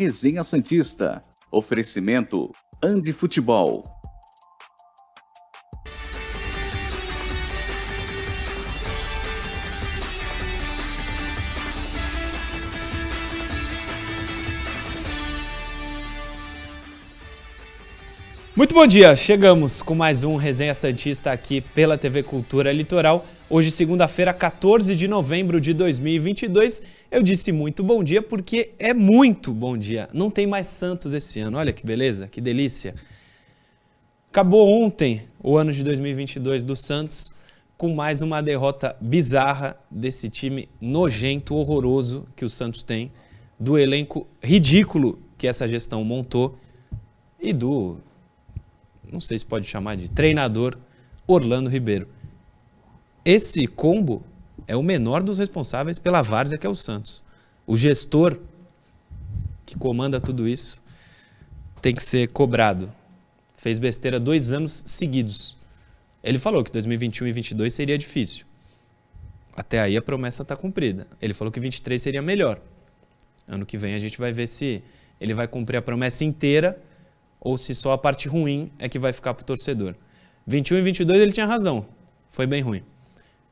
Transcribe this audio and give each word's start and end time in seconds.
Resenha 0.00 0.42
Santista. 0.42 1.20
Oferecimento 1.52 2.50
Andi 2.82 3.12
Futebol. 3.12 3.84
Muito 18.56 18.74
bom 18.74 18.86
dia, 18.86 19.14
chegamos 19.14 19.82
com 19.82 19.94
mais 19.94 20.24
um 20.24 20.36
Resenha 20.36 20.72
Santista 20.72 21.30
aqui 21.30 21.60
pela 21.60 21.98
TV 21.98 22.22
Cultura 22.22 22.72
Litoral. 22.72 23.26
Hoje, 23.52 23.68
segunda-feira, 23.72 24.32
14 24.32 24.94
de 24.94 25.08
novembro 25.08 25.60
de 25.60 25.74
2022. 25.74 26.84
Eu 27.10 27.20
disse 27.20 27.50
muito 27.50 27.82
bom 27.82 28.00
dia 28.04 28.22
porque 28.22 28.70
é 28.78 28.94
muito 28.94 29.52
bom 29.52 29.76
dia. 29.76 30.08
Não 30.12 30.30
tem 30.30 30.46
mais 30.46 30.68
Santos 30.68 31.12
esse 31.14 31.40
ano, 31.40 31.58
olha 31.58 31.72
que 31.72 31.84
beleza, 31.84 32.28
que 32.28 32.40
delícia. 32.40 32.94
Acabou 34.30 34.70
ontem 34.70 35.22
o 35.42 35.56
ano 35.56 35.72
de 35.72 35.82
2022 35.82 36.62
do 36.62 36.76
Santos 36.76 37.32
com 37.76 37.92
mais 37.92 38.22
uma 38.22 38.40
derrota 38.40 38.94
bizarra 39.00 39.76
desse 39.90 40.28
time 40.28 40.68
nojento, 40.80 41.56
horroroso 41.56 42.28
que 42.36 42.44
o 42.44 42.48
Santos 42.48 42.84
tem, 42.84 43.10
do 43.58 43.76
elenco 43.76 44.28
ridículo 44.40 45.18
que 45.36 45.48
essa 45.48 45.66
gestão 45.66 46.04
montou 46.04 46.56
e 47.40 47.52
do 47.52 47.98
não 49.10 49.18
sei 49.18 49.36
se 49.36 49.44
pode 49.44 49.66
chamar 49.66 49.96
de 49.96 50.08
treinador, 50.08 50.78
Orlando 51.26 51.68
Ribeiro. 51.68 52.19
Esse 53.24 53.66
combo 53.66 54.24
é 54.66 54.76
o 54.76 54.82
menor 54.82 55.22
dos 55.22 55.38
responsáveis 55.38 55.98
pela 55.98 56.22
várzea 56.22 56.58
que 56.58 56.66
é 56.66 56.70
o 56.70 56.74
Santos. 56.74 57.22
O 57.66 57.76
gestor 57.76 58.38
que 59.66 59.76
comanda 59.76 60.20
tudo 60.20 60.48
isso 60.48 60.82
tem 61.80 61.94
que 61.94 62.02
ser 62.02 62.28
cobrado. 62.28 62.90
Fez 63.56 63.78
besteira 63.78 64.18
dois 64.18 64.52
anos 64.52 64.82
seguidos. 64.86 65.56
Ele 66.22 66.38
falou 66.38 66.64
que 66.64 66.70
2021 66.70 67.26
e 67.26 67.30
2022 67.30 67.74
seria 67.74 67.98
difícil. 67.98 68.46
Até 69.56 69.80
aí 69.80 69.96
a 69.96 70.02
promessa 70.02 70.42
está 70.42 70.56
cumprida. 70.56 71.06
Ele 71.20 71.34
falou 71.34 71.52
que 71.52 71.60
23 71.60 72.00
seria 72.00 72.22
melhor. 72.22 72.60
Ano 73.46 73.66
que 73.66 73.76
vem 73.76 73.94
a 73.94 73.98
gente 73.98 74.18
vai 74.18 74.32
ver 74.32 74.46
se 74.46 74.82
ele 75.20 75.34
vai 75.34 75.46
cumprir 75.46 75.76
a 75.76 75.82
promessa 75.82 76.24
inteira 76.24 76.80
ou 77.40 77.58
se 77.58 77.74
só 77.74 77.92
a 77.92 77.98
parte 77.98 78.28
ruim 78.28 78.70
é 78.78 78.88
que 78.88 78.98
vai 78.98 79.12
ficar 79.12 79.34
para 79.34 79.42
o 79.42 79.46
torcedor. 79.46 79.94
21 80.46 80.78
e 80.78 80.82
22 80.82 81.20
ele 81.20 81.32
tinha 81.32 81.46
razão, 81.46 81.86
foi 82.30 82.46
bem 82.46 82.62
ruim. 82.62 82.82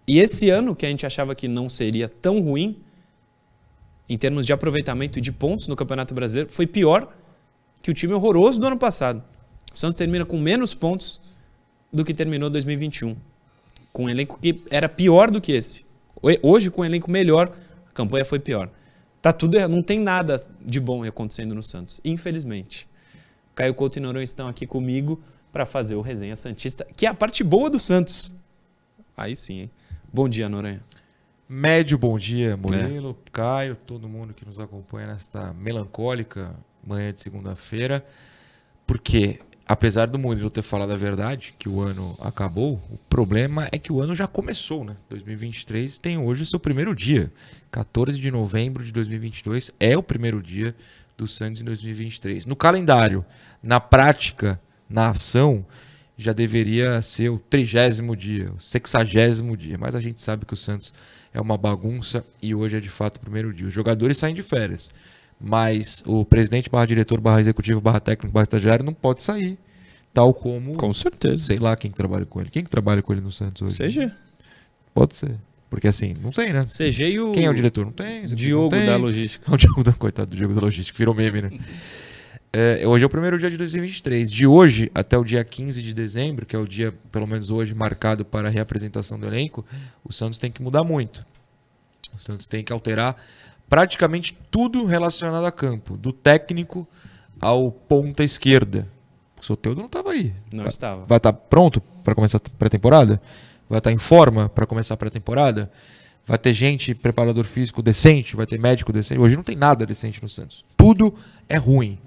E 0.08 0.18
esse 0.18 0.48
ano, 0.48 0.74
que 0.74 0.86
a 0.86 0.88
gente 0.88 1.04
achava 1.04 1.34
que 1.34 1.46
não 1.46 1.68
seria 1.68 2.08
tão 2.08 2.40
ruim, 2.40 2.80
em 4.08 4.16
termos 4.16 4.46
de 4.46 4.54
aproveitamento 4.54 5.20
de 5.20 5.30
pontos 5.30 5.68
no 5.68 5.76
Campeonato 5.76 6.14
Brasileiro, 6.14 6.50
foi 6.50 6.66
pior 6.66 7.14
que 7.82 7.90
o 7.90 7.94
time 7.94 8.14
horroroso 8.14 8.58
do 8.58 8.66
ano 8.66 8.78
passado. 8.78 9.22
O 9.72 9.78
Santos 9.78 9.96
termina 9.96 10.24
com 10.24 10.38
menos 10.38 10.72
pontos 10.72 11.20
do 11.92 12.06
que 12.06 12.14
terminou 12.14 12.48
2021, 12.48 13.14
com 13.92 14.04
um 14.04 14.08
elenco 14.08 14.38
que 14.40 14.62
era 14.70 14.88
pior 14.88 15.30
do 15.30 15.42
que 15.42 15.52
esse. 15.52 15.84
Hoje, 16.42 16.70
com 16.70 16.80
um 16.80 16.84
elenco 16.86 17.10
melhor, 17.10 17.54
a 17.86 17.92
campanha 17.92 18.24
foi 18.24 18.38
pior. 18.38 18.70
Tá 19.20 19.30
tudo, 19.30 19.68
não 19.68 19.82
tem 19.82 20.00
nada 20.00 20.42
de 20.64 20.80
bom 20.80 21.04
acontecendo 21.04 21.54
no 21.54 21.62
Santos, 21.62 22.00
infelizmente. 22.02 22.88
Caio 23.54 23.74
Couto 23.74 23.98
e 23.98 24.00
Noronha 24.00 24.24
estão 24.24 24.48
aqui 24.48 24.66
comigo 24.66 25.20
para 25.52 25.66
fazer 25.66 25.96
o 25.96 26.00
Resenha 26.00 26.34
Santista, 26.34 26.86
que 26.96 27.04
é 27.04 27.10
a 27.10 27.14
parte 27.14 27.44
boa 27.44 27.68
do 27.68 27.78
Santos. 27.78 28.34
Aí 29.14 29.36
sim, 29.36 29.60
hein? 29.60 29.70
Bom 30.10 30.26
dia, 30.26 30.48
Noronha. 30.48 30.80
Médio 31.46 31.98
bom 31.98 32.18
dia, 32.18 32.56
Murilo, 32.56 33.10
é. 33.10 33.30
Caio, 33.30 33.76
todo 33.76 34.08
mundo 34.08 34.32
que 34.32 34.42
nos 34.42 34.58
acompanha 34.58 35.08
nesta 35.08 35.52
melancólica 35.52 36.54
manhã 36.82 37.12
de 37.12 37.20
segunda-feira. 37.20 38.02
Porque, 38.86 39.38
apesar 39.66 40.08
do 40.08 40.18
Murilo 40.18 40.50
ter 40.50 40.62
falado 40.62 40.92
a 40.92 40.96
verdade, 40.96 41.54
que 41.58 41.68
o 41.68 41.82
ano 41.82 42.16
acabou, 42.20 42.80
o 42.90 42.96
problema 43.10 43.68
é 43.70 43.78
que 43.78 43.92
o 43.92 44.00
ano 44.00 44.14
já 44.14 44.26
começou, 44.26 44.82
né? 44.82 44.96
2023 45.10 45.98
tem 45.98 46.16
hoje 46.16 46.46
seu 46.46 46.58
primeiro 46.58 46.94
dia. 46.94 47.30
14 47.70 48.18
de 48.18 48.30
novembro 48.30 48.82
de 48.82 48.90
2022 48.90 49.72
é 49.78 49.94
o 49.94 50.02
primeiro 50.02 50.42
dia 50.42 50.74
do 51.18 51.26
Santos 51.26 51.60
em 51.60 51.64
2023. 51.64 52.46
No 52.46 52.56
calendário, 52.56 53.22
na 53.62 53.78
prática, 53.78 54.58
na 54.88 55.10
ação, 55.10 55.66
já 56.18 56.32
deveria 56.32 57.00
ser 57.00 57.28
o 57.28 57.38
trigésimo 57.38 58.16
dia, 58.16 58.50
o 58.52 58.60
sexagésimo 58.60 59.56
dia. 59.56 59.78
Mas 59.78 59.94
a 59.94 60.00
gente 60.00 60.20
sabe 60.20 60.44
que 60.44 60.52
o 60.52 60.56
Santos 60.56 60.92
é 61.32 61.40
uma 61.40 61.56
bagunça 61.56 62.24
e 62.42 62.54
hoje 62.54 62.76
é 62.76 62.80
de 62.80 62.88
fato 62.88 63.18
o 63.18 63.20
primeiro 63.20 63.54
dia. 63.54 63.68
Os 63.68 63.72
jogadores 63.72 64.18
saem 64.18 64.34
de 64.34 64.42
férias, 64.42 64.90
mas 65.40 66.02
o 66.04 66.24
presidente 66.24 66.68
barra 66.68 66.86
diretor 66.86 67.20
barra 67.20 67.40
executivo 67.40 67.80
barra 67.80 68.00
técnico 68.00 68.34
barra 68.34 68.42
estagiário 68.42 68.84
não 68.84 68.92
pode 68.92 69.22
sair. 69.22 69.56
Tal 70.12 70.34
como. 70.34 70.74
Com 70.74 70.92
certeza. 70.92 71.44
Sei 71.44 71.58
lá 71.58 71.76
quem 71.76 71.90
que 71.90 71.96
trabalha 71.96 72.26
com 72.26 72.40
ele. 72.40 72.50
Quem 72.50 72.64
que 72.64 72.70
trabalha 72.70 73.00
com 73.00 73.12
ele 73.12 73.22
no 73.22 73.30
Santos 73.30 73.62
hoje? 73.62 73.76
Seja. 73.76 74.16
Pode 74.92 75.16
ser. 75.16 75.36
Porque 75.70 75.86
assim, 75.86 76.14
não 76.20 76.32
sei, 76.32 76.52
né? 76.52 76.64
CG 76.64 77.10
e 77.10 77.20
o. 77.20 77.30
Quem 77.30 77.44
é 77.44 77.50
o 77.50 77.54
diretor? 77.54 77.84
Não 77.84 77.92
tem. 77.92 78.24
Diogo 78.24 78.74
não 78.74 78.78
tem. 78.82 78.86
da 78.86 78.96
logística. 78.96 79.46
O 79.52 79.56
Diogo 79.56 79.84
da, 79.84 79.92
coitado 79.92 80.30
do 80.30 80.36
Diogo 80.36 80.54
da 80.54 80.62
logística, 80.62 80.98
virou 80.98 81.14
meme, 81.14 81.42
né? 81.42 81.50
É, 82.52 82.86
hoje 82.86 83.04
é 83.04 83.06
o 83.06 83.10
primeiro 83.10 83.38
dia 83.38 83.50
de 83.50 83.56
2023. 83.56 84.30
De 84.30 84.46
hoje 84.46 84.90
até 84.94 85.16
o 85.16 85.24
dia 85.24 85.44
15 85.44 85.82
de 85.82 85.92
dezembro, 85.92 86.46
que 86.46 86.56
é 86.56 86.58
o 86.58 86.66
dia, 86.66 86.94
pelo 87.12 87.26
menos 87.26 87.50
hoje, 87.50 87.74
marcado 87.74 88.24
para 88.24 88.48
a 88.48 88.50
reapresentação 88.50 89.18
do 89.18 89.26
elenco, 89.26 89.64
o 90.04 90.12
Santos 90.12 90.38
tem 90.38 90.50
que 90.50 90.62
mudar 90.62 90.84
muito. 90.84 91.24
O 92.16 92.20
Santos 92.20 92.46
tem 92.46 92.64
que 92.64 92.72
alterar 92.72 93.16
praticamente 93.68 94.36
tudo 94.50 94.84
relacionado 94.84 95.44
a 95.44 95.52
campo, 95.52 95.96
do 95.96 96.12
técnico 96.12 96.86
ao 97.40 97.70
ponta 97.70 98.24
esquerda. 98.24 98.88
O 99.40 99.44
Soteudo 99.44 99.80
não 99.80 99.86
estava 99.86 100.10
aí. 100.10 100.32
Não 100.52 100.64
vai, 100.64 100.68
estava. 100.68 101.04
Vai 101.06 101.18
estar 101.18 101.32
tá 101.32 101.38
pronto 101.38 101.80
para 102.02 102.14
começar 102.14 102.38
a 102.38 102.50
pré-temporada? 102.58 103.20
vai 103.68 103.78
estar 103.78 103.92
em 103.92 103.98
forma 103.98 104.48
para 104.48 104.66
começar 104.66 104.94
a 104.94 104.96
pré-temporada, 104.96 105.70
vai 106.26 106.38
ter 106.38 106.54
gente, 106.54 106.94
preparador 106.94 107.44
físico 107.44 107.82
decente, 107.82 108.34
vai 108.34 108.46
ter 108.46 108.58
médico 108.58 108.92
decente. 108.92 109.20
Hoje 109.20 109.36
não 109.36 109.42
tem 109.42 109.56
nada 109.56 109.84
decente 109.84 110.22
no 110.22 110.28
Santos. 110.28 110.64
Tudo 110.76 111.14
é 111.48 111.56
ruim. 111.56 111.98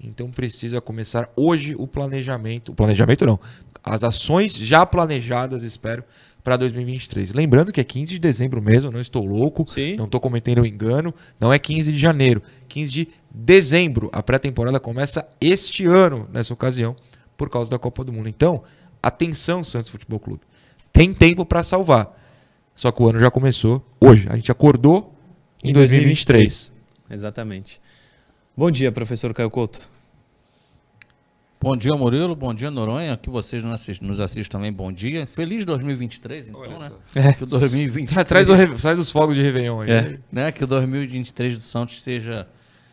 Então 0.00 0.30
precisa 0.30 0.80
começar 0.80 1.30
hoje 1.36 1.74
o 1.76 1.86
planejamento. 1.86 2.72
O 2.72 2.74
planejamento 2.74 3.26
não. 3.26 3.38
As 3.82 4.04
ações 4.04 4.54
já 4.54 4.84
planejadas, 4.86 5.62
espero, 5.62 6.04
para 6.44 6.56
2023. 6.56 7.32
Lembrando 7.32 7.72
que 7.72 7.80
é 7.80 7.84
15 7.84 8.06
de 8.06 8.18
dezembro 8.18 8.62
mesmo, 8.62 8.90
não 8.90 9.00
estou 9.00 9.24
louco, 9.24 9.64
Sim. 9.66 9.96
não 9.96 10.04
estou 10.04 10.20
cometendo 10.20 10.62
um 10.62 10.66
engano, 10.66 11.14
não 11.40 11.52
é 11.52 11.58
15 11.58 11.92
de 11.92 11.98
janeiro, 11.98 12.42
15 12.68 12.92
de 12.92 13.08
dezembro. 13.30 14.08
A 14.12 14.22
pré-temporada 14.22 14.78
começa 14.78 15.26
este 15.40 15.86
ano, 15.86 16.28
nessa 16.32 16.52
ocasião, 16.52 16.94
por 17.36 17.50
causa 17.50 17.70
da 17.70 17.78
Copa 17.78 18.04
do 18.04 18.12
Mundo. 18.12 18.28
Então, 18.28 18.62
atenção, 19.02 19.64
Santos 19.64 19.90
Futebol 19.90 20.20
Clube 20.20 20.42
tem 20.98 21.14
tempo 21.14 21.44
para 21.44 21.62
salvar. 21.62 22.12
Só 22.74 22.90
que 22.90 23.00
o 23.00 23.08
ano 23.08 23.20
já 23.20 23.30
começou 23.30 23.84
hoje. 24.00 24.26
A 24.28 24.34
gente 24.34 24.50
acordou 24.50 25.14
em, 25.62 25.70
em 25.70 25.72
2023. 25.72 26.72
2023. 26.72 26.72
Exatamente. 27.10 27.80
Bom 28.58 28.72
dia, 28.72 28.90
professor 28.90 29.32
Caio 29.32 29.48
Couto. 29.48 29.88
Bom 31.60 31.76
dia, 31.76 31.94
Murilo. 31.94 32.34
Bom 32.34 32.52
dia, 32.52 32.72
Noronha. 32.72 33.16
Que 33.16 33.30
vocês 33.30 33.62
nos 33.62 33.72
assistem, 33.72 34.08
nos 34.08 34.20
assistem 34.20 34.50
também. 34.50 34.72
Bom 34.72 34.90
dia. 34.90 35.28
Feliz 35.28 35.64
2023, 35.64 36.48
então, 36.48 36.60
Olha 36.62 36.76
né? 36.76 36.90
É. 37.14 37.32
Que 37.34 37.44
o 37.44 37.46
2023... 37.46 38.26
traz, 38.26 38.48
o, 38.48 38.74
traz 38.82 38.98
os 38.98 39.12
fogos 39.12 39.36
de 39.36 39.42
Réveillon 39.42 39.82
aí. 39.82 39.90
É. 39.92 40.18
Né? 40.32 40.50
Que 40.50 40.64
o 40.64 40.66
2023 40.66 41.56
do 41.56 41.62
Santos 41.62 42.02
seja 42.02 42.48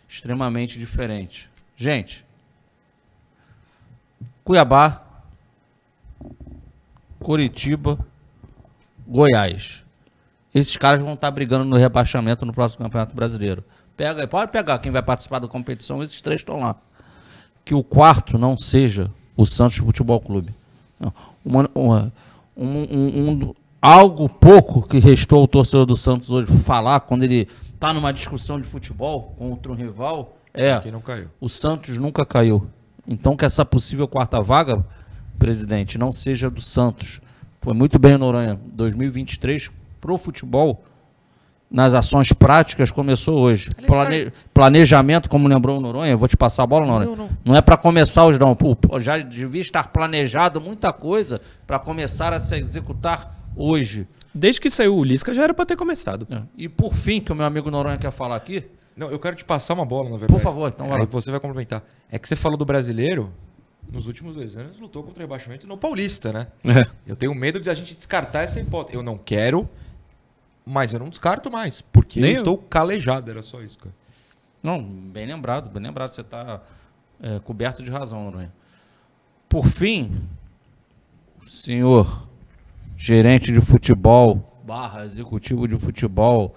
extremamente 0.08 0.78
diferente. 0.78 1.50
Gente, 1.76 2.24
Cuiabá 4.44 5.04
Curitiba, 7.20 7.98
Goiás. 9.08 9.84
Esses 10.54 10.78
caras 10.78 11.00
vão 11.00 11.16
estar 11.16 11.32
brigando 11.32 11.66
no 11.66 11.76
rebaixamento 11.76 12.46
no 12.46 12.54
próximo 12.54 12.86
Campeonato 12.86 13.16
Brasileiro. 13.16 13.64
Pega, 13.96 14.28
pode 14.28 14.52
pegar 14.52 14.80
quem 14.80 14.92
vai 14.92 15.02
participar 15.02 15.40
da 15.40 15.48
competição, 15.48 16.04
esses 16.04 16.22
três 16.22 16.42
estão 16.42 16.60
lá. 16.60 16.76
Que 17.64 17.74
o 17.74 17.84
quarto 17.84 18.38
não 18.38 18.58
seja 18.58 19.10
o 19.36 19.46
Santos 19.46 19.78
Futebol 19.78 20.20
Clube. 20.20 20.54
Uma, 21.44 21.70
uma, 21.74 22.14
um, 22.56 22.68
um, 22.68 23.30
um, 23.30 23.54
algo 23.82 24.28
pouco 24.28 24.82
que 24.82 25.00
restou 25.00 25.42
ao 25.42 25.48
torcedor 25.48 25.86
do 25.86 25.98
Santos 25.98 26.30
hoje 26.30 26.48
falar 26.60 27.02
quando 27.02 27.24
ele 27.24 27.48
está 27.74 27.94
numa 27.94 28.12
discussão 28.12 28.60
de 28.60 28.68
futebol 28.68 29.36
contra 29.38 29.72
um 29.72 29.76
rival 29.76 30.38
é 30.54 30.82
o 31.40 31.50
Santos 31.50 31.98
nunca 31.98 32.26
caiu. 32.26 32.68
Então 33.08 33.36
que 33.36 33.46
essa 33.46 33.66
possível 33.66 34.08
quarta 34.08 34.42
vaga 34.42 34.84
presidente, 35.38 35.98
não 35.98 36.12
seja 36.12 36.50
do 36.50 36.62
Santos. 36.62 37.22
Foi 37.62 37.74
muito 37.74 38.00
bem, 38.00 38.18
Noronha. 38.18 38.60
2023 38.74 39.70
pro 40.00 40.18
futebol, 40.18 40.84
nas 41.70 41.94
ações 41.94 42.32
práticas, 42.32 42.92
começou 42.92 43.42
hoje. 43.42 43.70
Plane... 43.88 44.32
Planejamento, 44.54 45.30
como 45.30 45.48
lembrou 45.48 45.78
o 45.78 45.82
Noronha, 45.82 46.12
eu 46.12 46.18
vou 46.18 46.28
te 46.28 46.38
passar 46.38 46.64
a 46.64 46.68
bola, 46.68 46.86
Noronha. 46.86 47.10
Não, 47.10 47.16
não. 47.16 47.30
não 47.44 47.56
é 47.56 47.62
para 47.62 47.78
começar 47.78 48.26
hoje, 48.26 48.40
não. 48.40 48.58
Já 49.00 49.18
devia 49.18 49.62
estar 49.62 49.92
planejado 49.92 50.62
muita 50.62 50.94
coisa 50.94 51.42
para 51.66 51.80
começar 51.80 52.34
a 52.34 52.40
se 52.40 52.56
executar 52.56 53.36
hoje. 53.56 54.08
Desde 54.34 54.60
que 54.60 54.70
saiu 54.70 54.98
o 54.98 55.04
Lisca 55.04 55.34
já 55.34 55.44
era 55.44 55.54
para 55.54 55.66
ter 55.66 55.76
começado. 55.78 56.28
É. 56.30 56.42
E 56.58 56.68
por 56.68 56.94
fim, 56.94 57.22
que 57.22 57.32
o 57.32 57.36
meu 57.36 57.46
amigo 57.46 57.72
Noronha 57.72 57.98
quer 57.98 58.12
falar 58.12 58.36
aqui, 58.36 58.66
Não, 58.96 59.10
eu 59.10 59.20
quero 59.20 59.36
te 59.36 59.46
passar 59.46 59.74
uma 59.74 59.86
bola, 59.86 60.06
na 60.10 60.18
verdade. 60.18 60.34
Por 60.34 60.40
favor, 60.40 60.70
então 60.70 60.88
vai 60.88 61.00
Aí 61.00 61.06
você 61.06 61.32
vai 61.32 61.40
complementar. 61.40 61.84
É 62.12 62.20
que 62.20 62.28
você 62.28 62.36
falou 62.36 62.58
do 62.58 62.66
brasileiro, 62.66 63.32
nos 63.92 64.08
últimos 64.08 64.36
dois 64.36 64.58
anos 64.58 64.80
lutou 64.80 65.04
contra 65.04 65.20
o 65.20 65.22
rebaixamento 65.22 65.68
no 65.68 65.78
Paulista, 65.78 66.34
né? 66.34 66.48
É. 66.66 66.86
Eu 67.08 67.16
tenho 67.16 67.34
medo 67.34 67.60
de 67.60 67.70
a 67.70 67.74
gente 67.74 67.96
descartar 67.96 68.44
essa 68.44 68.60
hipótese. 68.60 68.98
Eu 68.98 69.04
não 69.04 69.18
quero, 69.18 69.70
mas 70.66 70.94
eu 70.94 71.00
não 71.00 71.10
descarto 71.10 71.52
mais. 71.52 71.82
Porque 71.82 72.20
Nem 72.20 72.32
eu 72.32 72.36
eu. 72.38 72.40
estou 72.40 72.58
calejado, 72.58 73.30
era 73.30 73.44
só 73.44 73.62
isso, 73.62 73.78
cara. 73.78 73.94
Não, 74.64 74.82
bem 74.82 75.28
lembrado, 75.28 75.70
bem 75.70 75.84
lembrado. 75.84 76.12
Você 76.12 76.22
está 76.22 76.62
coberto 77.44 77.84
de 77.84 77.92
razão, 77.92 78.24
Noronha. 78.24 78.52
Por 79.48 79.68
fim, 79.68 80.24
o 81.42 81.46
senhor 81.48 82.28
gerente 82.98 83.52
de 83.52 83.62
futebol, 83.62 84.60
barra 84.66 85.06
executivo 85.06 85.68
de 85.68 85.78
futebol, 85.78 86.56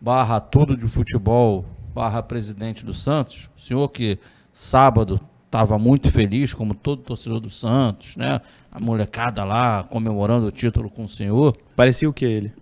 barra 0.00 0.40
tudo 0.40 0.76
de 0.76 0.86
futebol, 0.86 1.64
barra 1.94 2.22
presidente 2.22 2.84
do 2.84 2.94
Santos, 2.94 3.50
o 3.56 3.60
senhor 3.60 3.88
que 3.88 4.18
sábado 4.52 5.20
estava 5.44 5.76
muito 5.78 6.10
feliz, 6.10 6.54
como 6.54 6.74
todo 6.74 7.02
torcedor 7.02 7.40
do 7.40 7.50
Santos, 7.50 8.16
né? 8.16 8.40
A 8.72 8.78
molecada 8.80 9.42
lá 9.42 9.82
comemorando 9.82 10.46
o 10.46 10.50
título 10.52 10.88
com 10.88 11.04
o 11.04 11.08
senhor 11.08 11.56
Parecia 11.74 12.08
o 12.08 12.12
que 12.12 12.24
ele? 12.24 12.52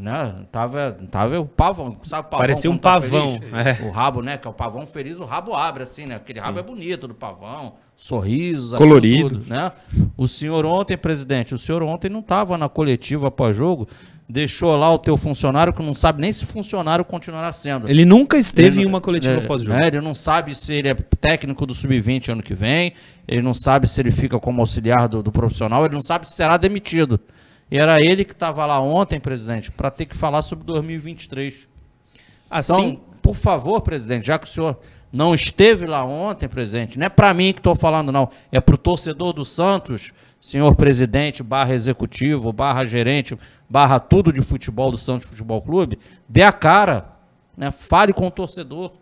Né? 0.00 0.34
Tava, 0.50 0.98
tava 1.10 1.38
o 1.40 1.46
pavão, 1.46 1.96
sabe 2.02 2.26
o 2.26 2.30
pavão? 2.30 2.38
Parecia 2.38 2.70
um 2.70 2.78
tá 2.78 2.92
pavão, 2.92 3.38
é. 3.52 3.86
O 3.86 3.90
rabo, 3.90 4.22
né? 4.22 4.36
Que 4.38 4.46
é 4.46 4.50
o 4.50 4.54
pavão 4.54 4.86
feliz, 4.86 5.20
o 5.20 5.24
rabo 5.24 5.54
abre 5.54 5.82
assim, 5.82 6.04
né? 6.08 6.16
Aquele 6.16 6.40
rabo 6.40 6.58
é 6.58 6.62
bonito 6.62 7.06
do 7.06 7.14
pavão, 7.14 7.74
sorrisos, 7.96 8.74
aquilo 8.74 8.88
Colorido. 8.88 9.28
tudo, 9.28 9.48
né? 9.48 9.72
O 10.16 10.26
senhor 10.26 10.64
ontem, 10.64 10.96
presidente, 10.96 11.54
o 11.54 11.58
senhor 11.58 11.82
ontem 11.82 12.08
não 12.08 12.20
estava 12.20 12.56
na 12.56 12.68
coletiva 12.68 13.28
após 13.28 13.56
jogo, 13.56 13.86
deixou 14.28 14.74
lá 14.76 14.92
o 14.92 14.98
teu 14.98 15.16
funcionário 15.16 15.72
que 15.72 15.82
não 15.82 15.94
sabe 15.94 16.20
nem 16.20 16.32
se 16.32 16.46
funcionário 16.46 17.04
continuará 17.04 17.52
sendo. 17.52 17.88
Ele 17.88 18.04
nunca 18.04 18.38
esteve 18.38 18.78
Ele 18.78 18.86
em 18.86 18.88
uma 18.88 19.00
coletiva 19.00 19.34
é, 19.34 19.46
pós-jogo. 19.46 19.78
né, 19.78 19.88
Ele 19.88 20.00
não 20.00 20.14
sabe 20.14 20.54
se 20.54 20.72
ele 20.72 20.88
é 20.88 20.94
técnico 20.94 21.66
do 21.66 21.74
sub-20 21.74 22.30
ano 22.30 22.42
que 22.42 22.54
vem, 22.54 22.94
ele 23.28 23.42
não 23.42 23.52
sabe 23.52 23.86
se 23.86 24.00
ele 24.00 24.10
fica 24.10 24.38
como 24.40 24.60
auxiliar 24.60 25.06
do, 25.06 25.22
do 25.22 25.30
profissional, 25.30 25.84
ele 25.84 25.94
não 25.94 26.00
sabe 26.00 26.26
se 26.26 26.34
será 26.34 26.56
demitido. 26.56 27.20
E 27.70 27.78
era 27.78 27.98
ele 28.00 28.24
que 28.24 28.32
estava 28.32 28.66
lá 28.66 28.80
ontem, 28.80 29.18
presidente, 29.18 29.70
para 29.70 29.90
ter 29.90 30.06
que 30.06 30.16
falar 30.16 30.42
sobre 30.42 30.64
2023. 30.66 31.68
Assim, 32.50 32.88
Então, 32.90 33.00
por 33.22 33.34
favor, 33.34 33.80
presidente, 33.80 34.26
já 34.26 34.38
que 34.38 34.46
o 34.46 34.50
senhor 34.50 34.78
não 35.12 35.34
esteve 35.34 35.86
lá 35.86 36.04
ontem, 36.04 36.48
presidente, 36.48 36.98
não 36.98 37.06
é 37.06 37.08
para 37.08 37.32
mim 37.32 37.52
que 37.52 37.60
estou 37.60 37.74
falando, 37.74 38.10
não, 38.10 38.28
é 38.50 38.60
para 38.60 38.74
o 38.74 38.78
torcedor 38.78 39.32
do 39.32 39.44
Santos, 39.44 40.12
senhor 40.40 40.74
presidente, 40.74 41.42
barra 41.42 41.72
executivo, 41.72 42.52
barra 42.52 42.84
gerente, 42.84 43.38
barra 43.68 44.00
tudo 44.00 44.32
de 44.32 44.42
futebol 44.42 44.90
do 44.90 44.96
Santos 44.96 45.28
Futebol 45.28 45.62
Clube, 45.62 45.98
dê 46.28 46.42
a 46.42 46.52
cara, 46.52 47.06
né? 47.56 47.70
fale 47.70 48.12
com 48.12 48.26
o 48.26 48.30
torcedor, 48.30 48.92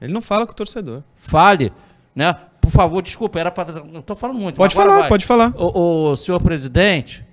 ele 0.00 0.12
não 0.12 0.22
fala 0.22 0.46
com 0.46 0.52
o 0.52 0.56
torcedor. 0.56 1.02
fale, 1.16 1.72
né? 2.14 2.36
Por 2.60 2.70
favor, 2.70 3.00
desculpa, 3.02 3.38
era 3.38 3.50
para. 3.50 3.80
Tô 4.04 4.16
falando 4.16 4.40
muito. 4.40 4.56
Pode 4.56 4.74
falar, 4.74 5.00
vai. 5.00 5.08
pode 5.08 5.24
falar. 5.24 5.52
Ô, 5.56 6.10
ô, 6.10 6.16
senhor 6.16 6.40
presidente, 6.40 7.24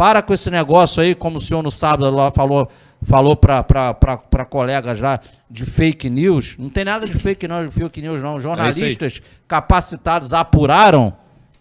para 0.00 0.22
com 0.22 0.32
esse 0.32 0.50
negócio 0.50 1.02
aí, 1.02 1.14
como 1.14 1.36
o 1.36 1.40
senhor 1.42 1.62
no 1.62 1.70
sábado 1.70 2.10
lá 2.10 2.30
falou, 2.30 2.66
falou 3.02 3.36
para 3.36 4.46
colegas 4.48 4.98
lá 4.98 5.20
de 5.50 5.66
fake 5.66 6.08
news. 6.08 6.56
Não 6.58 6.70
tem 6.70 6.86
nada 6.86 7.04
de 7.04 7.12
fake 7.12 7.46
news, 7.46 7.68
de 7.68 7.74
fake 7.78 8.00
news, 8.00 8.22
não. 8.22 8.40
Jornalistas 8.40 9.20
capacitados 9.46 10.32
apuraram, 10.32 11.12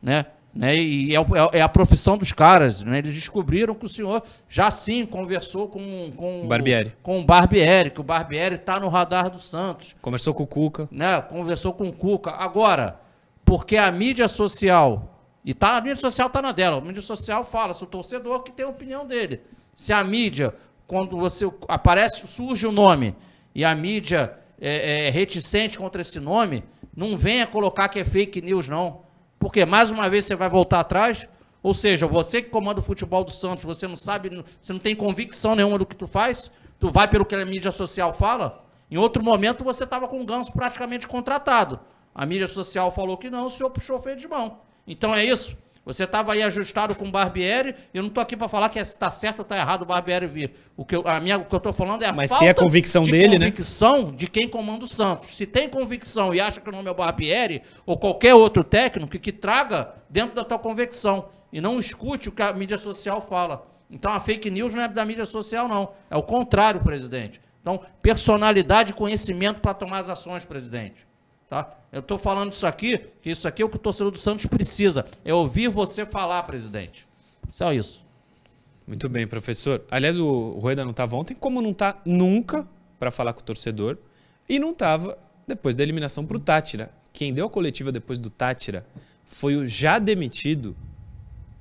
né? 0.02 0.26
né? 0.56 0.74
E 0.78 1.14
é, 1.14 1.20
o- 1.20 1.36
é- 1.36 1.58
é 1.58 1.62
a 1.62 1.68
profissão 1.68 2.18
dos 2.18 2.32
caras, 2.32 2.82
né? 2.82 3.00
Eles 3.00 3.14
descobriram 3.14 3.76
que 3.76 3.86
o 3.86 3.90
senhor 3.90 4.24
já 4.48 4.72
sim 4.72 5.06
conversou 5.06 5.68
com, 5.68 6.10
com, 6.16 6.48
Barbieri. 6.48 6.94
com 7.04 7.20
o 7.20 7.26
Barbieri, 7.26 7.90
que 7.90 8.00
o 8.00 8.04
Barbieri 8.06 8.56
está 8.56 8.80
no 8.80 8.88
radar 8.88 9.30
do 9.30 9.38
Santos 9.40 9.94
Conversou 10.02 10.34
com 10.34 10.44
o 10.44 10.48
Cuca. 10.48 10.88
né, 10.90 11.22
conversou 11.24 11.74
com 11.74 11.90
o 11.90 11.92
Cuca. 11.92 12.32
Agora, 12.32 13.02
porque 13.44 13.76
a 13.76 13.92
mídia 13.92 14.30
social, 14.30 15.19
e 15.44 15.54
tá, 15.54 15.78
a 15.78 15.82
mídia 15.82 15.98
social 15.98 16.30
tá 16.30 16.42
na 16.42 16.52
dela, 16.52 16.78
a 16.78 16.82
mídia 16.82 17.02
social 17.02 17.44
fala, 17.44 17.74
se 17.74 17.84
o 17.84 17.88
torcedor 17.88 18.44
que 18.44 18.52
tem 18.52 18.66
a 18.66 18.70
opinião 18.70 19.06
dele. 19.06 19.42
Se 19.74 19.94
a 19.94 20.04
mídia, 20.04 20.54
quando 20.86 21.18
você 21.18 21.50
aparece, 21.68 22.28
surge 22.28 22.68
o 22.68 22.72
nome, 22.72 23.16
e 23.56 23.64
a 23.64 23.74
mídia 23.74 24.38
é, 24.60 25.08
é 25.08 25.10
reticente 25.10 25.78
contra 25.78 26.02
esse 26.02 26.20
nome, 26.20 26.64
não 26.96 27.18
venha 27.18 27.48
colocar 27.48 27.88
que 27.88 28.00
é 28.00 28.04
fake 28.04 28.42
news, 28.42 28.68
não. 28.68 29.02
Porque, 29.40 29.66
mais 29.66 29.90
uma 29.90 30.10
vez, 30.10 30.26
você 30.26 30.36
vai 30.36 30.50
voltar 30.50 30.82
atrás, 30.82 31.28
ou 31.64 31.74
seja, 31.74 32.06
você 32.06 32.42
que 32.42 32.50
comanda 32.50 32.80
o 32.80 32.84
futebol 32.84 33.24
do 33.24 33.32
Santos, 33.32 33.64
você 33.64 33.88
não 33.88 33.96
sabe, 33.96 34.44
você 34.60 34.74
não 34.74 34.80
tem 34.80 34.96
convicção 34.96 35.56
nenhuma 35.56 35.78
do 35.78 35.86
que 35.86 35.96
tu 35.96 36.08
faz, 36.08 36.52
tu 36.78 36.90
vai 36.90 37.08
pelo 37.08 37.26
que 37.26 37.36
a 37.36 37.46
mídia 37.46 37.72
social 37.72 38.14
fala, 38.14 38.66
em 38.92 38.98
outro 38.98 39.24
momento 39.24 39.64
você 39.64 39.84
estava 39.84 40.08
com 40.08 40.22
o 40.22 40.26
Ganso 40.26 40.52
praticamente 40.52 41.08
contratado. 41.08 41.80
A 42.14 42.26
mídia 42.26 42.48
social 42.48 42.92
falou 42.92 43.18
que 43.18 43.30
não, 43.30 43.46
o 43.46 43.50
senhor 43.50 43.70
puxou 43.70 43.98
o 43.98 44.00
freio 44.00 44.18
de 44.18 44.28
mão. 44.28 44.60
Então 44.90 45.16
é 45.16 45.24
isso. 45.24 45.56
Você 45.86 46.04
estava 46.04 46.34
aí 46.34 46.44
ajustado 46.44 46.94
com 46.94 47.08
o 47.08 47.12
Barbieri, 47.12 47.74
eu 47.94 48.04
não 48.04 48.10
estou 48.10 48.22
aqui 48.22 48.38
para 48.38 48.48
falar 48.48 48.70
que 48.70 48.78
está 48.78 49.10
certo 49.10 49.40
ou 49.40 49.44
está 49.44 49.58
errado 49.58 49.84
o 49.84 49.86
Barbieri 49.86 50.28
vir. 50.28 50.52
O 50.78 50.86
que 50.86 50.96
eu, 50.96 51.04
a 51.04 51.20
minha, 51.20 51.38
o 51.38 51.46
que 51.46 51.56
eu 51.56 51.58
estou 51.58 51.74
falando 51.74 52.04
é 52.04 52.08
a 52.08 52.14
Mas 52.14 52.30
falta 52.30 52.46
se 52.46 52.50
é 52.50 52.54
convicção 52.54 53.02
de 53.02 53.12
dele, 53.12 53.40
né? 53.40 53.50
convicção 53.50 54.04
de 54.04 54.28
quem 54.28 54.48
comanda 54.48 54.84
o 54.84 54.88
Santos. 54.88 55.36
Se 55.36 55.48
tem 55.48 55.68
convicção 55.68 56.34
e 56.34 56.40
acha 56.40 56.62
que 56.62 56.70
o 56.70 56.72
nome 56.72 56.88
é 56.90 56.92
o 56.92 56.96
Barbieri, 56.96 57.64
ou 57.88 57.98
qualquer 57.98 58.36
outro 58.36 58.64
técnico, 58.64 59.10
que, 59.10 59.18
que 59.18 59.32
traga 59.32 59.96
dentro 60.10 60.36
da 60.36 60.44
tua 60.44 60.60
convicção. 60.60 61.30
E 61.52 61.60
não 61.60 61.80
escute 61.80 62.30
o 62.30 62.32
que 62.32 62.44
a 62.44 62.54
mídia 62.54 62.78
social 62.78 63.20
fala. 63.20 63.66
Então 63.90 64.12
a 64.12 64.20
fake 64.20 64.52
news 64.52 64.76
não 64.76 64.84
é 64.84 64.88
da 64.88 65.04
mídia 65.04 65.26
social, 65.26 65.68
não. 65.68 65.94
É 66.12 66.18
o 66.18 66.22
contrário, 66.22 66.82
presidente. 66.82 67.42
Então, 67.62 67.82
personalidade 68.02 68.92
e 68.92 68.94
conhecimento 68.94 69.60
para 69.60 69.74
tomar 69.74 70.00
as 70.00 70.10
ações, 70.10 70.46
presidente. 70.46 71.09
Tá? 71.50 71.76
Eu 71.92 72.02
estou 72.02 72.18
falando 72.18 72.52
isso 72.54 72.68
aqui, 72.68 73.00
que 73.22 73.32
isso 73.32 73.48
aqui 73.48 73.62
é 73.62 73.66
o 73.66 73.70
que 73.70 73.76
o 73.76 73.80
torcedor 73.80 74.12
do 74.12 74.20
Santos 74.20 74.46
precisa. 74.46 75.04
É 75.26 75.34
ouvir 75.34 75.68
você 75.68 76.06
falar, 76.06 76.44
presidente. 76.44 77.08
Só 77.50 77.74
isso. 77.74 78.06
Muito 78.86 79.10
bem, 79.10 79.26
professor. 79.26 79.84
Aliás, 79.90 80.20
o 80.20 80.52
Rueda 80.60 80.84
não 80.84 80.92
estava 80.92 81.16
ontem, 81.16 81.36
como 81.36 81.62
não 81.62 81.74
tá 81.74 82.00
nunca 82.06 82.68
para 83.00 83.10
falar 83.10 83.34
com 83.34 83.40
o 83.40 83.44
torcedor. 83.44 83.98
E 84.48 84.60
não 84.60 84.72
estava 84.72 85.18
depois 85.48 85.76
da 85.76 85.82
eliminação 85.82 86.26
para 86.26 86.38
o 86.38 86.40
Tátira. 86.40 86.92
Quem 87.12 87.34
deu 87.34 87.48
a 87.48 87.50
coletiva 87.50 87.92
depois 87.92 88.20
do 88.20 88.30
Tátira 88.30 88.86
foi 89.26 89.56
o 89.56 89.66
já 89.68 89.98
demitido 89.98 90.76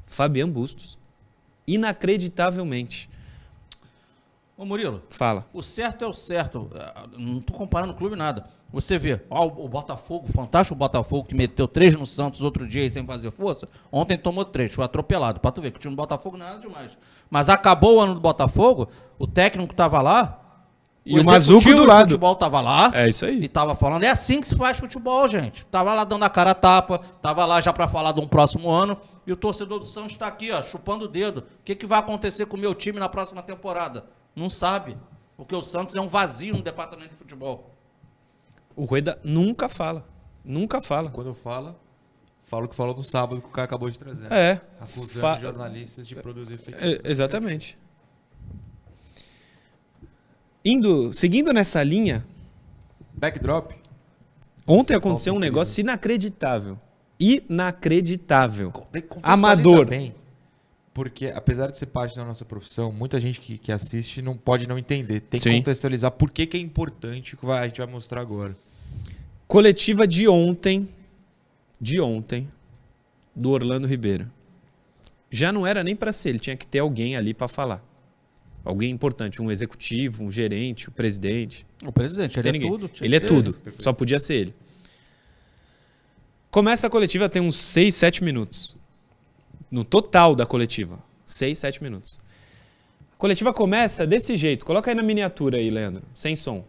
Fabian 0.07 0.49
Bustos. 0.49 0.99
Inacreditavelmente. 1.67 3.09
Ô 4.57 4.65
Murilo, 4.65 5.03
Fala. 5.11 5.47
o 5.53 5.63
certo 5.63 6.05
é 6.05 6.09
o 6.09 6.13
certo. 6.13 6.71
Ah, 6.75 7.07
Não 7.17 7.39
estou 7.39 7.57
comparando 7.57 7.95
clube 7.95 8.17
nada. 8.17 8.49
Você 8.71 8.99
vê, 8.99 9.21
ó, 9.31 9.47
o 9.47 9.65
o 9.65 9.69
Botafogo, 9.69 10.31
fantástico 10.31 10.75
o 10.75 10.79
Botafogo, 10.79 11.27
que 11.27 11.35
meteu 11.35 11.67
três 11.67 11.95
no 11.97 12.07
Santos 12.07 12.43
outro 12.43 12.67
dia 12.69 12.83
aí 12.83 12.91
sem 12.91 13.05
fazer 13.07 13.31
força. 13.31 13.69
Ontem 13.91 14.19
tomou 14.19 14.45
três, 14.45 14.73
foi 14.73 14.85
atropelado. 14.85 15.41
Pra 15.41 15.51
tu 15.51 15.63
ver 15.63 15.71
que 15.71 15.79
o 15.79 15.81
time 15.81 15.95
do 15.95 15.97
Botafogo 15.97 16.37
não 16.37 16.47
é 16.47 16.49
nada 16.51 16.61
demais. 16.61 16.99
Mas 17.31 17.49
acabou 17.49 17.97
o 17.97 18.01
ano 18.01 18.15
do 18.15 18.21
Botafogo, 18.21 18.89
o 19.19 19.27
técnico 19.27 19.75
tava 19.75 20.03
lá. 20.03 20.45
E 21.07 21.19
o 21.19 21.25
Mazuco 21.25 21.61
executivo 21.61 21.77
do 21.77 21.87
lado. 21.87 22.11
futebol 22.11 22.37
tava 22.37 22.61
lá. 22.61 22.91
É 22.93 23.09
isso 23.09 23.25
aí. 23.25 23.43
E 23.43 23.49
tava 23.49 23.75
falando, 23.75 24.05
é 24.05 24.11
assim 24.11 24.41
que 24.41 24.47
se 24.47 24.55
faz 24.55 24.79
futebol, 24.79 25.27
gente. 25.27 25.65
Tava 25.67 25.95
lá 25.95 26.05
dando 26.05 26.25
a 26.25 26.29
cara 26.29 26.51
a 26.51 26.55
tapa, 26.55 26.99
tava 27.23 27.47
lá 27.47 27.63
já 27.63 27.73
pra 27.73 27.89
falar 27.89 28.13
de 28.13 28.21
um 28.21 28.29
próximo 28.29 28.71
ano. 28.71 28.99
E 29.27 29.33
o 29.33 29.37
torcedor 29.37 29.79
do 29.79 29.87
Santos 29.87 30.19
tá 30.19 30.27
aqui, 30.27 30.53
ó, 30.53 30.63
chupando 30.63 31.07
o 31.07 31.09
dedo. 31.09 31.39
O 31.39 31.45
que, 31.65 31.75
que 31.75 31.87
vai 31.87 31.99
acontecer 31.99 32.45
com 32.45 32.59
o 32.59 32.61
meu 32.61 32.75
time 32.75 32.99
na 32.99 33.09
próxima 33.09 33.43
temporada? 33.43 34.05
Não 34.37 34.51
sabe. 34.51 34.99
Porque 35.39 35.55
o 35.55 35.63
Santos 35.63 35.97
é 35.97 36.01
um 36.01 36.09
vazio 36.09 36.55
no 36.55 36.63
departamento 36.63 37.11
de 37.11 37.17
futebol. 37.17 37.78
O 38.79 38.85
Rueda 38.85 39.19
nunca 39.25 39.69
fala. 39.69 40.07
Nunca 40.45 40.81
fala. 40.81 41.11
Quando 41.11 41.27
eu 41.27 41.35
falo, 41.35 41.75
falo 42.47 42.67
o 42.67 42.69
que 42.69 42.77
falou 42.77 42.97
no 42.97 43.03
sábado 43.03 43.41
que 43.43 43.49
o 43.49 43.51
cara 43.51 43.65
acabou 43.65 43.91
de 43.91 43.99
trazer. 43.99 44.33
É. 44.33 44.61
Acusando 44.81 45.21
Fa- 45.21 45.41
jornalistas 45.41 46.07
de 46.07 46.15
produzir 46.15 46.59
fake 46.59 46.79
É, 46.81 46.87
news. 46.91 47.01
exatamente. 47.05 47.77
Indo, 50.65 51.13
seguindo 51.13 51.53
nessa 51.53 51.83
linha, 51.83 52.25
Backdrop. 53.15 53.73
ontem 54.65 54.93
Você 54.95 54.99
aconteceu 54.99 55.35
um 55.35 55.39
negócio 55.41 55.81
inacreditável. 55.81 56.79
Inacreditável. 57.19 58.71
Que 58.71 59.03
Amador. 59.25 59.87
Bem, 59.89 60.15
porque 60.95 61.27
apesar 61.27 61.69
de 61.71 61.79
ser 61.79 61.87
parte 61.87 62.15
da 62.15 62.25
nossa 62.25 62.45
profissão, 62.45 62.93
muita 62.93 63.21
gente 63.21 63.41
que, 63.41 63.59
que 63.59 63.73
assiste 63.73 64.23
não 64.23 64.37
pode 64.37 64.69
não 64.69 64.79
entender. 64.79 65.19
Tem 65.21 65.41
que 65.41 65.51
Sim. 65.51 65.57
contextualizar 65.59 66.13
por 66.13 66.31
que, 66.31 66.47
que 66.47 66.57
é 66.57 66.61
importante 66.61 67.35
o 67.35 67.39
que 67.39 67.47
a 67.51 67.67
gente 67.67 67.79
vai 67.79 67.87
mostrar 67.89 68.21
agora. 68.21 68.55
Coletiva 69.49 70.07
de 70.07 70.29
ontem, 70.29 70.87
de 71.81 71.99
ontem, 71.99 72.47
do 73.35 73.49
Orlando 73.49 73.87
Ribeiro. 73.87 74.31
Já 75.31 75.51
não 75.51 75.67
era 75.67 75.83
nem 75.83 75.97
para 75.97 76.13
ser, 76.13 76.29
ele 76.29 76.39
tinha 76.39 76.55
que 76.55 76.67
ter 76.67 76.81
alguém 76.81 77.17
ali 77.17 77.33
para 77.33 77.49
falar. 77.49 77.83
Alguém 78.63 78.91
importante, 78.91 79.41
um 79.41 79.51
executivo, 79.51 80.23
um 80.23 80.31
gerente, 80.31 80.91
o 80.91 80.93
presidente. 80.93 81.67
O 81.83 81.91
presidente, 81.91 82.39
ele 82.39 82.49
é 82.51 82.53
ninguém. 82.53 82.71
tudo. 82.71 82.91
Ele 83.01 83.17
é 83.17 83.21
ser 83.21 83.27
tudo. 83.27 83.59
Só 83.79 83.91
podia 83.95 84.19
ser 84.19 84.35
ele. 84.35 84.55
Começa 86.51 86.87
a 86.87 86.91
coletiva, 86.91 87.27
tem 87.27 87.41
uns 87.41 87.57
6, 87.57 87.95
7 87.95 88.23
minutos. 88.23 88.77
No 89.71 89.83
total 89.83 90.35
da 90.35 90.45
coletiva. 90.45 91.03
6, 91.25 91.59
7 91.59 91.83
minutos. 91.83 92.21
A 93.15 93.17
coletiva 93.17 93.55
começa 93.55 94.07
desse 94.07 94.37
jeito. 94.37 94.67
Coloca 94.67 94.91
aí 94.91 94.95
na 94.95 95.03
miniatura 95.03 95.57
aí, 95.57 95.71
Leandro. 95.71 96.03
Sem 96.13 96.37
som. 96.37 96.67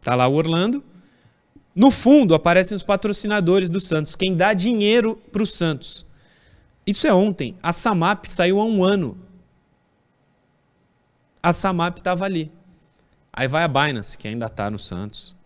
Tá 0.00 0.14
lá 0.14 0.26
o 0.26 0.34
Orlando. 0.34 0.82
No 1.74 1.90
fundo 1.90 2.34
aparecem 2.34 2.74
os 2.74 2.82
patrocinadores 2.82 3.70
do 3.70 3.80
Santos, 3.80 4.16
quem 4.16 4.36
dá 4.36 4.52
dinheiro 4.52 5.16
pro 5.30 5.46
Santos. 5.46 6.04
Isso 6.86 7.06
é 7.06 7.12
ontem. 7.12 7.56
A 7.62 7.72
Samap 7.72 8.24
saiu 8.26 8.60
há 8.60 8.64
um 8.64 8.82
ano. 8.82 9.16
A 11.42 11.52
Samap 11.52 11.98
estava 11.98 12.24
ali. 12.24 12.50
Aí 13.32 13.46
vai 13.46 13.62
a 13.62 13.68
Binance, 13.68 14.18
que 14.18 14.26
ainda 14.26 14.46
está 14.46 14.68
no 14.70 14.78
Santos. 14.78 15.36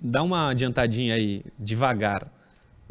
Dá 0.00 0.22
uma 0.22 0.50
adiantadinha 0.50 1.14
aí, 1.14 1.44
devagar. 1.58 2.28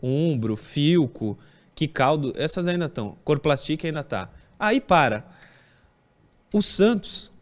Umbro, 0.01 0.55
Filco, 0.55 1.38
Kicaldo, 1.75 2.33
essas 2.36 2.67
ainda 2.67 2.86
estão. 2.86 3.17
Corplastic 3.24 3.83
ainda 3.83 4.00
está. 4.00 4.29
Aí 4.57 4.79
para. 4.79 5.25
O 6.53 6.62
Santos, 6.62 7.32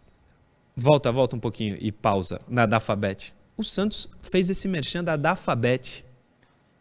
volta, 0.75 1.11
volta 1.11 1.35
um 1.35 1.39
pouquinho 1.39 1.77
e 1.79 1.91
pausa 1.91 2.39
na 2.47 2.65
Dafabet. 2.65 3.33
O 3.57 3.63
Santos 3.63 4.09
fez 4.21 4.49
esse 4.49 4.67
merchan 4.67 5.03
da 5.03 5.15
Dafabet, 5.15 6.05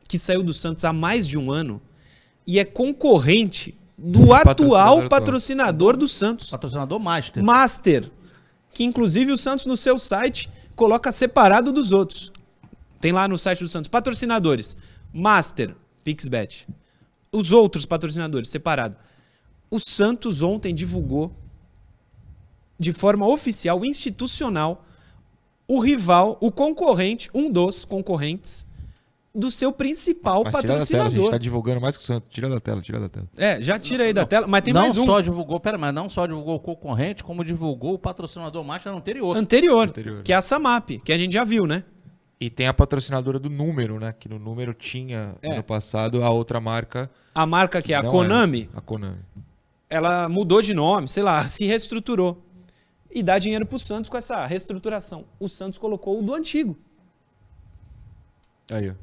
que 0.08 0.18
saiu 0.18 0.42
do 0.42 0.54
Santos 0.54 0.84
há 0.84 0.92
mais 0.92 1.26
de 1.26 1.38
um 1.38 1.50
ano 1.50 1.80
e 2.46 2.58
é 2.58 2.64
concorrente 2.64 3.74
do 3.96 4.32
atual 4.32 5.06
Patrocinador 5.06 5.08
patrocinador 5.08 5.96
do 5.96 6.08
Santos. 6.08 6.50
Patrocinador 6.50 6.98
Master. 6.98 7.44
Master, 7.44 8.10
que 8.70 8.82
inclusive 8.82 9.30
o 9.30 9.36
Santos 9.36 9.66
no 9.66 9.76
seu 9.76 9.98
site 9.98 10.50
coloca 10.74 11.12
separado 11.12 11.70
dos 11.70 11.92
outros. 11.92 12.32
Tem 13.00 13.12
lá 13.12 13.28
no 13.28 13.38
site 13.38 13.60
do 13.60 13.68
Santos 13.68 13.88
patrocinadores, 13.88 14.76
Master, 15.12 15.74
Pixbet. 16.02 16.66
Os 17.30 17.52
outros 17.52 17.84
patrocinadores 17.84 18.48
separado. 18.48 18.96
O 19.70 19.78
Santos 19.78 20.42
ontem 20.42 20.74
divulgou 20.74 21.32
de 22.80 22.92
forma 22.92 23.26
oficial, 23.28 23.84
institucional, 23.84 24.84
o 25.68 25.78
rival, 25.78 26.38
o 26.40 26.50
concorrente, 26.50 27.28
um 27.34 27.48
dos 27.52 27.84
concorrentes 27.84 28.66
do 29.32 29.48
seu 29.50 29.70
principal 29.70 30.42
Mas 30.42 30.52
tira 30.52 30.62
da 30.62 30.66
tela, 30.66 30.78
a 30.78 30.80
gente 30.80 30.96
patrocinador. 30.96 31.30
tá 31.30 31.38
divulgando 31.38 31.80
mais 31.80 31.96
que 31.96 32.02
o 32.02 32.06
Santos. 32.06 32.28
Tira 32.32 32.48
da 32.48 32.58
tela, 32.58 32.80
tira 32.82 32.98
da 32.98 33.08
tela. 33.08 33.28
É, 33.36 33.62
já 33.62 33.78
tira 33.78 34.02
aí 34.04 34.12
da 34.12 34.24
tela, 34.26 34.48
mas 34.48 34.62
tem 34.62 34.74
não 34.74 34.80
mais 34.80 34.96
um 34.98 35.06
só 35.06 35.20
divulgou, 35.20 35.60
pera, 35.60 35.78
mas 35.78 35.94
não 35.94 36.08
só 36.08 36.26
divulgou 36.26 36.56
o 36.56 36.58
concorrente, 36.58 37.22
como 37.22 37.44
divulgou 37.44 37.94
o 37.94 37.98
patrocinador 37.98 38.64
Master 38.64 38.92
anterior. 38.92 39.36
anterior, 39.36 39.86
Anterior. 39.88 40.22
que 40.24 40.32
é 40.32 40.36
a 40.36 40.42
Samap, 40.42 40.98
que 41.04 41.12
a 41.12 41.18
gente 41.18 41.32
já 41.34 41.44
viu, 41.44 41.66
né? 41.66 41.84
E 42.40 42.48
tem 42.50 42.66
a 42.66 42.74
patrocinadora 42.74 43.38
do 43.38 43.50
número, 43.50 44.00
né? 44.00 44.12
Que 44.18 44.28
no 44.28 44.38
número 44.38 44.72
tinha 44.74 45.36
É. 45.42 45.52
ano 45.52 45.62
passado 45.62 46.24
a 46.24 46.30
outra 46.30 46.58
marca. 46.58 47.08
A 47.34 47.44
marca 47.46 47.80
que 47.82 47.92
é 47.92 47.96
a 47.96 48.02
não 48.02 48.10
Konami, 48.10 48.62
essa, 48.70 48.78
a 48.78 48.80
Konami. 48.80 49.18
ela 49.88 50.28
mudou 50.28 50.60
de 50.62 50.72
nome, 50.74 51.06
sei 51.06 51.22
lá, 51.22 51.46
se 51.46 51.66
reestruturou. 51.66 52.42
E 53.10 53.22
dá 53.22 53.38
dinheiro 53.38 53.66
pro 53.66 53.78
Santos 53.78 54.08
com 54.08 54.16
essa 54.16 54.46
reestruturação. 54.46 55.26
O 55.38 55.48
Santos 55.48 55.78
colocou 55.78 56.18
o 56.18 56.22
do 56.22 56.34
antigo. 56.34 56.78
Aí, 58.70 58.90
ó. 58.90 58.94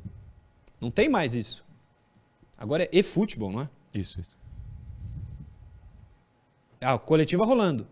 Não 0.79 0.89
tem 0.89 1.09
mais 1.09 1.35
isso. 1.35 1.65
Agora 2.57 2.83
é 2.83 2.89
e-futebol, 2.91 3.51
não 3.51 3.61
é? 3.61 3.69
Isso, 3.93 4.19
isso. 4.19 4.37
Ah, 6.79 6.93
a 6.93 6.99
coletiva 6.99 7.45
rolando. 7.45 7.87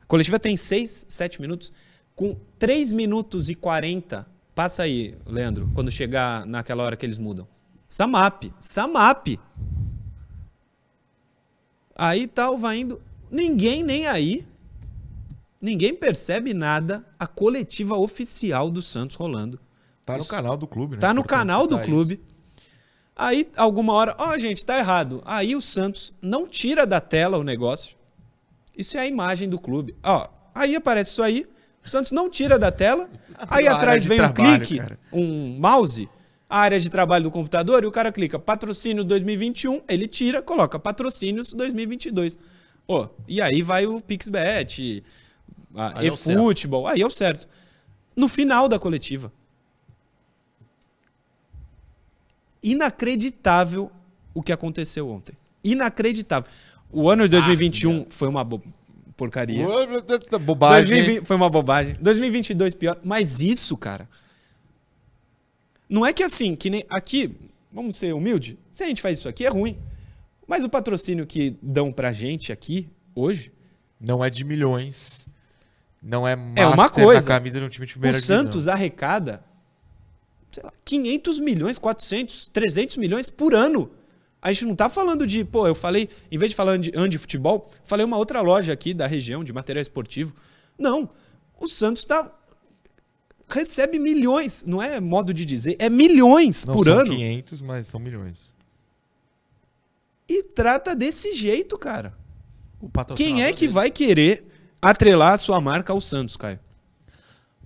A 0.00 0.06
coletiva 0.06 0.38
tem 0.38 0.56
6, 0.56 1.06
7 1.08 1.40
minutos. 1.40 1.72
Com 2.14 2.36
3 2.58 2.92
minutos 2.92 3.48
e 3.48 3.54
40, 3.54 4.26
passa 4.54 4.82
aí, 4.82 5.16
Leandro, 5.26 5.70
quando 5.74 5.90
chegar 5.90 6.46
naquela 6.46 6.84
hora 6.84 6.96
que 6.96 7.04
eles 7.04 7.18
mudam. 7.18 7.46
Samap, 7.88 8.44
Samap. 8.58 9.38
Aí 11.94 12.26
tal, 12.26 12.56
vai 12.56 12.78
indo. 12.78 13.02
Ninguém 13.30 13.82
nem 13.82 14.06
aí. 14.06 14.46
Ninguém 15.62 15.94
percebe 15.94 16.52
nada. 16.52 17.06
A 17.16 17.26
coletiva 17.28 17.96
oficial 17.96 18.68
do 18.68 18.82
Santos 18.82 19.14
rolando. 19.14 19.60
Tá 20.04 20.14
no 20.14 20.18
Isso. 20.18 20.28
canal 20.28 20.56
do 20.56 20.66
clube, 20.66 20.96
né? 20.96 21.00
Tá 21.00 21.14
no 21.14 21.22
canal 21.22 21.68
do 21.68 21.78
clube. 21.78 22.20
Aí, 23.14 23.48
alguma 23.56 23.92
hora, 23.92 24.16
ó, 24.18 24.36
gente, 24.36 24.64
tá 24.64 24.78
errado. 24.78 25.22
Aí 25.24 25.54
o 25.54 25.60
Santos 25.60 26.12
não 26.20 26.48
tira 26.48 26.84
da 26.84 27.00
tela 27.00 27.38
o 27.38 27.44
negócio. 27.44 27.96
Isso 28.76 28.96
é 28.96 29.00
a 29.00 29.06
imagem 29.06 29.48
do 29.48 29.60
clube. 29.60 29.94
Ó, 30.02 30.26
aí 30.52 30.74
aparece 30.74 31.12
isso 31.12 31.22
aí. 31.22 31.46
O 31.84 31.88
Santos 31.88 32.10
não 32.10 32.28
tira 32.28 32.58
da 32.58 32.72
tela. 32.72 33.08
Aí 33.48 33.66
atrás 33.66 34.04
vem 34.04 34.20
um 34.20 34.32
trabalho, 34.32 34.64
clique, 34.64 34.78
cara. 34.78 34.98
um 35.12 35.58
mouse, 35.58 36.08
a 36.48 36.60
área 36.60 36.78
de 36.78 36.88
trabalho 36.88 37.24
do 37.24 37.30
computador, 37.30 37.82
e 37.82 37.86
o 37.86 37.90
cara 37.90 38.12
clica 38.12 38.38
patrocínios 38.38 39.04
2021, 39.04 39.80
ele 39.88 40.06
tira, 40.06 40.40
coloca 40.40 40.78
patrocínios 40.78 41.52
2022. 41.52 42.38
Ó, 42.86 43.08
e 43.26 43.40
aí 43.40 43.62
vai 43.62 43.84
o 43.84 44.00
Pixbet, 44.00 45.02
a 45.74 45.98
Aí 46.00 46.06
é 46.06 46.10
eFootball, 46.10 46.86
aí 46.86 47.00
é 47.02 47.06
o 47.06 47.10
certo. 47.10 47.46
No 48.16 48.28
final 48.28 48.68
da 48.68 48.78
coletiva. 48.78 49.32
inacreditável 52.62 53.90
o 54.34 54.42
que 54.42 54.52
aconteceu 54.52 55.08
ontem. 55.10 55.36
Inacreditável. 55.64 56.50
O 56.90 57.08
ano 57.08 57.24
de 57.24 57.30
2021 57.30 58.06
foi 58.10 58.28
uma 58.28 58.44
bo- 58.44 58.62
porcaria. 59.16 59.64
Bobagem. 60.40 60.88
2020 60.88 61.26
foi 61.26 61.36
uma 61.36 61.50
bobagem. 61.50 61.96
2022 62.00 62.74
pior. 62.74 62.98
Mas 63.02 63.40
isso, 63.40 63.76
cara. 63.76 64.08
Não 65.88 66.06
é 66.06 66.12
que 66.12 66.22
assim, 66.22 66.54
que 66.54 66.70
nem 66.70 66.84
aqui, 66.88 67.34
vamos 67.72 67.96
ser 67.96 68.14
humilde. 68.14 68.58
Se 68.70 68.84
a 68.84 68.86
gente 68.86 69.02
faz 69.02 69.18
isso 69.18 69.28
aqui 69.28 69.44
é 69.44 69.48
ruim. 69.48 69.76
Mas 70.46 70.64
o 70.64 70.68
patrocínio 70.68 71.26
que 71.26 71.56
dão 71.62 71.90
pra 71.92 72.12
gente 72.12 72.52
aqui 72.52 72.88
hoje, 73.14 73.52
Não 74.00 74.24
é 74.24 74.28
de 74.30 74.44
milhões. 74.44 75.26
Não 76.02 76.26
é 76.26 76.34
master 76.34 76.64
É 76.64 76.66
uma 76.66 76.90
coisa. 76.90 77.20
na 77.20 77.26
camisa 77.26 77.60
de 77.60 77.64
um 77.66 77.68
time 77.68 77.86
de 77.86 77.92
primeira 77.92 78.18
o 78.18 78.20
Santos 78.20 78.66
arrecada 78.68 79.44
sei 80.52 80.62
lá, 80.62 80.72
500 80.84 81.38
milhões, 81.40 81.78
400, 81.78 82.48
300 82.48 82.96
milhões 82.98 83.30
por 83.30 83.54
ano. 83.54 83.90
A 84.40 84.52
gente 84.52 84.66
não 84.66 84.74
tá 84.76 84.88
falando 84.90 85.26
de, 85.26 85.44
pô, 85.44 85.66
eu 85.66 85.74
falei, 85.74 86.08
em 86.30 86.36
vez 86.36 86.50
de 86.50 86.56
falar 86.56 86.76
de 86.76 86.92
Andi 86.94 87.16
Futebol, 87.16 87.70
falei 87.84 88.04
uma 88.04 88.16
outra 88.18 88.40
loja 88.40 88.72
aqui 88.72 88.92
da 88.92 89.06
região 89.06 89.42
de 89.44 89.52
material 89.52 89.80
esportivo. 89.80 90.34
Não, 90.78 91.08
o 91.58 91.68
Santos 91.68 92.04
tá 92.04 92.30
recebe 93.48 93.98
milhões, 93.98 94.64
não 94.66 94.82
é 94.82 95.00
modo 95.00 95.32
de 95.32 95.44
dizer, 95.44 95.76
é 95.78 95.88
milhões 95.90 96.64
Não 96.64 96.74
por 96.74 96.86
são 96.86 96.98
ano 97.00 97.10
500, 97.10 97.62
mas 97.62 97.86
são 97.86 98.00
milhões. 98.00 98.52
e 100.28 100.42
trata 100.44 100.94
desse 100.94 101.32
jeito, 101.32 101.78
cara. 101.78 102.14
O 102.80 102.90
Quem 103.14 103.44
é 103.44 103.52
que 103.52 103.60
dele. 103.60 103.72
vai 103.72 103.90
querer 103.90 104.51
atrelar 104.82 105.34
a 105.34 105.38
sua 105.38 105.60
marca 105.60 105.92
ao 105.92 106.00
Santos, 106.00 106.36
Caio? 106.36 106.58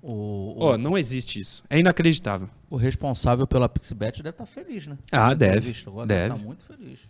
O, 0.03 0.13
o, 0.13 0.57
Ó, 0.61 0.79
não 0.79 0.97
existe 0.97 1.41
isso. 1.41 1.65
É 1.69 1.79
inacreditável. 1.79 2.49
o 2.71 2.77
responsável 2.77 3.47
pela 3.47 3.69
Pixbet 3.69 4.23
deve 4.23 4.35
estar 4.35 4.47
feliz, 4.47 4.87
né? 4.87 4.97
Ah, 5.11 5.29
Essa 5.29 5.35
deve, 5.35 5.83
agora 5.87 6.07
deve. 6.07 6.35
Tá 6.37 6.37
muito 6.45 6.63
feliz. 6.63 7.01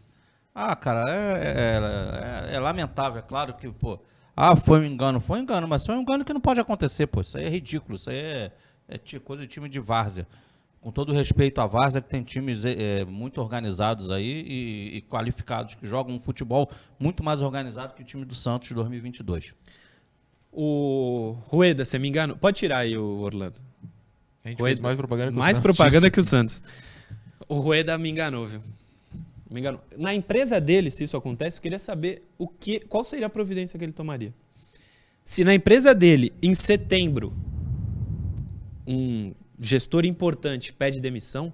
Ah, 0.55 0.75
cara, 0.75 1.11
é, 1.11 1.43
é- 1.45 2.53
é- 2.53 2.55
é 2.55 2.59
lamentável, 2.59 3.19
é 3.19 3.23
claro 3.23 3.53
que, 3.55 3.69
pô. 3.69 3.99
Ah, 4.35 4.57
foi 4.57 4.81
um 4.81 4.85
engano, 4.85 5.21
foi 5.21 5.39
um 5.39 5.43
engano, 5.43 5.69
mas 5.69 5.85
foi 5.85 5.95
um 5.95 6.01
engano 6.01 6.25
que 6.25 6.33
não 6.33 6.41
pode 6.41 6.61
acontecer, 6.61 7.07
pô. 7.07 7.21
Isso 7.21 7.37
aí 7.37 7.45
é 7.45 7.49
ridículo, 7.51 7.97
isso 7.97 8.09
aí 8.09 8.17
é, 8.17 8.51
é 8.89 8.99
coisa 9.19 9.43
de 9.43 9.49
time 9.49 9.69
de 9.69 9.81
várzea. 9.81 10.27
Com 10.81 10.91
todo 10.93 11.13
respeito 11.13 11.61
à 11.61 11.67
várzea, 11.67 12.01
que 12.01 12.09
tem 12.09 12.23
times 12.23 12.65
é, 12.65 13.01
é, 13.01 13.05
muito 13.05 13.41
organizados 13.41 14.09
aí 14.11 14.45
e, 14.47 14.97
e 14.99 15.01
qualificados, 15.03 15.75
que 15.75 15.87
jogam 15.87 16.15
um 16.15 16.19
futebol 16.19 16.71
muito 16.99 17.23
mais 17.25 17.43
organizado 17.43 17.93
que 17.95 18.03
o 18.03 18.05
time 18.05 18.25
do 18.25 18.35
Santos 18.35 18.69
de 18.69 18.75
2022. 18.75 19.55
O 20.59 21.37
Rueda, 21.49 21.85
se 21.85 21.99
me 21.99 22.09
engano, 22.09 22.35
pode 22.35 22.57
tirar 22.57 22.79
aí 22.79 22.97
o 22.97 23.19
Orlando. 23.19 23.61
A 24.43 24.49
gente 24.49 24.59
Rueda- 24.59 24.81
mais 24.81 24.97
propaganda 24.97 25.31
que 25.31 25.37
o 25.37 25.39
Mais 25.39 25.57
Santos. 25.59 25.77
propaganda 25.77 26.11
que 26.11 26.19
o 26.21 26.25
Santos. 26.25 26.63
O 27.47 27.57
Rueda 27.57 27.99
me 27.99 28.09
enganou, 28.09 28.47
viu? 28.47 28.61
Me 29.51 29.61
enganou. 29.61 29.83
Na 29.99 30.15
empresa 30.15 30.59
dele, 30.59 30.91
se 30.91 31.05
isso 31.05 31.15
acontece, 31.15 31.59
eu 31.59 31.63
queria 31.63 31.79
saber 31.79 32.23
o 32.39 32.49
que, 32.49 32.81
qual 32.81 33.05
seria 33.05 33.27
a 33.27 33.31
providência 33.31 33.79
que 33.79 33.85
ele 33.85 33.93
tomaria. 33.93 34.33
Se 35.27 35.45
na 35.45 35.55
empresa 35.55 35.95
dele, 35.95 36.33
em 36.43 36.55
setembro, 36.55 37.35
um 38.87 39.35
gestor 39.61 40.07
importante 40.07 40.73
pede 40.73 41.01
demissão, 41.03 41.53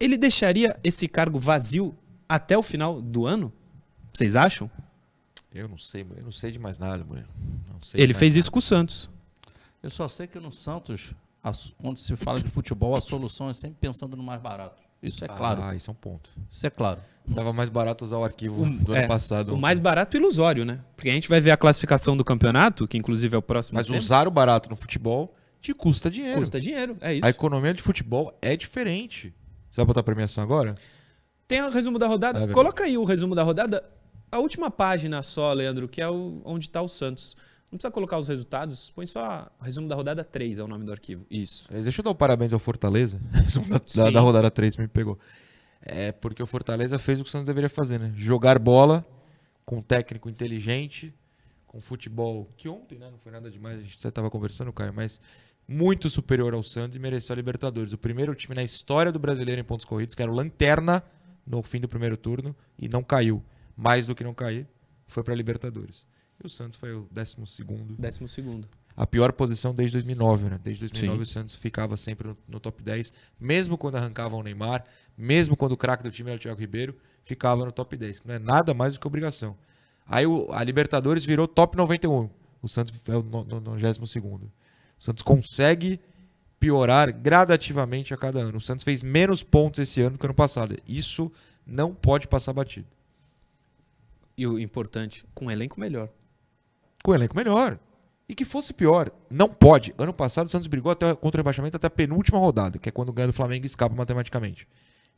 ele 0.00 0.16
deixaria 0.16 0.78
esse 0.82 1.06
cargo 1.08 1.38
vazio 1.38 1.94
até 2.26 2.56
o 2.56 2.62
final 2.62 3.02
do 3.02 3.26
ano? 3.26 3.52
Vocês 4.14 4.34
acham? 4.34 4.70
Eu 5.54 5.68
não 5.68 5.78
sei, 5.78 6.04
eu 6.16 6.24
não 6.24 6.32
sei 6.32 6.50
de 6.50 6.58
mais 6.58 6.78
nada, 6.78 7.04
Murilo. 7.04 7.28
Não 7.72 7.80
sei 7.80 7.98
de 7.98 8.02
Ele 8.02 8.12
fez 8.14 8.32
nada. 8.34 8.40
isso 8.40 8.50
com 8.52 8.58
o 8.58 8.62
Santos. 8.62 9.08
Eu 9.82 9.90
só 9.90 10.08
sei 10.08 10.26
que 10.26 10.38
no 10.40 10.50
Santos, 10.50 11.14
a- 11.42 11.52
quando 11.80 11.98
se 11.98 12.16
fala 12.16 12.40
de 12.40 12.50
futebol, 12.50 12.96
a 12.96 13.00
solução 13.00 13.48
é 13.48 13.52
sempre 13.54 13.76
pensando 13.80 14.16
no 14.16 14.22
mais 14.22 14.40
barato. 14.40 14.82
Isso 15.02 15.22
é 15.24 15.28
claro. 15.28 15.62
Ah, 15.62 15.76
isso 15.76 15.90
é 15.90 15.92
um 15.92 15.94
ponto. 15.94 16.30
Isso 16.48 16.66
é 16.66 16.70
claro. 16.70 16.98
Tava 17.34 17.52
mais 17.52 17.68
barato 17.68 18.04
usar 18.06 18.16
o 18.16 18.24
arquivo 18.24 18.64
do 18.64 18.94
É, 18.94 19.00
ano 19.00 19.08
passado. 19.08 19.54
O 19.54 19.58
mais 19.58 19.78
barato 19.78 20.16
e 20.16 20.18
ilusório, 20.18 20.64
né? 20.64 20.80
Porque 20.96 21.10
a 21.10 21.12
gente 21.12 21.28
vai 21.28 21.40
ver 21.42 21.50
a 21.50 21.56
classificação 21.58 22.16
do 22.16 22.24
campeonato, 22.24 22.88
que 22.88 22.96
inclusive 22.96 23.34
é 23.34 23.38
o 23.38 23.42
próximo 23.42 23.76
Mas 23.76 23.86
tema, 23.86 23.98
usar 23.98 24.26
o 24.26 24.30
barato 24.30 24.70
no 24.70 24.76
futebol 24.76 25.34
te 25.60 25.72
custa 25.74 26.10
dinheiro. 26.10 26.40
custa 26.40 26.58
dinheiro, 26.58 26.96
é 27.02 27.14
isso. 27.14 27.26
A 27.26 27.28
economia 27.30 27.74
de 27.74 27.82
futebol 27.82 28.36
é 28.40 28.56
diferente. 28.56 29.32
Você 29.70 29.76
vai 29.76 29.84
botar 29.84 30.02
premiação 30.02 30.42
agora? 30.42 30.74
Tem 31.46 31.60
o 31.62 31.70
resumo 31.70 31.98
da 31.98 32.06
rodada. 32.06 32.42
É. 32.44 32.46
Coloca 32.48 32.84
aí 32.84 32.96
o 32.96 33.04
resumo 33.04 33.34
da 33.34 33.42
rodada. 33.42 33.84
A 34.34 34.40
última 34.40 34.68
página 34.68 35.22
só, 35.22 35.52
Leandro, 35.52 35.86
que 35.86 36.00
é 36.00 36.10
o, 36.10 36.42
onde 36.44 36.64
está 36.64 36.82
o 36.82 36.88
Santos. 36.88 37.36
Não 37.70 37.78
precisa 37.78 37.92
colocar 37.92 38.18
os 38.18 38.26
resultados, 38.26 38.90
põe 38.90 39.06
só 39.06 39.48
resumo 39.62 39.86
da 39.86 39.94
rodada 39.94 40.24
3, 40.24 40.58
é 40.58 40.64
o 40.64 40.66
nome 40.66 40.84
do 40.84 40.90
arquivo. 40.90 41.24
Isso. 41.30 41.68
Mas 41.70 41.84
Deixa 41.84 42.00
eu 42.00 42.02
dar 42.02 42.10
um 42.10 42.16
parabéns 42.16 42.52
ao 42.52 42.58
Fortaleza. 42.58 43.20
da, 43.94 44.02
da, 44.02 44.10
da 44.10 44.20
rodada 44.20 44.50
3 44.50 44.76
me 44.76 44.88
pegou. 44.88 45.20
É 45.80 46.10
porque 46.10 46.42
o 46.42 46.48
Fortaleza 46.48 46.98
fez 46.98 47.20
o 47.20 47.22
que 47.22 47.28
o 47.28 47.30
Santos 47.30 47.46
deveria 47.46 47.70
fazer, 47.70 48.00
né? 48.00 48.12
Jogar 48.16 48.58
bola 48.58 49.06
com 49.64 49.76
um 49.76 49.82
técnico 49.82 50.28
inteligente, 50.28 51.14
com 51.68 51.80
futebol 51.80 52.50
que 52.56 52.68
ontem, 52.68 52.98
né? 52.98 53.08
Não 53.12 53.18
foi 53.18 53.30
nada 53.30 53.48
demais, 53.48 53.78
a 53.78 53.82
gente 53.82 53.98
até 54.00 54.08
estava 54.08 54.28
conversando, 54.28 54.72
Caio, 54.72 54.92
mas 54.92 55.20
muito 55.68 56.10
superior 56.10 56.54
ao 56.54 56.62
Santos 56.64 56.96
e 56.96 56.98
mereceu 56.98 57.34
a 57.34 57.36
Libertadores. 57.36 57.92
O 57.92 57.98
primeiro 57.98 58.34
time 58.34 58.56
na 58.56 58.64
história 58.64 59.12
do 59.12 59.18
brasileiro 59.20 59.60
em 59.60 59.64
pontos 59.64 59.86
corridos, 59.86 60.12
que 60.12 60.22
era 60.22 60.32
o 60.32 60.34
Lanterna 60.34 61.04
no 61.46 61.62
fim 61.62 61.78
do 61.78 61.86
primeiro 61.86 62.16
turno 62.16 62.56
e 62.76 62.88
não 62.88 63.00
caiu. 63.04 63.40
Mais 63.76 64.06
do 64.06 64.14
que 64.14 64.22
não 64.24 64.34
cair, 64.34 64.66
foi 65.06 65.22
para 65.22 65.32
a 65.34 65.36
Libertadores. 65.36 66.06
E 66.42 66.46
o 66.46 66.50
Santos 66.50 66.76
foi 66.78 66.92
o 66.92 67.06
décimo 67.10 67.46
segundo 67.46 67.94
Décimo 67.94 68.26
segundo. 68.26 68.68
a 68.96 69.06
pior 69.06 69.32
posição 69.32 69.72
desde 69.74 69.92
2009, 69.96 70.48
né? 70.50 70.60
Desde 70.62 70.80
2009 70.88 71.24
Sim. 71.24 71.30
o 71.30 71.32
Santos 71.32 71.54
ficava 71.54 71.96
sempre 71.96 72.28
no, 72.28 72.36
no 72.48 72.58
top 72.60 72.82
10, 72.82 73.12
mesmo 73.38 73.78
quando 73.78 73.96
arrancavam 73.96 74.40
o 74.40 74.42
Neymar, 74.42 74.84
mesmo 75.16 75.56
quando 75.56 75.72
o 75.72 75.76
craque 75.76 76.02
do 76.02 76.10
time 76.10 76.30
era 76.30 76.36
o 76.36 76.40
Thiago 76.40 76.58
Ribeiro, 76.60 76.96
ficava 77.24 77.64
no 77.64 77.70
top 77.72 77.96
10, 77.96 78.18
que 78.20 78.28
não 78.28 78.34
é 78.34 78.38
nada 78.38 78.74
mais 78.74 78.94
do 78.94 79.00
que 79.00 79.06
obrigação. 79.06 79.56
Aí 80.06 80.26
o- 80.26 80.48
a 80.52 80.62
Libertadores 80.64 81.24
virou 81.24 81.46
top 81.48 81.76
91, 81.76 82.28
o 82.60 82.68
Santos 82.68 82.92
é 83.08 83.16
o 83.16 83.22
no- 83.22 83.44
no- 83.44 83.60
92º. 83.60 84.50
O 84.98 85.02
Santos 85.04 85.22
consegue 85.22 86.00
piorar 86.58 87.12
gradativamente 87.12 88.12
a 88.14 88.16
cada 88.16 88.40
ano. 88.40 88.58
O 88.58 88.60
Santos 88.60 88.84
fez 88.84 89.02
menos 89.02 89.42
pontos 89.42 89.80
esse 89.80 90.00
ano 90.00 90.18
que 90.18 90.26
ano 90.26 90.34
passado. 90.34 90.76
Isso 90.86 91.30
não 91.66 91.94
pode 91.94 92.26
passar 92.26 92.52
batido. 92.52 92.86
E 94.36 94.46
o 94.46 94.58
importante, 94.58 95.24
com 95.34 95.46
um 95.46 95.50
elenco 95.50 95.78
melhor. 95.78 96.08
com 97.02 97.12
o 97.12 97.14
elenco 97.14 97.36
melhor. 97.36 97.78
E 98.28 98.34
que 98.34 98.44
fosse 98.44 98.72
pior. 98.72 99.10
Não 99.30 99.48
pode. 99.48 99.94
Ano 99.98 100.12
passado 100.12 100.46
o 100.46 100.50
Santos 100.50 100.66
brigou 100.66 100.90
até, 100.90 101.14
contra 101.14 101.38
o 101.38 101.42
rebaixamento 101.42 101.76
até 101.76 101.86
a 101.86 101.90
penúltima 101.90 102.38
rodada, 102.38 102.78
que 102.78 102.88
é 102.88 102.92
quando 102.92 103.12
ganha 103.12 103.28
do 103.28 103.32
Flamengo 103.32 103.64
e 103.64 103.66
escapa 103.66 103.94
matematicamente. 103.94 104.66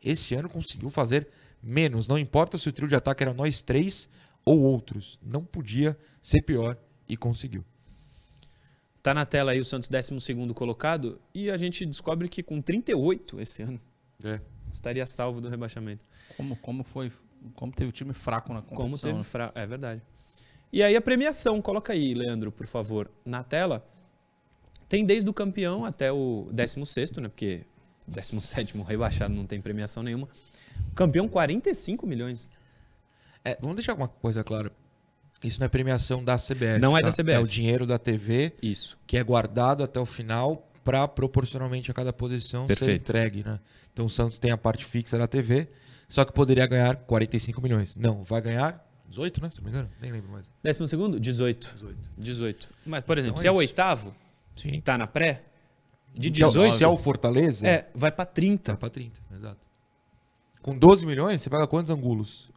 Esse 0.03 0.35
ano 0.35 0.49
conseguiu 0.49 0.91
fazer 0.91 1.29
menos. 1.63 2.09
Não 2.09 2.19
importa 2.19 2.59
se 2.59 2.69
o 2.69 2.73
trio 2.73 2.89
de 2.89 2.95
ataque 2.95 3.23
era 3.23 3.33
nós 3.33 3.63
três 3.63 4.09
ou 4.45 4.61
outros. 4.61 5.19
Não 5.23 5.45
podia 5.45 5.97
ser 6.21 6.43
pior 6.43 6.77
e 7.09 7.17
conseguiu. 7.17 7.65
Tá 9.03 9.15
na 9.15 9.25
tela 9.25 9.53
aí 9.53 9.61
o 9.61 9.65
Santos 9.65 9.89
12 9.89 10.53
colocado 10.53 11.21
e 11.33 11.49
a 11.49 11.57
gente 11.57 11.87
descobre 11.87 12.29
que 12.29 12.43
com 12.43 12.61
38 12.61 13.41
esse 13.41 13.63
ano 13.63 13.81
estaria 14.69 15.07
salvo 15.07 15.41
do 15.41 15.49
rebaixamento. 15.49 16.05
Como, 16.37 16.57
como 16.57 16.83
foi? 16.83 17.13
Como 17.55 17.73
teve 17.73 17.93
time 17.93 18.13
fraco 18.13 18.53
na 18.53 18.61
competição. 18.63 18.85
Como 18.85 18.99
teve 18.99 19.19
né? 19.19 19.25
fra... 19.25 19.53
É 19.55 19.67
verdade. 19.67 20.03
E 20.73 20.83
aí 20.83 20.97
a 20.97 21.01
premiação, 21.01 21.61
coloca 21.63 21.93
aí, 21.93 22.15
Leandro, 22.15 22.51
por 22.51 22.67
favor, 22.67 23.11
na 23.25 23.43
tela. 23.43 23.87
Tem 24.89 25.05
desde 25.05 25.29
o 25.29 25.33
campeão 25.33 25.85
até 25.85 26.13
o 26.13 26.49
16, 26.53 27.13
né? 27.13 27.29
Porque 27.29 27.65
17 28.07 28.77
rebaixado 28.87 29.35
não 29.35 29.47
tem 29.47 29.61
premiação 29.61 30.03
nenhuma. 30.03 30.29
Campeão 30.95 31.29
45 31.29 32.07
milhões. 32.07 32.49
É, 33.45 33.57
vamos 33.61 33.77
deixar 33.77 33.95
uma 33.95 34.09
coisa 34.09 34.45
clara. 34.45 34.71
Isso 35.43 35.61
não 35.61 35.67
é 35.67 35.69
premiação 35.69 36.25
da 36.25 36.37
CBF. 36.37 36.79
Não 36.81 36.97
é 36.97 37.03
da 37.03 37.11
tá? 37.11 37.23
CBF. 37.23 37.37
É 37.37 37.41
o 37.41 37.47
dinheiro 37.47 37.87
da 37.87 37.99
TV 37.99 38.55
Isso. 38.63 38.99
que 39.07 39.17
é 39.17 39.23
guardado 39.23 39.83
até 39.83 40.01
o 40.01 40.07
final 40.07 40.69
para 40.83 41.07
proporcionalmente 41.09 41.91
a 41.91 41.95
cada 41.95 42.13
posição 42.13 42.63
ser 42.63 42.77
Perfeito. 42.77 43.01
entregue, 43.03 43.43
né? 43.45 43.59
Então 43.93 44.07
o 44.07 44.11
Santos 44.11 44.39
tem 44.39 44.51
a 44.51 44.57
parte 44.57 44.85
fixa 44.85 45.19
da 45.19 45.27
TV, 45.27 45.69
só 46.09 46.25
que 46.25 46.33
poderia 46.33 46.67
ganhar 46.67 46.97
45 46.97 47.61
milhões. 47.63 47.97
Não, 47.97 48.23
vai 48.23 48.41
ganhar 48.41 48.85
18, 49.09 49.41
né? 49.43 49.51
Se 49.51 49.59
não 49.59 49.65
me 49.65 49.71
engano, 49.71 49.91
nem 50.01 50.13
lembro 50.13 50.31
mais. 50.31 50.51
Décimo 50.63 50.87
segundo? 50.89 51.19
18. 51.21 51.75
18. 51.75 52.11
18. 52.19 52.69
Mas, 52.85 53.05
por 53.05 53.19
exemplo, 53.19 53.39
Então 53.39 53.41
é 53.41 53.43
se 53.43 53.47
é 53.49 53.51
o 53.51 53.55
isso. 53.63 53.71
oitavo, 53.73 54.15
Sim. 54.57 54.81
tá 54.81 54.97
na 54.99 55.07
pré, 55.07 55.45
de 56.15 56.35
Se 56.35 56.43
é 56.43 56.47
o- 56.47 56.49
18, 56.51 56.77
Se 56.79 56.85
é 56.85 56.89
o 56.89 56.97
Fortaleza, 56.97 57.67
é, 57.67 57.89
vai 57.95 58.11
pra 58.11 58.25
30. 58.25 58.73
tá 58.73 58.79
para 58.79 58.91
30, 58.91 59.21
exato. 59.35 59.67
Com 60.63 60.77
12 60.77 61.07
milhões, 61.07 61.41
você 61.43 61.49
paga 61.51 61.67
quantos 61.67 61.91
angulos? 61.91 62.49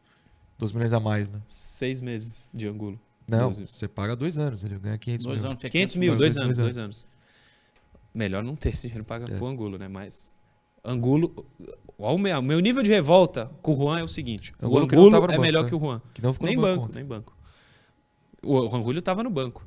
12 0.58 0.74
milhões 0.74 0.92
a 0.94 1.00
mais, 1.00 1.30
né? 1.30 1.40
Seis 1.46 2.02
meses 2.02 2.50
de 2.54 2.68
angulo. 2.68 3.00
Não, 3.28 3.50
12. 3.50 3.68
você 3.68 3.88
paga 3.88 4.16
dois 4.16 4.38
anos, 4.40 4.64
ele 4.64 4.78
ganha 4.80 4.98
500 4.98 5.24
Dois 5.26 5.38
milhões. 5.38 5.52
anos, 5.54 5.60
tinha 5.60 5.70
500 5.70 5.96
mil, 5.98 6.16
dois- 6.16 6.34
dois 6.36 6.38
anos, 6.46 6.58
dois 6.58 6.76
dois 6.76 6.78
anos. 6.84 7.06
Melhor 8.14 8.44
não 8.44 8.56
ter 8.56 8.70
esse 8.70 8.88
dinheiro 8.88 9.04
paga 9.06 9.32
É. 9.32 9.38
pro 9.38 9.46
Angulo, 9.46 9.78
né? 9.78 9.88
Mas 9.88 10.34
Angulo, 10.84 11.46
o 11.98 12.18
meu, 12.18 12.60
nível 12.60 12.82
de 12.82 12.90
revolta 12.90 13.52
com 13.62 13.74
o 13.74 13.76
Juan 13.76 14.00
é 14.00 14.04
o 14.04 14.08
seguinte: 14.08 14.54
Angulo 14.62 14.82
o 14.82 14.84
Angulo 14.84 15.16
é 15.16 15.20
banco, 15.20 15.42
melhor 15.42 15.64
né? 15.64 15.70
que 15.70 15.76
o 15.76 15.80
Juan. 15.80 16.02
Que 16.14 16.22
não 16.22 16.34
ficou 16.34 16.48
Nem 16.48 16.56
no 16.56 16.62
banco, 16.62 16.82
conta. 16.84 16.96
nem 16.96 17.06
banco. 17.06 17.38
O 18.42 18.76
Angulo 18.76 19.02
tava 19.02 19.22
no 19.22 19.30
banco. 19.30 19.66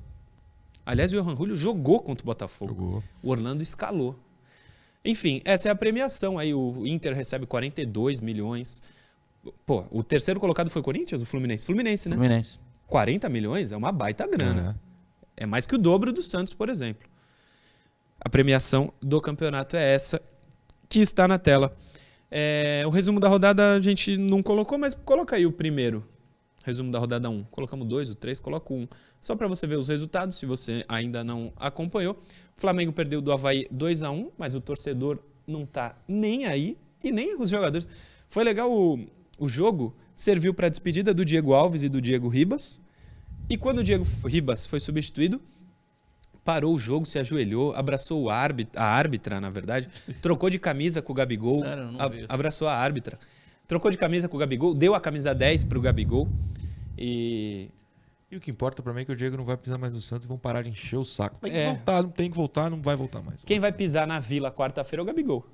Aliás, 0.85 1.12
o 1.12 1.18
Angulo 1.18 1.55
jogou 1.55 2.01
contra 2.01 2.22
o 2.22 2.27
Botafogo. 2.27 2.75
Jogou. 2.75 3.05
O 3.22 3.31
Orlando 3.31 3.62
escalou. 3.62 4.18
Enfim, 5.05 5.42
essa 5.44 5.68
é 5.68 5.70
a 5.70 5.75
premiação 5.75 6.38
aí. 6.38 6.55
O 6.55 6.87
Inter 6.87 7.14
recebe 7.14 7.46
42 7.46 8.20
milhões. 8.20 8.83
Pô, 9.66 9.85
o 9.90 10.03
terceiro 10.03 10.40
colocado 10.40 10.70
foi 10.70 10.81
o 10.81 10.85
Corinthians? 10.85 11.20
O 11.22 11.27
Fluminense? 11.27 11.66
Fluminense, 11.66 12.09
né? 12.09 12.16
Fluminense. 12.16 12.59
40 12.87 13.29
milhões 13.29 13.72
é 13.72 13.77
uma 13.77 13.92
baita 13.92 14.27
grana. 14.27 14.81
É 15.37 15.46
mais 15.46 15.66
que 15.66 15.75
o 15.75 15.79
dobro 15.79 16.12
do 16.12 16.22
Santos, 16.22 16.55
por 16.55 16.68
exemplo. 16.68 17.09
A 18.20 18.29
premiação 18.29 18.92
do 19.03 19.20
campeonato 19.20 19.77
é 19.77 19.94
essa 19.94 20.20
que 20.92 21.00
está 21.00 21.26
na 21.26 21.38
tela. 21.38 21.74
É, 22.31 22.83
o 22.87 22.90
resumo 22.90 23.18
da 23.18 23.26
rodada 23.26 23.72
a 23.72 23.81
gente 23.81 24.18
não 24.18 24.42
colocou, 24.42 24.76
mas 24.76 24.92
coloca 24.92 25.35
aí 25.35 25.46
o 25.46 25.50
primeiro. 25.50 26.07
Resumo 26.62 26.90
da 26.90 26.98
rodada 26.98 27.31
1. 27.31 27.44
Colocamos 27.44 27.88
dois, 27.88 28.11
o 28.11 28.14
3, 28.14 28.38
coloca 28.38 28.74
1. 28.74 28.87
Só 29.18 29.35
para 29.35 29.48
você 29.48 29.66
ver 29.66 29.76
os 29.76 29.88
resultados, 29.88 30.37
se 30.37 30.44
você 30.44 30.85
ainda 30.87 31.24
não 31.24 31.50
acompanhou. 31.57 32.12
O 32.55 32.61
Flamengo 32.61 32.92
perdeu 32.92 33.22
do 33.22 33.33
Havaí 33.33 33.66
2 33.70 34.02
a 34.02 34.11
1 34.11 34.33
mas 34.37 34.55
o 34.55 34.61
torcedor 34.61 35.18
não 35.46 35.64
tá 35.64 35.96
nem 36.07 36.44
aí 36.44 36.76
e 37.02 37.11
nem 37.11 37.40
os 37.40 37.48
jogadores. 37.48 37.88
Foi 38.28 38.44
legal 38.44 38.70
o, 38.70 38.98
o 39.38 39.48
jogo, 39.48 39.96
serviu 40.14 40.52
para 40.52 40.66
a 40.66 40.70
despedida 40.70 41.14
do 41.14 41.24
Diego 41.24 41.55
Alves 41.55 41.83
e 41.83 41.88
do 41.88 42.02
Diego 42.02 42.28
Ribas. 42.28 42.78
E 43.48 43.57
quando 43.57 43.78
o 43.78 43.83
Diego 43.83 44.05
Ribas 44.26 44.66
foi 44.66 44.78
substituído, 44.78 45.40
parou 46.44 46.74
o 46.74 46.78
jogo, 46.78 47.07
se 47.07 47.18
ajoelhou, 47.18 47.72
abraçou 47.74 48.22
o 48.22 48.31
árbitra, 48.31 48.81
a 48.83 48.85
árbitra, 48.85 49.40
na 49.40 49.50
verdade, 49.50 49.88
trocou 50.20 50.50
de 50.50 50.59
camisa 50.59 51.00
com 51.02 51.12
o 51.12 51.14
Gabigol, 51.14 51.61
Sério, 51.61 51.90
a- 51.98 52.35
abraçou 52.35 52.66
a 52.68 52.74
árbitra, 52.74 53.18
trocou 53.66 53.90
de 53.90 53.96
camisa 53.98 54.28
com 54.28 54.37
o 54.37 54.40
Gabigol, 54.40 54.74
deu 54.74 54.94
a 54.94 55.00
camisa 55.00 55.35
10 55.35 55.64
pro 55.64 55.81
Gabigol 55.81 56.28
e 56.98 57.70
E 58.31 58.37
o 58.37 58.40
que 58.40 58.50
importa 58.50 58.83
pra 58.83 58.94
mim 58.94 59.02
é 59.02 59.05
que 59.05 59.12
o 59.12 59.16
Diego 59.16 59.37
não 59.37 59.44
vai 59.44 59.59
pisar 59.59 59.76
mais 59.76 59.94
no 59.94 60.00
Santos 60.00 60.24
e 60.24 60.28
vão 60.28 60.38
parar 60.38 60.62
de 60.62 60.70
encher 60.70 60.96
o 60.96 61.05
saco. 61.05 61.37
Tem 61.42 61.52
que 61.52 61.59
É. 61.59 61.66
voltar, 61.66 62.02
não 62.02 62.09
tem 62.09 62.31
que 62.31 62.37
voltar, 62.37 62.70
não 62.70 62.81
vai 62.81 62.96
voltar 62.96 63.20
mais. 63.20 63.42
quem 63.44 63.61
vai 63.61 63.70
pisar 63.70 64.07
na 64.07 64.18
Vila 64.20 64.50
quarta-feira 64.50 65.02
é 65.02 65.05
o 65.05 65.07
Gabigol. 65.07 65.46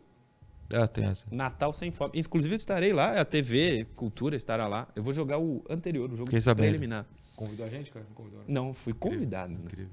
Ah, 0.73 0.87
tem 0.87 1.05
essa. 1.05 1.27
Natal 1.31 1.73
sem 1.73 1.91
fome. 1.91 2.13
Inclusive 2.15 2.55
estarei 2.55 2.93
lá, 2.93 3.21
a 3.21 3.25
TV 3.25 3.87
Cultura 3.95 4.37
estará 4.37 4.67
lá. 4.67 4.87
Eu 4.95 5.03
vou 5.03 5.13
jogar 5.15 5.39
o 5.39 5.65
anterior, 5.69 6.11
o 6.13 6.17
jogo 6.17 6.31
Fiquei 6.31 6.55
preliminar. 6.55 7.07
Convidou 7.35 7.65
a 7.67 7.69
gente, 7.71 7.91
cara? 7.91 8.05
Não 8.09 8.15
convidou. 8.15 8.41
Não, 8.49 8.75
fui 8.75 8.93
convidado. 8.93 9.53
né? 9.53 9.61
Incrível. 9.65 9.91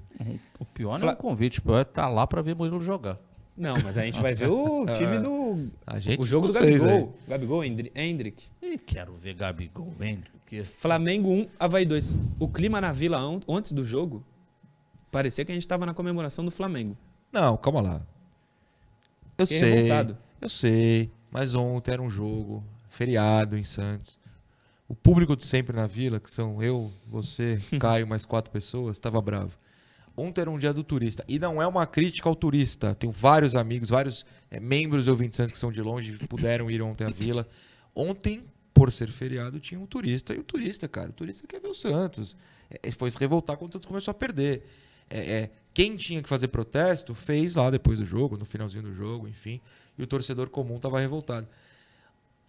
O 0.58 0.64
pior 0.64 0.98
Fla- 0.98 1.06
não 1.06 1.08
é 1.10 1.12
o 1.14 1.16
convite, 1.16 1.60
o 1.60 1.62
pior 1.62 1.78
é 1.78 1.82
estar 1.82 2.08
lá 2.08 2.26
pra 2.26 2.42
ver 2.42 2.54
Murilo 2.56 2.80
jogar. 2.80 3.16
Não, 3.56 3.72
mas 3.82 3.96
a 3.96 4.02
gente 4.04 4.20
vai 4.20 4.34
ver 4.34 4.48
o 4.50 4.84
time 4.94 5.18
do. 5.18 5.70
A 5.86 5.98
gente, 5.98 6.20
O 6.20 6.26
jogo 6.26 6.48
do 6.48 6.52
Gabigol. 6.52 7.14
Gabigol, 7.26 7.64
Hendri- 7.64 7.92
Hendrick. 7.94 8.48
Ih, 8.60 8.76
quero 8.76 9.14
ver 9.14 9.32
Gabigol, 9.34 9.94
Hendrick. 10.00 10.62
Flamengo 10.64 11.30
1, 11.30 11.48
Havaí 11.58 11.86
2. 11.86 12.16
O 12.38 12.48
clima 12.48 12.80
na 12.80 12.92
vila 12.92 13.18
antes 13.48 13.72
do 13.72 13.82
jogo 13.82 14.22
parecia 15.10 15.44
que 15.44 15.52
a 15.52 15.54
gente 15.54 15.62
estava 15.64 15.86
na 15.86 15.94
comemoração 15.94 16.44
do 16.44 16.50
Flamengo. 16.50 16.96
Não, 17.32 17.56
calma 17.56 17.80
lá. 17.80 18.02
Eu 19.38 19.46
Fiquei 19.46 19.58
sei. 19.60 19.72
revoltado. 19.74 20.18
Eu 20.40 20.48
sei. 20.48 21.10
Mas 21.30 21.54
ontem 21.54 21.92
era 21.92 22.02
um 22.02 22.10
jogo, 22.10 22.64
feriado 22.88 23.56
em 23.58 23.64
Santos. 23.64 24.18
O 24.88 24.94
público 24.94 25.36
de 25.36 25.44
sempre 25.44 25.76
na 25.76 25.86
vila, 25.86 26.20
que 26.20 26.30
são 26.30 26.62
eu, 26.62 26.90
você, 27.06 27.58
Caio, 27.80 28.06
mais 28.06 28.24
quatro 28.24 28.50
pessoas, 28.50 28.96
estava 28.96 29.20
bravo. 29.20 29.52
Ontem 30.16 30.40
era 30.40 30.50
um 30.50 30.58
dia 30.58 30.72
do 30.72 30.82
turista. 30.82 31.24
E 31.28 31.38
não 31.38 31.60
é 31.60 31.66
uma 31.66 31.86
crítica 31.86 32.28
ao 32.28 32.34
turista. 32.34 32.94
Tenho 32.94 33.12
vários 33.12 33.54
amigos, 33.54 33.90
vários 33.90 34.24
eh, 34.50 34.58
membros 34.58 35.04
do 35.04 35.10
Ouvinte 35.10 35.36
Santos 35.36 35.52
que 35.52 35.58
são 35.58 35.70
de 35.70 35.82
longe 35.82 36.16
puderam 36.26 36.70
ir 36.70 36.80
ontem 36.80 37.04
à 37.04 37.10
vila. 37.10 37.46
Ontem, 37.94 38.42
por 38.72 38.90
ser 38.90 39.10
feriado, 39.10 39.60
tinha 39.60 39.78
um 39.78 39.84
turista. 39.84 40.34
E 40.34 40.38
o 40.38 40.44
turista, 40.44 40.88
cara, 40.88 41.10
o 41.10 41.12
turista 41.12 41.46
quer 41.46 41.60
ver 41.60 41.68
o 41.68 41.74
Santos. 41.74 42.34
Eh, 42.70 42.90
foi 42.92 43.10
se 43.10 43.18
revoltar 43.18 43.58
quando 43.58 43.70
o 43.70 43.72
Santos 43.74 43.86
começou 43.86 44.12
a 44.12 44.14
perder. 44.14 44.62
É, 45.10 45.18
é, 45.18 45.50
quem 45.74 45.96
tinha 45.96 46.22
que 46.22 46.28
fazer 46.28 46.48
protesto 46.48 47.14
fez 47.14 47.56
lá 47.56 47.70
depois 47.70 47.98
do 47.98 48.04
jogo, 48.04 48.38
no 48.38 48.46
finalzinho 48.46 48.84
do 48.84 48.92
jogo, 48.94 49.28
enfim. 49.28 49.60
E 49.98 50.02
o 50.02 50.06
torcedor 50.06 50.48
comum 50.50 50.76
estava 50.76 51.00
revoltado. 51.00 51.46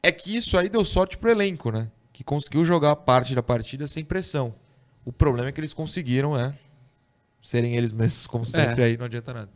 É 0.03 0.11
que 0.11 0.35
isso 0.35 0.57
aí 0.57 0.67
deu 0.69 0.83
sorte 0.85 1.17
pro 1.17 1.29
elenco, 1.31 1.71
né? 1.71 1.89
Que 2.13 2.23
conseguiu 2.23 2.63
jogar 2.65 2.95
parte 2.97 3.33
da 3.35 3.43
partida 3.43 3.87
sem 3.87 4.03
pressão. 4.03 4.53
O 5.05 5.11
problema 5.11 5.49
é 5.49 5.51
que 5.51 5.59
eles 5.59 5.73
conseguiram, 5.73 6.35
né? 6.35 6.53
Serem 7.41 7.75
eles 7.77 7.91
mesmos, 7.91 8.25
como 8.27 8.45
sempre, 8.45 8.83
aí 8.83 8.97
não 8.97 9.05
adianta 9.05 9.33
nada. 9.33 9.49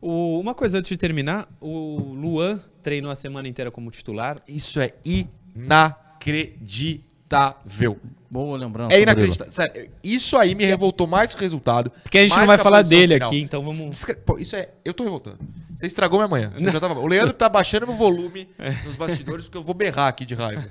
O- 0.00 0.38
uma 0.40 0.54
coisa 0.54 0.78
antes 0.78 0.88
de 0.88 0.96
terminar: 0.96 1.48
o 1.60 2.12
Luan 2.14 2.58
treinou 2.82 3.10
a 3.10 3.14
semana 3.16 3.46
inteira 3.48 3.70
como 3.70 3.90
titular. 3.90 4.40
Isso 4.48 4.80
é 4.80 4.94
inacreditável. 5.04 7.98
Boa 8.30 8.58
lembrança. 8.58 8.94
É 8.94 9.00
inacreditável. 9.00 9.52
Sério, 9.52 9.90
isso 10.04 10.36
aí 10.36 10.54
me 10.54 10.64
revoltou 10.64 11.06
mais 11.06 11.32
que 11.32 11.40
o 11.40 11.42
resultado. 11.42 11.90
Porque 12.02 12.18
a 12.18 12.22
gente 12.26 12.36
não 12.38 12.46
vai 12.46 12.58
falar 12.58 12.82
dele 12.82 13.14
final. 13.14 13.28
aqui, 13.28 13.40
então 13.40 13.62
vamos. 13.62 13.80
Descre- 13.90 14.16
Pô, 14.16 14.38
isso 14.38 14.54
é. 14.54 14.70
Eu 14.84 14.92
tô 14.92 15.02
revoltando. 15.04 15.38
Você 15.74 15.86
estragou 15.86 16.18
minha 16.18 16.28
manhã. 16.28 16.52
Eu 16.58 16.70
já 16.70 16.78
tava- 16.78 17.00
O 17.00 17.06
Leandro 17.06 17.32
tá 17.32 17.48
baixando 17.48 17.86
meu 17.86 17.96
volume 17.96 18.46
nos 18.84 18.96
bastidores 18.96 19.46
porque 19.46 19.56
eu 19.56 19.64
vou 19.64 19.74
berrar 19.74 20.08
aqui 20.08 20.26
de 20.26 20.34
raiva. 20.34 20.64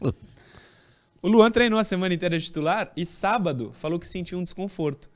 O 1.24 1.28
Luan 1.28 1.52
treinou 1.52 1.78
a 1.78 1.84
semana 1.84 2.12
inteira 2.12 2.36
de 2.36 2.44
titular 2.44 2.90
e 2.96 3.06
sábado 3.06 3.70
falou 3.72 3.96
que 3.98 4.08
sentiu 4.08 4.38
um 4.38 4.42
desconforto. 4.42 5.08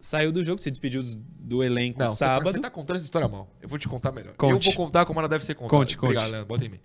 Saiu 0.00 0.30
do 0.30 0.44
jogo, 0.44 0.60
se 0.62 0.70
despediu 0.70 1.02
do 1.38 1.64
elenco 1.64 1.98
Não, 1.98 2.06
você 2.08 2.18
tá, 2.24 2.26
sábado. 2.26 2.52
você 2.52 2.60
tá 2.60 2.70
contando 2.70 2.96
essa 2.96 3.04
história 3.06 3.26
mal. 3.26 3.48
Eu 3.60 3.68
vou 3.68 3.76
te 3.78 3.88
contar 3.88 4.12
melhor. 4.12 4.34
Conte. 4.36 4.68
Eu 4.68 4.72
vou 4.74 4.86
contar 4.86 5.04
como 5.04 5.18
ela 5.18 5.28
deve 5.28 5.44
ser 5.44 5.54
contada. 5.54 5.70
Conte, 5.80 5.96
conte. 5.96 6.10
Obrigado, 6.10 6.30
Leandro. 6.30 6.46
Bota 6.46 6.64
em 6.64 6.68
mim. 6.68 6.80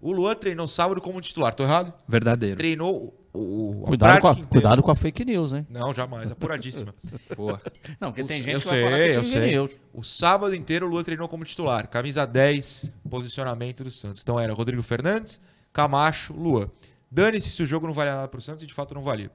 O 0.00 0.10
Luan 0.12 0.34
treinou 0.34 0.66
sábado 0.66 1.00
como 1.00 1.20
titular. 1.20 1.54
Tô 1.54 1.62
errado? 1.62 1.92
Verdadeiro. 2.08 2.56
Treinou 2.56 3.14
o. 3.34 3.82
Cuidado, 3.86 4.20
com 4.20 4.28
a, 4.28 4.36
cuidado 4.36 4.82
com 4.82 4.90
a 4.90 4.94
fake 4.96 5.24
news, 5.24 5.52
hein? 5.54 5.66
Não, 5.68 5.92
jamais. 5.92 6.30
Apuradíssima. 6.30 6.94
Boa. 7.36 7.60
Não, 8.00 8.10
porque 8.12 8.24
tem 8.24 8.40
O- 8.40 8.44
gente 8.44 8.54
eu 8.54 8.60
que 8.60 8.66
vai 8.66 8.74
sei, 8.76 8.84
falar 8.84 8.96
que 8.96 9.02
é 9.02 9.16
eu 9.16 9.24
sei. 9.24 9.50
news. 9.50 9.70
O 9.92 10.02
sábado 10.02 10.54
inteiro 10.54 10.86
o 10.86 10.88
Lua 10.88 11.02
treinou 11.04 11.28
como 11.28 11.44
titular. 11.44 11.88
Camisa 11.88 12.24
10, 12.26 12.94
posicionamento 13.10 13.82
do 13.84 13.90
Santos. 13.90 14.22
Então 14.22 14.38
era 14.40 14.52
Rodrigo 14.54 14.82
Fernandes, 14.82 15.40
Camacho, 15.72 16.32
Lua. 16.32 16.70
Dane-se 17.10 17.50
se 17.50 17.62
o 17.62 17.66
jogo 17.66 17.86
não 17.86 17.94
valia 17.94 18.14
nada 18.14 18.28
pro 18.28 18.40
Santos 18.40 18.62
e 18.62 18.66
de 18.66 18.72
fato 18.74 18.94
não 18.94 19.02
valia. 19.02 19.30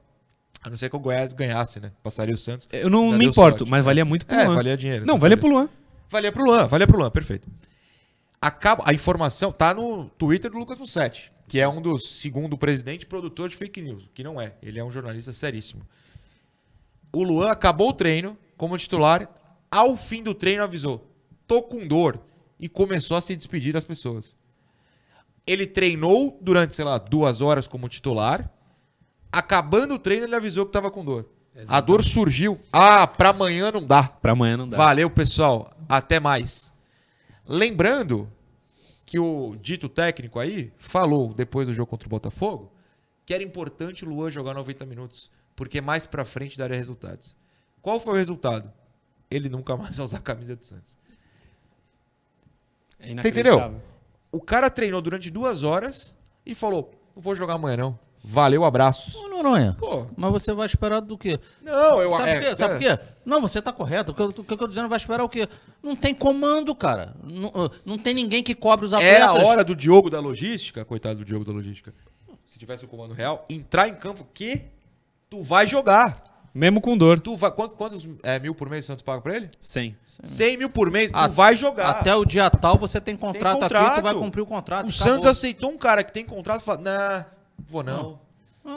A 0.62 0.70
não 0.70 0.76
ser 0.76 0.90
que 0.90 0.96
o 0.96 1.00
Goiás 1.00 1.32
ganhasse, 1.32 1.80
né? 1.80 1.92
Passaria 2.04 2.36
o 2.36 2.38
Santos. 2.38 2.68
Eu 2.72 2.90
não 2.90 3.12
me 3.14 3.26
importo, 3.26 3.60
sorte. 3.60 3.72
mas 3.72 3.84
valia 3.86 4.04
muito 4.04 4.26
pro 4.26 4.36
É, 4.36 4.46
Luan. 4.46 4.56
valia 4.56 4.76
dinheiro. 4.76 5.06
Não, 5.06 5.18
valia 5.18 5.38
pro 5.38 5.48
Luan. 5.48 5.70
Valia 6.10 6.32
pro 6.32 6.44
Luan, 6.44 6.68
valia 6.68 6.86
pro 6.88 6.98
Luan, 6.98 7.10
perfeito. 7.12 7.48
Acaba, 8.42 8.84
a 8.86 8.94
informação 8.94 9.52
tá 9.52 9.74
no 9.74 10.06
Twitter 10.18 10.50
do 10.50 10.58
Lucas 10.58 10.78
Mussetti, 10.78 11.32
que 11.50 11.60
é 11.60 11.68
um 11.68 11.82
dos, 11.82 12.08
segundo 12.08 12.54
o 12.54 12.58
presidente, 12.58 13.08
produtor 13.08 13.50
de 13.50 13.56
fake 13.56 13.82
news, 13.82 14.08
que 14.14 14.24
não 14.24 14.40
é. 14.40 14.54
Ele 14.62 14.80
é 14.80 14.84
um 14.84 14.92
jornalista 14.92 15.34
seríssimo. 15.34 15.82
O 17.12 17.24
Luan 17.24 17.50
acabou 17.50 17.90
o 17.90 17.94
treino 17.94 18.38
como 18.56 18.78
titular, 18.78 19.28
ao 19.72 19.98
fim 19.98 20.22
do 20.22 20.36
treino 20.36 20.64
avisou: 20.64 21.12
tô 21.48 21.64
com 21.64 21.88
dor, 21.88 22.22
e 22.60 22.70
começou 22.70 23.18
a 23.18 23.22
se 23.22 23.36
despedir 23.36 23.74
das 23.74 23.84
pessoas. 23.84 24.36
Ele 25.48 25.66
treinou 25.66 26.38
durante, 26.40 26.76
sei 26.76 26.86
lá, 26.86 27.00
duas 27.00 27.42
horas 27.42 27.68
como 27.68 27.90
titular. 27.90 28.54
Acabando 29.32 29.96
o 29.96 30.00
treino, 30.00 30.26
ele 30.26 30.36
avisou 30.36 30.68
que 30.68 30.72
tava 30.72 30.92
com 30.92 31.04
dor. 31.04 31.28
A 31.68 31.82
dor 31.82 32.04
surgiu. 32.04 32.60
Ah, 32.72 33.08
pra 33.08 33.30
amanhã 33.30 33.72
não 33.72 33.84
dá. 33.84 34.04
Pra 34.04 34.34
amanhã 34.34 34.58
não 34.58 34.68
dá. 34.70 34.78
Valeu, 34.78 35.10
pessoal. 35.10 35.74
Até 35.88 36.20
mais. 36.20 36.72
Lembrando 37.48 38.32
que 39.10 39.18
o 39.18 39.56
dito 39.56 39.90
técnico 39.90 40.38
aí 40.38 40.72
falou 40.78 41.34
depois 41.34 41.68
do 41.68 41.74
jogo 41.74 41.90
contra 41.90 42.08
o 42.08 42.12
Botafogo 42.12 42.72
que 43.26 43.34
era 43.34 43.42
importante 43.42 44.06
o 44.06 44.08
Luan 44.08 44.30
jogar 44.30 44.54
90 44.54 44.86
minutos, 44.86 45.32
porque 45.56 45.82
mais 45.82 46.06
pra 46.06 46.24
frente 46.24 46.60
daria 46.60 46.78
resultados. 46.78 47.36
Qual 47.82 48.00
foi 48.00 48.14
o 48.14 48.18
resultado? 48.18 48.72
Ele 49.30 49.50
nunca 49.50 49.76
mais 49.76 49.98
vai 49.98 50.06
usar 50.06 50.20
a 50.20 50.22
camisa 50.22 50.56
do 50.56 50.64
Santos. 50.64 50.96
É 53.00 53.16
Você 53.16 53.30
entendeu? 53.30 53.82
O 54.32 54.40
cara 54.40 54.70
treinou 54.70 55.02
durante 55.02 55.32
duas 55.32 55.64
horas 55.64 56.16
e 56.46 56.54
falou: 56.54 56.94
não 57.16 57.22
vou 57.24 57.36
jogar 57.36 57.56
amanhã 57.56 57.78
não. 57.78 58.00
Valeu, 58.24 58.66
abraços. 58.66 59.16
Ô, 59.16 59.30
Noronha, 59.30 59.76
Pô, 59.80 60.06
mas 60.18 60.32
você 60.32 60.52
vai 60.54 60.66
esperar 60.66 61.00
do 61.00 61.18
quê? 61.18 61.40
não, 61.62 62.02
eu 62.02 62.12
Sabe 62.18 62.30
é, 62.30 62.40
quê? 62.42 62.58
Sabe 62.58 62.74
por 62.74 62.80
quê? 62.80 63.00
Não, 63.26 63.42
você 63.42 63.62
tá 63.62 63.72
correto. 63.72 64.12
O 64.12 64.16
que, 64.16 64.22
eu- 64.22 64.28
o 64.28 64.44
que 64.44 64.54
eu 64.54 64.58
tô 64.58 64.68
dizendo 64.68 64.90
vai 64.90 64.98
esperar 64.98 65.24
o 65.24 65.30
quê? 65.30 65.48
Não 65.82 65.96
tem 65.96 66.14
comando, 66.14 66.76
cara. 66.76 67.16
Não, 67.24 67.72
não 67.86 67.98
tem 67.98 68.14
ninguém 68.14 68.44
que 68.44 68.54
cobre 68.54 68.86
os 68.86 68.94
atletas. 68.94 69.20
É 69.20 69.42
a 69.42 69.46
hora 69.46 69.64
do 69.64 69.76
Diogo 69.76 70.10
da 70.10 70.20
logística, 70.20 70.84
coitado 70.84 71.20
do 71.20 71.26
Diogo 71.26 71.46
da 71.46 71.52
logística. 71.52 71.94
Se 72.46 72.60
tivesse 72.60 72.84
o 72.84 72.88
comando 72.88 73.14
real, 73.14 73.46
entrar 73.50 73.88
em 73.88 73.96
campo 73.96 74.28
que 74.34 74.64
tu 75.30 75.42
vai 75.42 75.66
jogar. 75.66 76.18
Mesmo 76.54 76.82
com 76.82 76.98
dor. 76.98 77.20
Tu 77.20 77.36
vai, 77.38 77.52
quantos, 77.52 77.78
quantos 77.78 78.08
é, 78.24 78.40
mil 78.40 78.56
por 78.56 78.68
mês 78.70 78.84
o 78.84 78.88
Santos 78.88 79.04
paga 79.04 79.22
pra 79.22 79.36
ele? 79.36 79.50
100. 79.60 79.96
100 80.24 80.58
mil 80.58 80.70
por 80.70 80.90
mês, 80.90 81.12
tu 81.12 81.16
A- 81.18 81.28
vai 81.28 81.56
jogar. 81.56 81.92
Até 81.92 82.14
o 82.16 82.26
dia 82.26 82.50
tal 82.50 82.76
você 82.78 83.00
tem 83.00 83.16
contrato, 83.16 83.64
aqui, 83.64 83.74
contrato. 83.76 83.96
tu 83.98 84.02
vai 84.02 84.16
cumprir 84.16 84.42
o 84.42 84.46
contrato. 84.48 84.88
o 84.88 84.90
acabou. 84.90 85.14
Santos 85.14 85.28
aceitou 85.28 85.70
um 85.70 85.78
cara 85.78 86.04
que 86.04 86.12
tem 86.12 86.26
contrato 86.26 86.62
e 86.62 86.64
falou, 86.66 86.82
nah, 86.82 87.26
vou 87.68 87.84
não. 87.84 88.20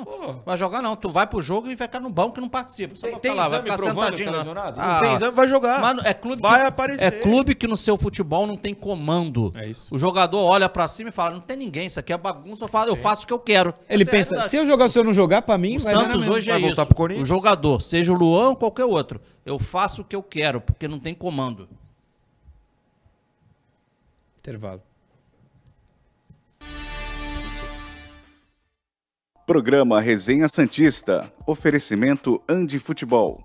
Pô, 0.04 0.36
Vai 0.46 0.56
jogar 0.56 0.80
não, 0.80 0.96
tu 0.96 1.10
vai 1.10 1.26
pro 1.26 1.42
jogo 1.42 1.66
e 1.68 1.74
vai 1.74 1.86
ficar 1.86 2.00
no 2.00 2.08
banco 2.08 2.36
que 2.36 2.40
não 2.40 2.48
participa. 2.48 2.94
Só 2.94 3.02
tem, 3.02 3.10
vai 3.12 3.20
tem 3.20 3.30
ficar 3.32 3.42
lá, 3.42 3.48
vai 3.48 3.58
exame 3.58 3.76
ficar 3.76 3.90
sentadinho 3.90 4.30
tá 4.30 4.38
lesionado? 4.38 4.80
Ah, 4.80 4.92
não 4.94 5.00
tem 5.00 5.12
exame, 5.12 5.36
vai 5.36 5.48
jogar. 5.48 5.80
Mano, 5.82 6.00
é 6.04 6.14
clube 6.14 6.40
vai 6.40 6.60
que, 6.60 6.66
aparecer. 6.66 7.04
É 7.04 7.10
clube 7.10 7.54
que 7.54 7.66
no 7.66 7.76
seu 7.76 7.98
futebol 7.98 8.46
não 8.46 8.56
tem 8.56 8.74
comando. 8.74 9.52
É 9.54 9.68
isso. 9.68 9.94
O 9.94 9.98
jogador 9.98 10.38
olha 10.44 10.66
pra 10.68 10.88
cima 10.88 11.10
e 11.10 11.12
fala: 11.12 11.32
não 11.32 11.40
tem 11.40 11.56
ninguém, 11.58 11.88
isso 11.88 12.00
aqui 12.00 12.10
é 12.12 12.16
bagunça, 12.16 12.64
eu 12.64 12.68
faço, 12.68 12.88
eu 12.88 12.96
faço 12.96 13.24
o 13.24 13.26
que 13.26 13.32
eu 13.32 13.38
quero. 13.38 13.74
Ele 13.88 14.02
Essa 14.02 14.10
é 14.10 14.12
pensa, 14.12 14.30
realidade. 14.30 14.50
se 14.50 14.56
eu 14.56 14.64
jogar, 14.64 14.88
se 14.88 14.98
eu 14.98 15.04
não 15.04 15.12
jogar, 15.12 15.42
pra 15.42 15.58
mim, 15.58 15.76
O 15.76 15.80
vai 15.80 15.92
Santos 15.92 16.26
hoje 16.26 16.48
é 16.48 16.52
Vai 16.52 16.60
isso. 16.60 16.68
voltar 16.68 16.86
pro 16.86 16.94
Corinthians? 16.94 17.28
O 17.28 17.34
jogador, 17.34 17.82
seja 17.82 18.12
o 18.12 18.16
Luan 18.16 18.50
ou 18.50 18.56
qualquer 18.56 18.84
outro, 18.86 19.20
eu 19.44 19.58
faço 19.58 20.00
o 20.02 20.04
que 20.04 20.16
eu 20.16 20.22
quero, 20.22 20.60
porque 20.60 20.88
não 20.88 20.98
tem 20.98 21.12
comando. 21.12 21.68
Intervalo. 24.38 24.82
Programa 29.46 30.00
Resenha 30.00 30.48
Santista. 30.48 31.32
Oferecimento 31.44 32.40
Andi 32.48 32.78
Futebol. 32.78 33.42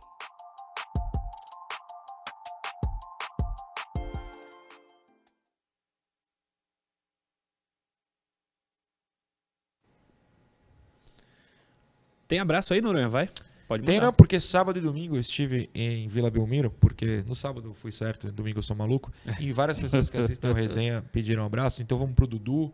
Tem 12.27 12.39
abraço 12.39 12.73
aí, 12.73 12.81
Noronha? 12.81 13.09
Vai? 13.09 13.27
Pode 13.67 13.83
Tem 13.83 13.95
mandar. 13.95 14.05
não, 14.07 14.13
porque 14.13 14.39
sábado 14.39 14.77
e 14.77 14.81
domingo 14.81 15.15
eu 15.15 15.19
estive 15.19 15.67
em 15.73 16.07
Vila 16.07 16.29
Belmiro, 16.29 16.69
porque 16.69 17.23
no 17.25 17.35
sábado 17.35 17.69
eu 17.69 17.73
fui 17.73 17.91
certo, 17.91 18.31
domingo 18.31 18.59
eu 18.59 18.63
sou 18.63 18.75
maluco, 18.75 19.11
e 19.39 19.51
várias 19.51 19.79
pessoas 19.79 20.09
que 20.09 20.17
assistem 20.17 20.51
o 20.51 20.53
resenha 20.55 21.03
pediram 21.11 21.43
um 21.43 21.45
abraço, 21.45 21.81
então 21.81 21.97
vamos 21.97 22.13
pro 22.13 22.27
Dudu, 22.27 22.71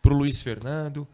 pro 0.00 0.14
Luiz 0.14 0.40
Fernando, 0.40 1.06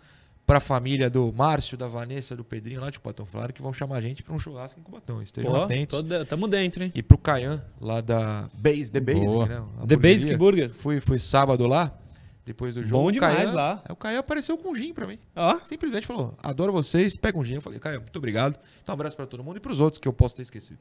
pra 0.51 0.59
família 0.59 1.09
do 1.09 1.33
Márcio, 1.33 1.77
da 1.79 1.87
Vanessa, 1.87 2.35
do 2.35 2.43
Pedrinho 2.43 2.81
lá 2.81 2.91
de 2.91 2.99
Cubatão. 2.99 3.25
Falaram 3.25 3.53
que 3.55 3.63
vão 3.63 3.73
chamar 3.73 3.99
a 3.99 4.01
gente 4.01 4.21
pra 4.21 4.35
um 4.35 4.39
churrasco 4.39 4.81
em 4.81 4.83
Cubatão, 4.83 5.23
estejam 5.23 5.53
Pô, 5.53 5.63
atentos. 5.63 6.03
tamo 6.29 6.49
dentro, 6.49 6.83
hein? 6.83 6.91
E 6.93 7.05
pro 7.05 7.17
Caian, 7.17 7.63
lá 7.81 8.01
da 8.01 8.49
Base, 8.55 8.91
The 8.91 8.99
Basic, 8.99 9.27
Boa. 9.27 9.47
né? 9.47 9.63
A 9.81 9.87
The. 9.87 9.97
Basic 9.97 10.37
Burger. 10.37 10.71
Fui, 10.75 10.99
fui 10.99 11.21
sábado 11.21 11.69
lá, 11.69 11.97
depois 12.45 12.75
do 12.75 12.83
jogo. 12.83 13.01
Bom 13.01 13.07
o 13.09 13.13
demais 13.13 13.37
Caian- 13.37 13.53
lá. 13.53 13.83
Aí 13.85 13.93
o 13.93 13.97
Caian 13.97 14.19
apareceu 14.19 14.59
com 14.59 14.71
um 14.73 14.75
gin 14.77 14.93
pra 14.93 15.07
mim. 15.07 15.21
Ó, 15.37 15.57
Simplesmente 15.65 16.05
falou, 16.05 16.35
adoro 16.43 16.73
vocês, 16.73 17.15
pega 17.17 17.39
um 17.39 17.45
gin. 17.45 17.55
Eu 17.55 17.61
falei, 17.63 17.79
Caio, 17.79 18.01
muito 18.01 18.17
obrigado. 18.17 18.59
Então 18.83 18.93
um 18.93 18.95
abraço 18.95 19.15
pra 19.17 19.27
todo 19.27 19.45
mundo 19.45 19.59
e 19.59 19.61
pros 19.61 19.79
outros 19.79 20.01
que 20.01 20.09
eu 20.09 20.13
posso 20.13 20.35
ter 20.35 20.43
esquecido. 20.43 20.81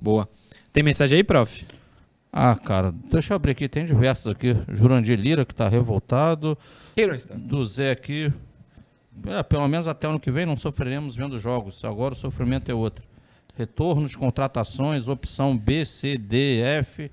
boa. 0.00 0.26
Tem 0.72 0.82
mensagem 0.82 1.16
aí, 1.18 1.22
prof? 1.24 1.66
Ah, 2.32 2.56
cara, 2.56 2.94
deixa 3.10 3.34
eu 3.34 3.36
abrir 3.36 3.50
aqui, 3.50 3.68
tem 3.68 3.84
diversos 3.84 4.28
aqui. 4.28 4.56
Jurandir 4.72 5.20
Lira, 5.20 5.44
que 5.44 5.54
tá 5.54 5.68
revoltado. 5.68 6.56
Quem 6.94 7.06
não 7.06 7.14
está? 7.14 7.34
Do 7.34 7.62
Zé 7.66 7.90
aqui. 7.90 8.32
É, 9.26 9.42
pelo 9.42 9.68
menos 9.68 9.86
até 9.86 10.06
ano 10.06 10.18
que 10.18 10.30
vem 10.30 10.46
não 10.46 10.56
sofreremos 10.56 11.14
vendo 11.14 11.38
jogos. 11.38 11.84
Agora 11.84 12.14
o 12.14 12.16
sofrimento 12.16 12.70
é 12.70 12.74
outro. 12.74 13.04
Retornos, 13.56 14.16
contratações, 14.16 15.08
opção 15.08 15.56
B, 15.56 15.84
C, 15.84 16.16
D, 16.16 16.60
F. 16.60 17.10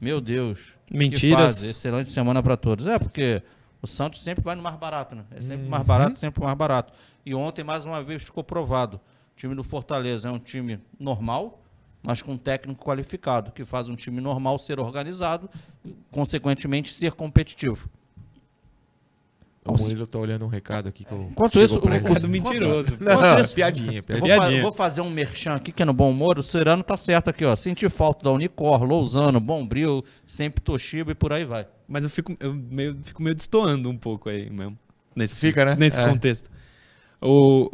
Meu 0.00 0.20
Deus. 0.20 0.72
Mentiras. 0.90 1.62
Excelente 1.62 2.10
semana 2.10 2.42
para 2.42 2.56
todos. 2.56 2.86
É, 2.86 2.98
porque 2.98 3.42
o 3.80 3.86
Santos 3.86 4.22
sempre 4.22 4.42
vai 4.42 4.54
no 4.54 4.62
mais 4.62 4.76
barato, 4.76 5.14
né? 5.14 5.24
É 5.30 5.40
sempre 5.40 5.68
mais 5.68 5.84
barato, 5.84 6.18
sempre 6.18 6.42
mais 6.42 6.56
barato. 6.56 6.92
E 7.24 7.34
ontem, 7.34 7.62
mais 7.62 7.84
uma 7.84 8.02
vez, 8.02 8.22
ficou 8.22 8.42
provado. 8.42 8.96
O 8.96 9.36
time 9.36 9.54
do 9.54 9.62
Fortaleza 9.62 10.28
é 10.28 10.32
um 10.32 10.38
time 10.38 10.80
normal, 10.98 11.62
mas 12.02 12.22
com 12.22 12.32
um 12.32 12.38
técnico 12.38 12.84
qualificado, 12.84 13.52
que 13.52 13.64
faz 13.64 13.88
um 13.88 13.96
time 13.96 14.20
normal 14.20 14.58
ser 14.58 14.80
organizado 14.80 15.48
e, 15.84 15.94
consequentemente, 16.10 16.90
ser 16.92 17.12
competitivo. 17.12 17.88
O 19.64 19.76
Murilo 19.80 20.08
tá 20.08 20.18
olhando 20.18 20.44
um 20.44 20.48
recado 20.48 20.88
aqui 20.88 21.04
que 21.04 21.12
eu. 21.12 21.28
Enquanto 21.30 21.60
isso, 21.60 21.80
pra 21.80 21.90
o-. 21.90 21.94
Recado 21.94 22.28
mentiroso. 22.28 22.96
Não, 23.00 23.38
isso- 23.40 23.54
piadinha, 23.54 23.98
Eu 23.98 24.02
piadinha. 24.02 24.36
vou, 24.38 24.50
fa- 24.50 24.62
vou 24.62 24.72
fazer 24.72 25.00
um 25.02 25.10
merchan 25.10 25.54
aqui, 25.54 25.70
que 25.70 25.82
é 25.82 25.86
no 25.86 25.92
Bom 25.92 26.10
Humor. 26.10 26.36
O 26.38 26.42
Serano 26.42 26.82
tá 26.82 26.96
certo 26.96 27.28
aqui, 27.30 27.44
ó. 27.44 27.54
Senti 27.54 27.88
falta 27.88 28.24
da 28.24 28.32
Unicor, 28.32 28.82
Lousano, 28.82 29.38
Bombril, 29.38 30.04
sempre 30.26 30.60
Toshiba 30.60 31.12
e 31.12 31.14
por 31.14 31.32
aí 31.32 31.44
vai. 31.44 31.68
Mas 31.86 32.02
eu 32.02 32.10
fico, 32.10 32.34
eu 32.40 32.52
meio, 32.52 32.98
fico 33.04 33.22
meio 33.22 33.36
destoando 33.36 33.88
um 33.88 33.96
pouco 33.96 34.28
aí 34.28 34.50
mesmo. 34.50 34.76
Nesse, 35.14 35.38
Fica, 35.46 35.64
né? 35.64 35.76
Nesse 35.78 36.00
É. 36.00 36.08
contexto. 36.08 36.50
O... 37.20 37.66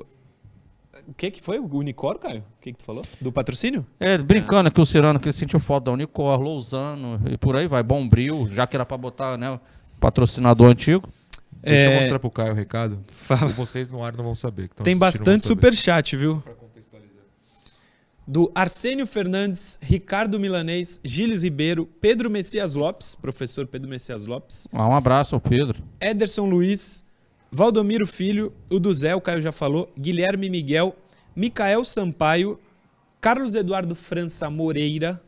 o 1.06 1.14
que 1.16 1.30
que 1.30 1.40
foi? 1.40 1.58
O 1.58 1.66
Unicor, 1.76 2.18
Caio? 2.18 2.40
O 2.58 2.60
que 2.60 2.72
que 2.72 2.78
tu 2.78 2.84
falou? 2.84 3.02
Do 3.20 3.32
patrocínio? 3.32 3.86
É, 3.98 4.18
brincando 4.18 4.68
aqui 4.68 4.80
o 4.80 4.84
Serano, 4.84 5.18
que 5.18 5.28
ele 5.28 5.32
sentiu 5.32 5.58
falta 5.58 5.86
da 5.86 5.92
Unicor, 5.92 6.38
Lousano 6.40 7.18
e 7.30 7.38
por 7.38 7.56
aí 7.56 7.66
vai. 7.66 7.82
Bombril, 7.82 8.46
já 8.52 8.66
que 8.66 8.76
era 8.76 8.84
pra 8.84 8.98
botar, 8.98 9.38
né, 9.38 9.52
o 9.52 9.60
patrocinador 10.00 10.68
antigo. 10.70 11.08
Deixa 11.62 11.84
eu 11.86 11.90
É, 11.92 12.00
mostrar 12.00 12.18
pro 12.18 12.30
Caio 12.30 12.52
o 12.52 12.54
recado. 12.54 13.00
Fala. 13.08 13.48
Vocês 13.52 13.90
no 13.90 14.02
ar 14.02 14.16
não 14.16 14.24
vão 14.24 14.34
saber. 14.34 14.68
Tem 14.82 14.96
bastante 14.96 15.46
superchat, 15.46 16.16
viu? 16.16 16.42
Do 18.26 18.52
Arsênio 18.54 19.06
Fernandes, 19.06 19.78
Ricardo 19.80 20.38
Milanês, 20.38 21.00
Gilles 21.02 21.42
Ribeiro, 21.42 21.86
Pedro 21.98 22.28
Messias 22.28 22.74
Lopes, 22.74 23.14
professor 23.14 23.66
Pedro 23.66 23.88
Messias 23.88 24.26
Lopes, 24.26 24.68
Ah, 24.70 24.86
um 24.86 24.94
abraço 24.94 25.34
ao 25.34 25.40
Pedro. 25.40 25.82
Ederson 25.98 26.44
Luiz, 26.44 27.02
Valdomiro 27.50 28.06
Filho, 28.06 28.52
o 28.70 28.78
do 28.78 28.92
Zé, 28.94 29.14
o 29.14 29.20
Caio 29.20 29.40
já 29.40 29.50
falou, 29.50 29.90
Guilherme 29.98 30.50
Miguel, 30.50 30.94
Micael 31.34 31.82
Sampaio, 31.84 32.60
Carlos 33.18 33.54
Eduardo 33.54 33.94
França 33.94 34.50
Moreira, 34.50 35.22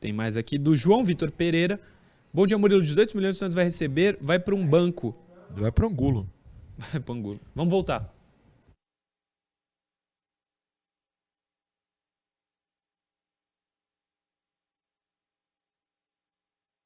tem 0.00 0.12
mais 0.12 0.36
aqui, 0.36 0.58
do 0.58 0.74
João 0.76 1.02
Vitor 1.04 1.30
Pereira. 1.30 1.80
Bom 2.36 2.48
dia, 2.48 2.58
Murilo, 2.58 2.82
18 2.82 3.16
milhões 3.16 3.36
de 3.36 3.38
Santos 3.38 3.54
vai 3.54 3.62
receber, 3.62 4.18
vai 4.20 4.40
para 4.40 4.56
um 4.56 4.66
banco. 4.66 5.14
Vai 5.50 5.70
para 5.70 5.86
Angulo. 5.86 6.28
Vai 6.76 7.00
para 7.00 7.14
Angulo. 7.14 7.40
Vamos 7.54 7.70
voltar. 7.70 8.12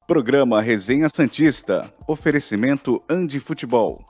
Programa 0.05 0.61
Resenha 0.61 1.09
Santista. 1.09 1.91
Oferecimento 2.07 3.03
Andi 3.09 3.39
Futebol. 3.39 4.05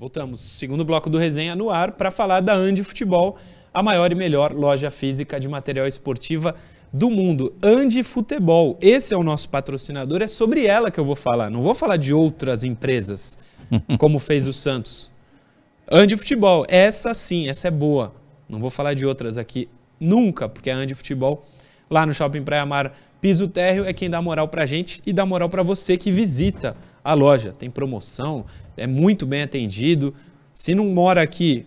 Voltamos. 0.00 0.40
Segundo 0.40 0.84
bloco 0.84 1.10
do 1.10 1.18
Resenha 1.18 1.56
no 1.56 1.70
ar 1.70 1.90
para 1.90 2.12
falar 2.12 2.38
da 2.38 2.54
Andi 2.54 2.84
Futebol, 2.84 3.36
a 3.74 3.82
maior 3.82 4.12
e 4.12 4.14
melhor 4.14 4.54
loja 4.54 4.92
física 4.92 5.40
de 5.40 5.48
material 5.48 5.88
esportiva 5.88 6.54
do 6.92 7.10
mundo. 7.10 7.52
Andi 7.60 8.04
Futebol. 8.04 8.78
Esse 8.80 9.12
é 9.12 9.16
o 9.16 9.24
nosso 9.24 9.48
patrocinador, 9.48 10.22
é 10.22 10.28
sobre 10.28 10.64
ela 10.64 10.88
que 10.88 11.00
eu 11.00 11.04
vou 11.04 11.16
falar. 11.16 11.50
Não 11.50 11.62
vou 11.62 11.74
falar 11.74 11.96
de 11.96 12.14
outras 12.14 12.62
empresas, 12.62 13.40
como 13.98 14.20
fez 14.20 14.46
o 14.46 14.52
Santos. 14.52 15.10
Andi 15.90 16.16
Futebol, 16.16 16.64
essa 16.68 17.12
sim, 17.12 17.48
essa 17.48 17.66
é 17.66 17.70
boa. 17.72 18.14
Não 18.48 18.60
vou 18.60 18.70
falar 18.70 18.94
de 18.94 19.04
outras 19.04 19.36
aqui 19.36 19.68
nunca, 19.98 20.48
porque 20.48 20.70
a 20.70 20.76
Andi 20.76 20.94
Futebol, 20.94 21.44
lá 21.90 22.06
no 22.06 22.14
Shopping 22.14 22.44
Praia 22.44 22.64
Mar, 22.64 22.96
piso 23.20 23.48
térreo, 23.48 23.84
é 23.84 23.92
quem 23.92 24.08
dá 24.08 24.22
moral 24.22 24.46
pra 24.46 24.64
gente 24.64 25.02
e 25.04 25.12
dá 25.12 25.26
moral 25.26 25.48
pra 25.48 25.64
você 25.64 25.96
que 25.96 26.12
visita 26.12 26.76
a 27.08 27.14
loja. 27.14 27.52
Tem 27.52 27.70
promoção, 27.70 28.44
é 28.76 28.86
muito 28.86 29.24
bem 29.24 29.40
atendido. 29.40 30.12
Se 30.52 30.74
não 30.74 30.84
mora 30.84 31.22
aqui, 31.22 31.64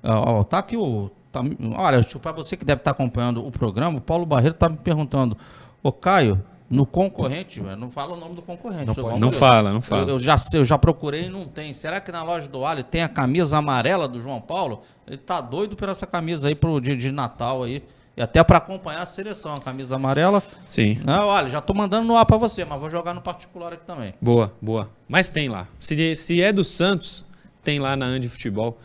Ó, 0.04 0.40
ó, 0.40 0.44
tá 0.44 0.60
aqui 0.60 0.76
o. 0.76 1.10
Tá, 1.32 1.42
olha, 1.78 2.04
para 2.22 2.32
você 2.32 2.58
que 2.58 2.66
deve 2.66 2.82
estar 2.82 2.92
acompanhando 2.92 3.46
o 3.46 3.52
programa, 3.52 4.00
o 4.00 4.02
Paulo 4.02 4.26
Barreiro 4.26 4.56
tá 4.56 4.68
me 4.68 4.78
perguntando: 4.78 5.38
Ô 5.82 5.92
Caio, 5.92 6.44
no 6.70 6.86
concorrente, 6.86 7.62
não 7.62 7.90
fala 7.90 8.14
o 8.14 8.16
nome 8.16 8.36
do 8.36 8.42
concorrente. 8.42 8.86
Não 8.86 8.96
pode. 8.96 9.20
Não 9.20 9.32
fala, 9.32 9.74
não 9.74 9.82
fala. 9.82 10.04
Eu, 10.04 10.10
eu 10.10 10.20
já 10.20 10.38
sei, 10.38 10.60
eu 10.60 10.66
já 10.66 10.78
procurei 10.78 11.26
e 11.26 11.30
não 11.30 11.46
tem. 11.46 11.74
Será 11.74 12.00
que 12.00 12.12
na 12.12 12.22
loja 12.22 12.48
do 12.48 12.64
Ali 12.64 12.84
tem 12.84 13.02
a 13.02 13.10
camisa 13.10 13.58
amarela 13.58 14.08
do 14.08 14.22
João 14.22 14.40
Paulo? 14.40 14.84
Ele 15.08 15.18
tá 15.18 15.42
doido 15.42 15.76
por 15.76 15.90
essa 15.90 16.06
camisa 16.06 16.48
aí 16.48 16.54
pro 16.56 16.80
dia 16.80 16.96
de 16.96 17.12
Natal 17.12 17.64
aí. 17.64 17.84
E 18.20 18.22
até 18.22 18.44
para 18.44 18.58
acompanhar 18.58 19.02
a 19.02 19.06
seleção, 19.06 19.56
a 19.56 19.62
camisa 19.62 19.96
amarela. 19.96 20.44
Sim. 20.62 21.00
Não, 21.06 21.28
olha, 21.28 21.50
já 21.50 21.62
tô 21.62 21.74
mandando 21.74 22.06
no 22.06 22.18
ar 22.18 22.26
para 22.26 22.36
você, 22.36 22.66
mas 22.66 22.78
vou 22.78 22.90
jogar 22.90 23.14
no 23.14 23.22
particular 23.22 23.72
aqui 23.72 23.86
também. 23.86 24.14
Boa, 24.20 24.54
boa. 24.62 24.92
Mas 25.08 25.30
tem 25.30 25.48
lá. 25.48 25.70
Se, 25.78 26.18
se 26.18 26.42
é 26.42 26.52
do 26.52 26.66
Santos, 26.66 27.26
tem 27.64 27.80
lá 27.80 27.96
na 27.96 28.06
Andi 28.06 28.28
Futebol. 28.28 28.78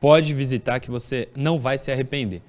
Pode 0.00 0.32
visitar 0.32 0.80
que 0.80 0.90
você 0.90 1.28
não 1.36 1.58
vai 1.58 1.76
se 1.76 1.92
arrepender. 1.92 2.40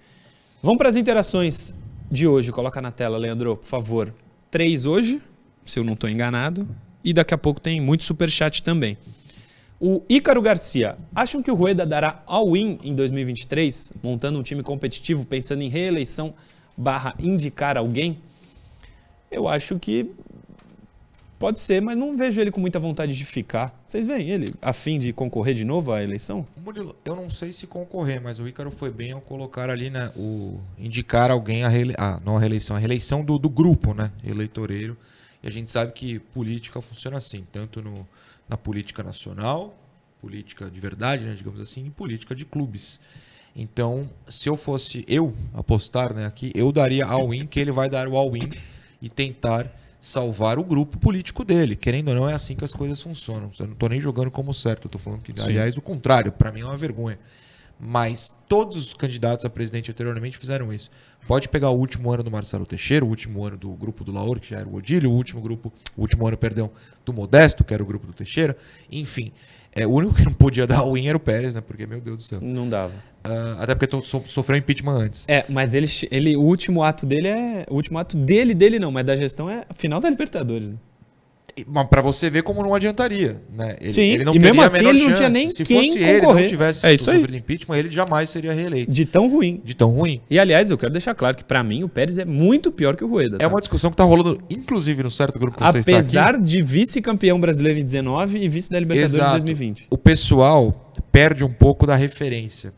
Vamos 0.63 0.77
para 0.77 0.87
as 0.87 0.95
interações 0.95 1.75
de 2.09 2.25
hoje. 2.25 2.53
Coloca 2.53 2.81
na 2.81 2.89
tela, 2.89 3.17
Leandro, 3.17 3.57
por 3.57 3.67
favor. 3.67 4.13
Três 4.49 4.85
hoje, 4.85 5.21
se 5.65 5.77
eu 5.77 5.83
não 5.83 5.91
estou 5.91 6.09
enganado. 6.09 6.65
E 7.03 7.11
daqui 7.11 7.33
a 7.33 7.37
pouco 7.37 7.59
tem 7.59 7.81
muito 7.81 8.05
superchat 8.05 8.63
também. 8.63 8.97
O 9.79 10.03
Ícaro 10.09 10.41
Garcia, 10.41 10.97
acham 11.15 11.41
que 11.41 11.49
o 11.49 11.55
Rueda 11.55 11.85
dará 11.85 12.21
all-in 12.25 12.79
em 12.83 12.93
2023, 12.93 13.93
montando 14.03 14.37
um 14.37 14.43
time 14.43 14.61
competitivo, 14.61 15.25
pensando 15.25 15.61
em 15.61 15.69
reeleição 15.69 16.33
barra 16.75 17.15
indicar 17.17 17.77
alguém? 17.77 18.19
Eu 19.31 19.47
acho 19.47 19.79
que 19.79 20.11
Pode 21.39 21.61
ser, 21.61 21.81
mas 21.81 21.95
não 21.95 22.17
vejo 22.17 22.41
ele 22.41 22.51
com 22.51 22.59
muita 22.59 22.77
vontade 22.79 23.15
de 23.15 23.23
ficar. 23.23 23.73
Vocês 23.87 24.05
veem 24.05 24.29
ele 24.29 24.53
a 24.61 24.73
fim 24.73 24.99
de 24.99 25.13
concorrer 25.13 25.55
de 25.55 25.63
novo 25.63 25.93
à 25.93 26.03
eleição? 26.03 26.45
Murilo, 26.57 26.93
eu 27.05 27.15
não 27.15 27.29
sei 27.29 27.53
se 27.53 27.65
concorrer, 27.65 28.21
mas 28.21 28.41
o 28.41 28.47
Ícaro 28.47 28.69
foi 28.69 28.91
bem 28.91 29.13
ao 29.13 29.21
colocar 29.21 29.69
ali, 29.69 29.89
né, 29.89 30.11
o 30.17 30.59
indicar 30.77 31.31
alguém 31.31 31.63
a 31.63 31.69
reele... 31.69 31.95
ah, 31.97 32.19
não 32.25 32.35
a 32.35 32.39
reeleição, 32.41 32.75
a 32.75 32.79
reeleição 32.79 33.23
do, 33.23 33.39
do 33.39 33.49
grupo, 33.49 33.93
né, 33.93 34.11
eleitoreiro. 34.21 34.97
E 35.41 35.47
a 35.47 35.49
gente 35.49 35.71
sabe 35.71 35.93
que 35.93 36.19
política 36.19 36.81
funciona 36.81 37.15
assim, 37.15 37.47
tanto 37.53 37.81
no, 37.81 38.05
na 38.49 38.57
política 38.57 39.03
nacional, 39.03 39.77
política 40.19 40.69
de 40.69 40.79
verdade, 40.79 41.25
né, 41.25 41.35
digamos 41.35 41.61
assim, 41.61 41.85
e 41.85 41.89
política 41.89 42.35
de 42.35 42.43
clubes. 42.43 42.99
Então, 43.55 44.09
se 44.27 44.49
eu 44.49 44.57
fosse 44.57 45.05
eu 45.07 45.33
apostar, 45.53 46.13
né, 46.13 46.25
aqui, 46.25 46.51
eu 46.55 46.71
daria 46.71 47.05
all-in, 47.05 47.45
que 47.45 47.59
ele 47.59 47.71
vai 47.71 47.89
dar 47.89 48.07
o 48.07 48.17
all-in 48.17 48.49
e 49.01 49.09
tentar 49.09 49.71
salvar 50.01 50.57
o 50.57 50.63
grupo 50.63 50.97
político 50.97 51.43
dele. 51.43 51.75
Querendo 51.75 52.09
ou 52.09 52.15
não, 52.15 52.29
é 52.29 52.33
assim 52.33 52.55
que 52.55 52.63
as 52.63 52.73
coisas 52.73 53.01
funcionam. 53.01 53.51
Eu 53.59 53.67
não 53.67 53.73
estou 53.73 53.89
nem 53.89 53.99
jogando 53.99 54.31
como 54.31 54.53
certo, 54.53 54.85
eu 54.85 54.91
tô 54.91 54.97
falando 54.97 55.21
que, 55.21 55.33
Sim. 55.37 55.49
aliás, 55.49 55.77
o 55.77 55.81
contrário, 55.81 56.31
para 56.31 56.51
mim 56.51 56.61
é 56.61 56.65
uma 56.65 56.77
vergonha. 56.77 57.19
Mas 57.79 58.35
todos 58.47 58.77
os 58.77 58.93
candidatos 58.93 59.45
a 59.45 59.49
presidente 59.49 59.89
anteriormente 59.89 60.37
fizeram 60.37 60.73
isso. 60.73 60.89
Pode 61.27 61.47
pegar 61.47 61.69
o 61.69 61.77
último 61.77 62.11
ano 62.11 62.23
do 62.23 62.29
Marcelo 62.31 62.65
Teixeira, 62.65 63.05
o 63.05 63.07
último 63.07 63.45
ano 63.45 63.55
do 63.55 63.69
grupo 63.69 64.03
do 64.03 64.11
Laor, 64.11 64.39
que 64.39 64.49
já 64.49 64.59
era 64.59 64.67
o 64.67 64.75
Odílio, 64.75 65.09
o 65.09 65.13
último 65.13 65.39
grupo, 65.41 65.71
o 65.95 66.01
último 66.01 66.27
ano, 66.27 66.35
perdão, 66.37 66.69
do 67.05 67.13
Modesto, 67.13 67.63
que 67.63 67.73
era 67.73 67.81
o 67.81 67.85
grupo 67.85 68.05
do 68.07 68.11
Teixeira. 68.13 68.57
Enfim, 68.91 69.31
é, 69.71 69.85
o 69.87 69.91
único 69.91 70.13
que 70.15 70.25
não 70.25 70.33
podia 70.33 70.67
dar 70.67 70.83
o 70.83 70.97
era 70.97 71.15
o 71.15 71.19
Pérez, 71.19 71.55
né? 71.55 71.61
Porque, 71.61 71.85
meu 71.85 72.01
Deus 72.01 72.17
do 72.17 72.23
céu. 72.23 72.39
Não 72.41 72.67
dava. 72.67 72.93
Ah, 73.23 73.57
até 73.59 73.75
porque 73.75 73.95
so- 74.05 74.23
sofreu 74.25 74.57
impeachment 74.57 74.97
antes. 74.97 75.25
É, 75.27 75.45
mas 75.47 75.73
ele, 75.73 75.87
ele, 76.11 76.35
o 76.35 76.41
último 76.41 76.83
ato 76.83 77.05
dele 77.05 77.27
é. 77.27 77.65
O 77.69 77.75
último 77.75 77.97
ato 77.99 78.17
dele, 78.17 78.53
dele 78.53 78.79
não, 78.79 78.91
mas 78.91 79.05
da 79.05 79.15
gestão 79.15 79.49
é 79.49 79.65
a 79.69 79.73
final 79.73 79.99
da 80.01 80.09
Libertadores. 80.09 80.67
né? 80.69 80.75
Mas 81.67 81.87
pra 81.87 82.01
você 82.01 82.29
ver 82.29 82.43
como 82.43 82.61
não 82.61 82.73
adiantaria, 82.75 83.41
né? 83.51 83.75
Ele, 83.79 83.91
Sim, 83.91 84.01
ele 84.01 84.23
não 84.23 84.35
e 84.35 84.39
mesmo 84.39 84.61
assim 84.61 84.87
ele 84.87 85.03
não 85.07 85.13
tinha 85.13 85.29
nem 85.29 85.49
Se 85.49 85.63
quem 85.63 85.77
fosse 85.87 85.97
ele, 85.99 86.19
concorrer. 86.19 86.43
não 86.43 86.49
tivesse 86.49 86.85
É 86.85 86.93
isso 86.93 87.09
aí. 87.11 87.21
impeachment, 87.23 87.77
ele 87.77 87.91
jamais 87.91 88.29
seria 88.29 88.53
reeleito. 88.53 88.91
De 88.91 89.05
tão 89.05 89.29
ruim. 89.29 89.61
De 89.63 89.73
tão 89.73 89.89
ruim. 89.89 90.21
E 90.29 90.39
aliás, 90.39 90.71
eu 90.71 90.77
quero 90.77 90.91
deixar 90.91 91.13
claro 91.15 91.35
que 91.37 91.43
pra 91.43 91.63
mim 91.63 91.83
o 91.83 91.89
Pérez 91.89 92.17
é 92.17 92.25
muito 92.25 92.71
pior 92.71 92.95
que 92.95 93.03
o 93.03 93.07
Rueda. 93.07 93.35
É 93.37 93.39
tá? 93.39 93.47
uma 93.47 93.59
discussão 93.59 93.89
que 93.91 93.97
tá 93.97 94.03
rolando, 94.03 94.41
inclusive, 94.49 95.03
no 95.03 95.11
certo 95.11 95.37
grupo 95.39 95.57
que 95.57 95.63
você 95.63 95.79
está 95.79 95.91
Apesar 95.91 96.35
aqui. 96.35 96.43
de 96.43 96.61
vice-campeão 96.61 97.39
brasileiro 97.39 97.79
em 97.79 97.83
19 97.83 98.39
e 98.39 98.49
vice 98.49 98.69
da 98.69 98.79
Libertadores 98.79 99.15
em 99.15 99.19
Exato. 99.19 99.31
2020. 99.45 99.87
O 99.89 99.97
pessoal 99.97 100.91
perde 101.11 101.43
um 101.43 101.51
pouco 101.51 101.85
da 101.85 101.95
referência. 101.95 102.73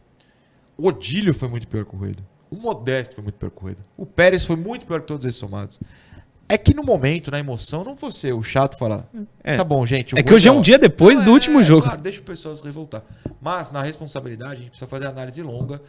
O 0.78 0.88
Odílio 0.88 1.34
foi 1.34 1.48
muito 1.48 1.67
pior 1.67 1.86
que 1.86 1.96
o 1.96 1.98
Rueda. 2.00 2.24
O 2.50 2.56
Modesto 2.56 3.15
foi 3.15 3.24
muito 3.24 3.36
pior 3.36 3.50
que 3.50 3.58
o 3.58 3.62
Rueda. 3.62 3.80
O 3.96 4.06
Pérez 4.06 4.46
foi 4.46 4.56
muito 4.56 4.86
pior 4.86 5.02
que 5.02 5.08
todos 5.08 5.24
eles 5.24 5.36
somados. 5.36 5.80
É 6.52 6.58
que 6.58 6.74
no 6.74 6.84
momento, 6.84 7.32
na 7.32 7.40
emoção, 7.40 7.82
não 7.82 7.96
fosse 7.96 8.30
o 8.34 8.44
chato 8.44 8.78
falar. 8.78 9.08
É. 9.42 9.56
Tá 9.56 9.64
bom, 9.64 9.86
gente. 9.86 10.14
o 10.14 10.20
É 10.20 10.22
que 10.22 10.34
hoje 10.34 10.50
é 10.50 10.52
um 10.52 10.60
dia 10.60 10.78
depois 10.78 11.20
Não, 11.20 11.26
do 11.26 11.32
é, 11.32 11.34
último 11.34 11.64
jogo. 11.64 11.84
Claro, 11.84 12.02
deixa 12.02 12.20
o 12.20 12.24
pessoal 12.24 12.54
se 12.54 12.62
revoltar. 12.62 13.04
Mas 13.40 13.72
na 13.72 13.82
responsabilidade, 13.82 14.52
a 14.52 14.56
gente 14.56 14.70
precisa 14.72 14.90
fazer 14.90 15.06
a 15.06 15.10
análise 15.12 15.42
longa 15.42 15.82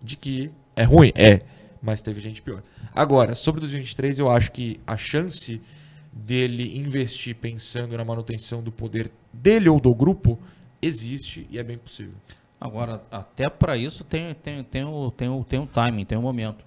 de 0.00 0.16
que 0.16 0.50
é 0.74 0.82
ruim, 0.82 1.12
é, 1.14 1.42
mas 1.82 2.00
teve 2.00 2.22
gente 2.22 2.40
pior. 2.40 2.62
Agora, 2.94 3.34
sobre 3.34 3.60
2023, 3.60 4.18
eu 4.18 4.30
acho 4.30 4.50
que 4.50 4.80
a 4.86 4.96
chance 4.96 5.60
dele 6.10 6.78
investir 6.78 7.34
pensando 7.34 7.94
na 7.94 8.04
manutenção 8.04 8.62
do 8.62 8.72
poder 8.72 9.10
dele 9.30 9.68
ou 9.68 9.78
do 9.78 9.94
grupo 9.94 10.38
existe 10.80 11.46
e 11.50 11.58
é 11.58 11.62
bem 11.62 11.76
possível. 11.76 12.14
Agora, 12.58 13.02
até 13.10 13.50
para 13.50 13.76
isso 13.76 14.04
tem, 14.04 14.34
tem, 14.34 14.64
tem, 14.64 14.84
o, 14.84 15.10
tem, 15.10 15.28
o, 15.28 15.44
tem 15.44 15.58
o 15.58 15.66
timing, 15.66 16.06
tem 16.06 16.16
o 16.16 16.22
momento. 16.22 16.64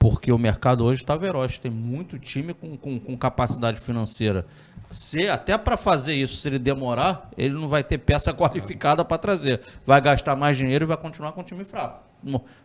Porque 0.00 0.32
o 0.32 0.38
mercado 0.38 0.82
hoje 0.82 1.02
está 1.02 1.14
veroz, 1.14 1.58
tem 1.58 1.70
muito 1.70 2.18
time 2.18 2.54
com, 2.54 2.74
com, 2.74 2.98
com 2.98 3.16
capacidade 3.18 3.78
financeira. 3.78 4.46
Se, 4.90 5.28
até 5.28 5.58
para 5.58 5.76
fazer 5.76 6.14
isso, 6.14 6.36
se 6.36 6.48
ele 6.48 6.58
demorar, 6.58 7.30
ele 7.36 7.52
não 7.54 7.68
vai 7.68 7.84
ter 7.84 7.98
peça 7.98 8.32
qualificada 8.34 9.04
para 9.04 9.18
trazer. 9.18 9.60
Vai 9.84 10.00
gastar 10.00 10.34
mais 10.34 10.56
dinheiro 10.56 10.84
e 10.84 10.88
vai 10.88 10.96
continuar 10.96 11.32
com 11.32 11.42
o 11.42 11.44
time 11.44 11.64
fraco. 11.66 12.08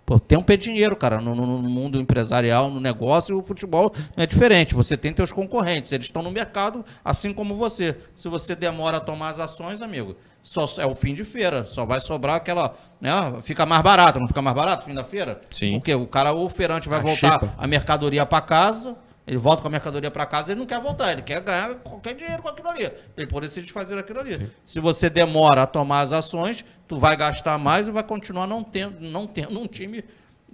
Pô, 0.06 0.18
tempo 0.20 0.50
é 0.52 0.56
dinheiro, 0.58 0.96
cara. 0.96 1.20
No, 1.20 1.36
no- 1.36 1.62
no 1.62 1.70
mundo 1.70 2.00
empresarial, 2.00 2.70
no 2.72 2.80
negócio, 2.80 3.38
o 3.38 3.44
futebol 3.44 3.94
é 4.16 4.26
diferente. 4.26 4.74
Você 4.74 4.96
tem 4.96 5.14
teus 5.14 5.32
concorrentes, 5.32 5.92
eles 5.92 6.06
estão 6.08 6.22
no 6.24 6.32
mercado, 6.32 6.86
assim 7.04 7.34
como 7.34 7.56
você. 7.56 7.98
Se 8.14 8.30
você 8.30 8.56
demora 8.56 8.98
a 8.98 9.02
tomar 9.02 9.30
as 9.30 9.40
ações, 9.40 9.82
amigo, 9.82 10.16
só 10.46 10.66
é 10.78 10.86
o 10.86 10.94
fim 10.94 11.16
de 11.16 11.26
feira. 11.26 11.66
Só 11.66 11.86
vai 11.86 12.00
sobrar 12.00 12.36
aquela, 12.36 12.76
né? 13.02 13.12
Fica 13.42 13.66
mais 13.66 13.82
barato, 13.82 14.20
não 14.20 14.28
fica 14.28 14.44
mais 14.44 14.56
barato 14.56 14.86
fim 14.86 14.94
da 14.94 15.04
feira? 15.04 15.42
Sim. 15.50 15.74
Porque 15.80 15.94
o 15.94 16.06
cara, 16.06 16.34
o 16.34 16.48
feirante 16.48 16.88
vai 16.88 17.00
A 17.00 17.02
voltar 17.02 17.56
a 17.58 17.68
mercadoria 17.68 18.24
para 18.28 18.42
casa, 18.42 18.96
Ele 19.26 19.38
volta 19.38 19.64
com 19.64 19.68
a 19.68 19.72
mercadoria 19.72 20.12
para 20.12 20.24
casa, 20.28 20.52
ele 20.52 20.60
não 20.60 20.68
quer 20.68 20.80
voltar, 20.80 21.12
ele 21.14 21.24
quer 21.24 21.42
ganhar 21.42 21.74
qualquer 21.78 22.14
dinheiro 22.14 22.44
com 22.44 22.50
aquilo 22.50 22.70
ali. 22.70 22.92
Ele 23.18 23.26
poder 23.26 23.50
se 23.50 23.60
desfazer 23.60 23.96
daquilo 23.96 24.20
ali. 24.20 24.52
Se 24.64 24.80
você 24.80 25.10
demora 25.10 25.64
a 25.64 25.66
tomar 25.66 26.02
as 26.02 26.14
ações, 26.14 26.64
tu 26.88 26.96
vai 26.96 27.18
gastar 27.18 27.58
mais 27.58 27.88
e 27.88 27.92
vai 27.92 28.04
continuar 28.04 28.46
não 28.46 28.64
tendo, 28.64 29.02
não 29.02 29.26
tendo 29.26 29.60
um 29.60 29.66
time 29.66 30.06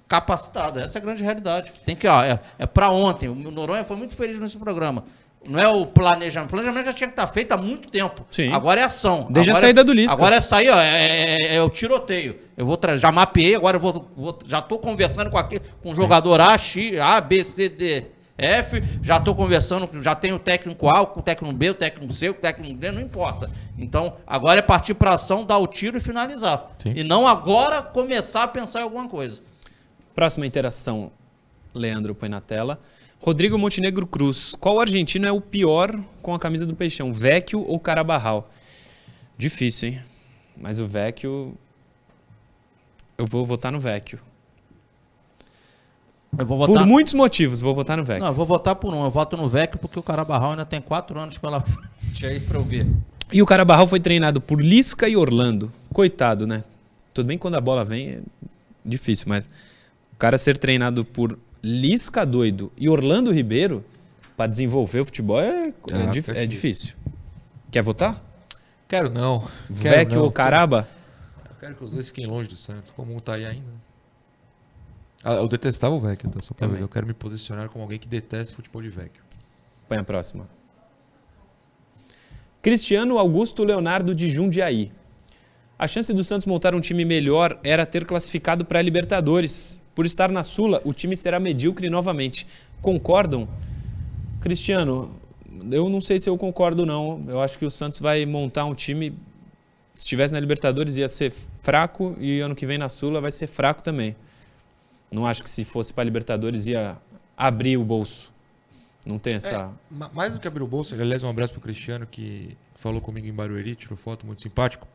capacitado. 0.08 0.80
Essa 0.80 1.00
é 1.00 1.02
a 1.02 1.04
grande 1.04 1.22
realidade. 1.22 1.74
Tem 1.86 1.98
que, 1.98 2.08
ó, 2.08 2.24
é, 2.24 2.40
é 2.58 2.66
para 2.66 2.90
ontem. 2.90 3.28
O 3.28 3.36
Noronha 3.36 3.84
foi 3.84 3.98
muito 3.98 4.16
feliz 4.16 4.40
nesse 4.40 4.58
programa. 4.58 5.04
Não 5.48 5.60
é 5.60 5.68
o 5.68 5.86
planejamento. 5.88 6.50
O 6.50 6.52
planejamento 6.54 6.86
já 6.86 6.94
tinha 6.94 7.08
que 7.08 7.14
estar 7.14 7.26
feito 7.28 7.52
há 7.52 7.58
muito 7.58 7.90
tempo. 7.90 8.26
Sim. 8.30 8.54
Agora 8.54 8.80
é 8.80 8.84
ação. 8.84 9.28
Desde 9.30 9.50
a 9.50 9.54
Agora 9.54 9.58
é- 9.58 9.68
saída 9.68 9.84
do 9.84 9.92
Lisca. 9.92 10.14
Agora 10.14 10.36
é 10.36 10.42
sair, 10.42 10.70
ó, 10.70 10.80
é, 10.80 11.36
é- 11.36 11.56
é 11.56 11.62
o 11.64 11.70
tiroteio. 11.70 12.38
Eu 12.56 12.66
vou 12.66 12.80
já 12.96 13.12
mapeei, 13.12 13.56
agora 13.56 13.78
eu 13.78 13.82
vou, 13.82 14.08
vou- 14.16 14.38
já 14.46 14.60
estou 14.60 14.78
conversando 14.78 15.32
com, 15.32 15.38
aquele, 15.38 15.62
com 15.82 15.92
o 15.92 15.96
jogador 15.96 16.40
A, 16.40 16.56
X, 16.58 17.00
A, 17.00 17.20
B, 17.20 17.44
C, 17.44 17.70
D, 17.70 18.06
F. 18.38 18.84
Já 19.02 19.18
estou 19.18 19.34
conversando, 19.34 19.90
já 20.02 20.14
tenho 20.14 20.36
o 20.36 20.40
técnico 20.40 20.88
A, 20.88 21.06
com 21.08 21.20
o 21.20 21.24
técnico 21.24 21.54
B, 21.56 21.72
o 21.72 21.74
técnico 21.74 22.14
C, 22.14 22.30
o 22.30 22.34
técnico 22.36 22.76
D, 22.80 22.92
não 22.92 23.02
importa. 23.02 23.50
Então, 23.80 24.14
agora 24.28 24.60
é 24.60 24.62
partir 24.62 24.94
para 24.94 25.14
ação, 25.14 25.44
dar 25.44 25.58
o 25.58 25.66
tiro 25.66 25.98
e 25.98 26.00
finalizar. 26.00 26.68
Sim. 26.78 26.94
E 26.96 27.04
não 27.04 27.26
agora 27.28 27.82
começar 27.82 28.44
a 28.44 28.48
pensar 28.48 28.82
em 28.82 28.84
alguma 28.84 29.08
coisa. 29.10 29.42
Próxima 30.14 30.46
interação, 30.46 31.12
Leandro 31.74 32.14
põe 32.14 32.30
na 32.30 32.42
tela. 32.42 32.80
Rodrigo 33.22 33.58
Montenegro 33.58 34.08
Cruz. 34.08 34.56
Qual 34.60 34.80
argentino 34.80 35.28
é 35.28 35.32
o 35.32 35.40
pior 35.40 35.96
com 36.24 36.34
a 36.34 36.40
camisa 36.40 36.66
do 36.66 36.76
Peixão? 36.76 37.14
Vecchio 37.14 37.62
ou 37.62 37.80
Carabarral? 37.80 38.50
Difícil, 39.38 39.90
hein? 39.90 40.00
Mas 40.58 40.80
o 40.80 40.88
Vecchio... 40.88 41.56
Eu 43.16 43.28
vou 43.28 43.46
votar 43.46 43.72
no 43.72 43.80
Vecchio. 43.80 44.20
Vou 46.32 46.58
Por 46.58 46.68
votar. 46.68 46.88
muitos 46.88 47.14
motivos, 47.14 47.62
vou 47.62 47.76
votar 47.76 47.96
no 47.96 48.04
Vecchio. 48.04 48.24
Não, 48.24 48.30
eu 48.30 48.34
vou 48.34 48.46
votar 48.46 48.74
por 48.76 48.92
um. 48.92 49.04
Eu 49.04 49.12
voto 49.12 49.38
no 49.38 49.48
Vecchio 49.48 49.78
porque 49.78 50.00
o 50.00 50.04
Carabarral 50.04 50.52
ainda 50.52 50.66
tem 50.66 50.82
quatro 50.82 51.20
anos 51.20 51.38
pela 51.38 51.62
frente 51.62 52.26
aí 52.26 52.40
pra 52.40 52.58
eu 52.58 52.64
ver. 52.64 52.88
E 53.32 53.42
o 53.42 53.46
Carabarral 53.46 53.86
foi 53.86 54.00
treinado 54.00 54.42
por 54.42 54.60
Lisca 54.60 55.08
e 55.08 55.16
Orlando. 55.16 55.72
Coitado, 55.94 56.48
né? 56.48 56.64
Tudo 57.14 57.28
bem 57.28 57.38
que 57.38 57.42
quando 57.42 57.56
a 57.56 57.62
bola 57.62 57.84
vem 57.84 58.10
é 58.10 58.22
difícil, 58.84 59.26
mas 59.28 59.46
o 60.14 60.16
cara 60.18 60.38
ser 60.38 60.58
treinado 60.58 61.06
por 61.06 61.38
Lisca 61.64 62.26
doido 62.26 62.72
e 62.78 62.90
Orlando 62.90 63.32
Ribeiro 63.32 63.84
pra 64.36 64.48
desenvolver 64.48 65.02
o 65.02 65.06
futebol 65.06 65.40
é, 65.40 65.70
é, 65.70 65.74
Ah, 65.94 66.06
dif- 66.12 66.30
é 66.32 66.46
difícil. 66.46 66.96
Quer 67.70 67.84
votar? 67.84 68.22
Quero 68.88 69.10
não. 69.10 69.48
Vecchio 69.70 70.24
ou 70.24 70.32
Caraba? 70.32 70.88
Eu 71.50 71.56
quero 71.60 71.76
que 71.76 71.84
os 71.84 71.92
dois 71.92 72.08
fiquem 72.08 72.26
longe 72.26 72.50
do 72.50 72.58
Santos. 72.58 72.92
Como 72.92 73.16
um 73.16 73.20
tá 73.20 73.36
aí 73.36 73.46
ainda. 73.46 73.68
Ah, 75.24 75.34
eu 75.36 75.48
detestava 75.48 75.94
o 75.94 76.00
Vecchio, 76.00 76.30
tá? 76.32 76.42
Só 76.42 76.54
pra 76.54 76.66
Também. 76.66 76.78
ver. 76.78 76.84
Eu 76.84 76.90
quero 76.90 77.06
me 77.06 77.14
posicionar 77.14 77.70
como 77.70 77.84
alguém 77.84 78.00
que 78.00 78.08
detesta 78.08 78.54
futebol 78.56 78.82
de 78.82 78.90
Vecchio. 78.90 79.22
Põe 79.88 80.00
a 80.00 80.04
próxima. 80.04 80.48
Cristiano 82.62 83.18
Augusto 83.18 83.64
Leonardo 83.64 84.14
de 84.14 84.30
Jundiaí. 84.30 84.92
A 85.82 85.88
chance 85.88 86.14
do 86.14 86.24
Santos 86.24 86.46
montar 86.46 86.76
um 86.76 86.80
time 86.80 87.04
melhor 87.04 87.60
era 87.64 87.88
ter 87.88 88.06
classificado 88.06 88.64
para 88.64 88.78
a 88.78 88.82
Libertadores. 88.84 89.82
Por 89.96 90.06
estar 90.06 90.30
na 90.32 90.44
Sula, 90.44 90.80
o 90.86 90.94
time 90.94 91.16
será 91.16 91.40
medíocre 91.40 91.90
novamente. 91.90 92.46
Concordam? 92.84 93.50
Cristiano, 94.40 95.20
eu 95.72 95.90
não 95.90 96.00
sei 96.00 96.20
se 96.20 96.30
eu 96.30 96.38
concordo 96.38 96.86
não. 96.86 97.26
Eu 97.28 97.42
acho 97.42 97.58
que 97.58 97.66
o 97.66 97.72
Santos 97.72 98.00
vai 98.00 98.28
montar 98.28 98.66
um 98.66 98.76
time 98.76 99.10
se 99.96 100.02
estivesse 100.02 100.36
na 100.36 100.40
Libertadores 100.40 100.98
ia 100.98 101.10
ser 101.10 101.32
fraco 101.60 102.16
e 102.20 102.40
ano 102.42 102.54
que 102.54 102.68
vem 102.68 102.78
na 102.78 102.88
Sula 102.88 103.20
vai 103.20 103.32
ser 103.32 103.48
fraco 103.48 103.82
também. 103.82 104.16
Não 105.12 105.26
acho 105.26 105.44
que 105.44 105.50
se 105.50 105.66
fosse 105.66 105.92
para 105.92 106.04
a 106.04 106.06
Libertadores 106.06 106.68
ia 106.68 106.96
abrir 107.36 107.78
o 107.78 107.84
bolso. 107.84 108.32
Não 109.04 109.18
tem 109.18 109.34
essa 109.34 109.56
É, 109.56 109.70
ma- 109.90 110.12
mais 110.14 110.32
do 110.32 110.40
que 110.40 110.48
abrir 110.48 110.62
o 110.62 110.68
bolso, 110.68 110.94
aliás, 110.94 111.24
um 111.24 111.30
abraço 111.30 111.54
pro 111.54 111.62
Cristiano 111.62 112.06
que 112.06 112.56
falou 112.76 113.02
comigo 113.02 113.26
em 113.26 113.34
Barueri, 113.34 113.74
tirou 113.74 113.98
foto, 113.98 114.28
muito 114.28 114.44
simpático. 114.44 114.88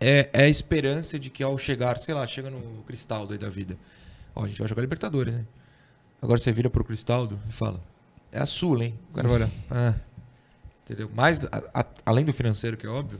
É, 0.00 0.28
é 0.32 0.42
a 0.44 0.48
esperança 0.48 1.18
de 1.18 1.30
que 1.30 1.42
ao 1.42 1.56
chegar, 1.56 1.98
sei 1.98 2.14
lá, 2.14 2.26
chega 2.26 2.50
no 2.50 2.82
Cristaldo 2.86 3.32
aí 3.32 3.38
da 3.38 3.48
vida. 3.48 3.76
Ó, 4.34 4.44
a 4.44 4.48
gente 4.48 4.58
vai 4.58 4.68
jogar 4.68 4.82
Libertadores, 4.82 5.32
né? 5.34 5.44
Agora 6.20 6.38
você 6.38 6.52
vira 6.52 6.68
pro 6.68 6.84
Cristaldo 6.84 7.38
e 7.48 7.52
fala: 7.52 7.80
É 8.32 8.38
a 8.38 8.46
Sula, 8.46 8.84
hein? 8.84 8.94
O 9.10 9.14
cara 9.16 9.28
vai 9.28 9.36
olhar. 9.38 9.50
Ah, 9.70 9.94
entendeu? 10.84 11.10
Mais, 11.14 11.40
a- 11.46 11.62
a- 11.80 11.86
além 12.04 12.24
do 12.24 12.32
financeiro, 12.32 12.76
que 12.76 12.86
é 12.86 12.88
óbvio, 12.90 13.18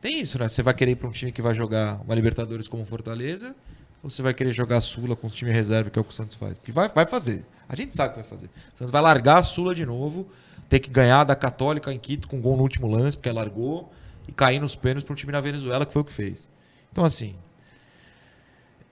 tem 0.00 0.20
isso, 0.20 0.38
né? 0.38 0.48
Você 0.48 0.62
vai 0.62 0.74
querer 0.74 0.92
ir 0.92 0.96
pra 0.96 1.08
um 1.08 1.12
time 1.12 1.32
que 1.32 1.40
vai 1.42 1.54
jogar 1.54 2.00
uma 2.02 2.14
Libertadores 2.14 2.68
como 2.68 2.84
Fortaleza, 2.84 3.54
ou 4.02 4.10
você 4.10 4.20
vai 4.22 4.34
querer 4.34 4.52
jogar 4.52 4.78
a 4.78 4.80
Sula 4.80 5.14
com 5.16 5.28
o 5.28 5.30
time 5.30 5.50
reserva, 5.52 5.88
que 5.90 5.98
é 5.98 6.02
o 6.02 6.04
que 6.04 6.10
o 6.10 6.14
Santos 6.14 6.34
faz? 6.36 6.58
Porque 6.58 6.72
vai, 6.72 6.88
vai 6.88 7.06
fazer. 7.06 7.44
A 7.68 7.74
gente 7.76 7.94
sabe 7.96 8.14
que 8.14 8.20
vai 8.20 8.28
fazer. 8.28 8.46
O 8.74 8.78
Santos 8.78 8.90
vai 8.90 9.00
largar 9.00 9.38
a 9.38 9.42
Sula 9.42 9.74
de 9.74 9.86
novo, 9.86 10.28
ter 10.68 10.80
que 10.80 10.90
ganhar 10.90 11.24
da 11.24 11.34
Católica 11.36 11.92
em 11.92 11.98
Quito 11.98 12.28
com 12.28 12.40
gol 12.40 12.56
no 12.56 12.62
último 12.62 12.86
lance, 12.86 13.16
porque 13.16 13.30
largou, 13.30 13.92
e 14.28 14.32
cair 14.32 14.60
nos 14.60 14.74
pênaltis 14.76 15.04
para 15.04 15.12
um 15.12 15.16
time 15.16 15.32
na 15.32 15.40
Venezuela, 15.40 15.84
que 15.86 15.92
foi 15.92 16.02
o 16.02 16.04
que 16.04 16.12
fez. 16.12 16.50
Então, 16.90 17.04
assim. 17.04 17.34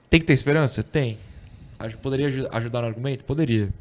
Tem 0.08 0.18
que 0.20 0.26
ter 0.26 0.32
esperança? 0.32 0.82
Tem. 0.82 1.18
Poderia 2.02 2.26
aju- 2.26 2.48
ajudar 2.52 2.82
no 2.82 2.88
argumento? 2.88 3.24
Poderia. 3.24 3.72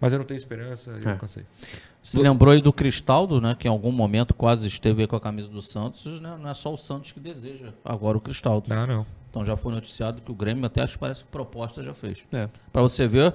Mas 0.00 0.12
eu 0.12 0.18
não 0.18 0.26
tenho 0.26 0.36
esperança, 0.36 0.90
eu 1.02 1.10
É. 1.10 1.16
cansei. 1.16 1.44
Você 2.02 2.18
lembrou 2.18 2.52
aí 2.52 2.60
do 2.60 2.72
Cristaldo, 2.72 3.40
né? 3.40 3.54
Que 3.56 3.68
em 3.68 3.70
algum 3.70 3.92
momento 3.92 4.34
quase 4.34 4.66
esteve 4.66 5.02
aí 5.02 5.06
com 5.06 5.14
a 5.14 5.20
camisa 5.20 5.46
do 5.48 5.62
Santos, 5.62 6.20
né? 6.20 6.36
Não 6.40 6.50
é 6.50 6.54
só 6.54 6.74
o 6.74 6.76
Santos 6.76 7.12
que 7.12 7.20
deseja 7.20 7.72
agora 7.84 8.18
o 8.18 8.20
Cristaldo. 8.20 8.68
Não, 8.68 8.84
não. 8.86 9.06
Então 9.30 9.44
já 9.44 9.56
foi 9.56 9.72
noticiado 9.72 10.20
que 10.20 10.30
o 10.30 10.34
Grêmio 10.34 10.66
até 10.66 10.82
acho 10.82 10.94
que 10.94 10.98
parece 10.98 11.22
que 11.22 11.30
proposta 11.30 11.82
já 11.84 11.94
fez. 11.94 12.24
É. 12.32 12.48
Pra 12.72 12.82
você 12.82 13.06
ver 13.06 13.32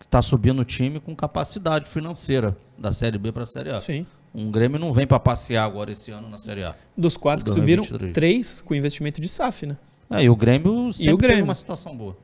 que 0.00 0.08
tá 0.08 0.22
subindo 0.22 0.58
o 0.60 0.64
time 0.64 0.98
com 0.98 1.14
capacidade 1.14 1.86
financeira 1.88 2.56
da 2.78 2.92
Série 2.92 3.18
B 3.18 3.30
pra 3.30 3.44
Série 3.44 3.70
A. 3.70 3.80
Sim. 3.80 4.06
Um 4.38 4.50
Grêmio 4.50 4.78
não 4.78 4.92
vem 4.92 5.06
pra 5.06 5.18
passear 5.18 5.64
agora 5.64 5.90
esse 5.90 6.10
ano 6.10 6.28
na 6.28 6.36
Série 6.36 6.62
A. 6.62 6.74
Dos 6.94 7.16
quatro 7.16 7.42
que 7.46 7.50
subiram, 7.50 7.80
2023. 7.82 8.12
três 8.12 8.60
com 8.60 8.74
investimento 8.74 9.18
de 9.18 9.30
SAF, 9.30 9.64
né? 9.64 9.78
É, 10.10 10.24
e 10.24 10.28
o 10.28 10.36
Grêmio 10.36 10.92
sempre 10.92 11.14
o 11.14 11.16
Grêmio? 11.16 11.36
teve 11.36 11.48
uma 11.48 11.54
situação 11.54 11.96
boa. 11.96 12.14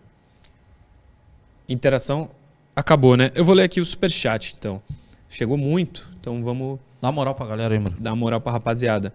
Interação 1.69 2.29
acabou, 2.77 3.17
né? 3.17 3.31
Eu 3.35 3.45
vou 3.45 3.55
ler 3.55 3.63
aqui 3.63 3.81
o 3.81 3.87
superchat, 3.87 4.55
então. 4.59 4.83
Chegou 5.29 5.57
muito, 5.57 6.11
então 6.21 6.43
vamos 6.43 6.79
Dá 7.01 7.11
moral 7.11 7.35
pra 7.35 7.47
galera 7.47 7.75
aí, 7.75 7.81
mano. 7.81 7.97
dar 7.99 8.15
moral 8.15 8.41
pra 8.41 8.53
rapaziada. 8.53 9.13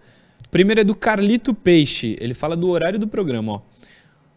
Primeiro 0.50 0.80
é 0.80 0.84
do 0.84 0.94
Carlito 0.94 1.54
Peixe. 1.54 2.16
Ele 2.20 2.34
fala 2.34 2.56
do 2.56 2.68
horário 2.68 2.98
do 2.98 3.06
programa, 3.06 3.52
ó. 3.52 3.60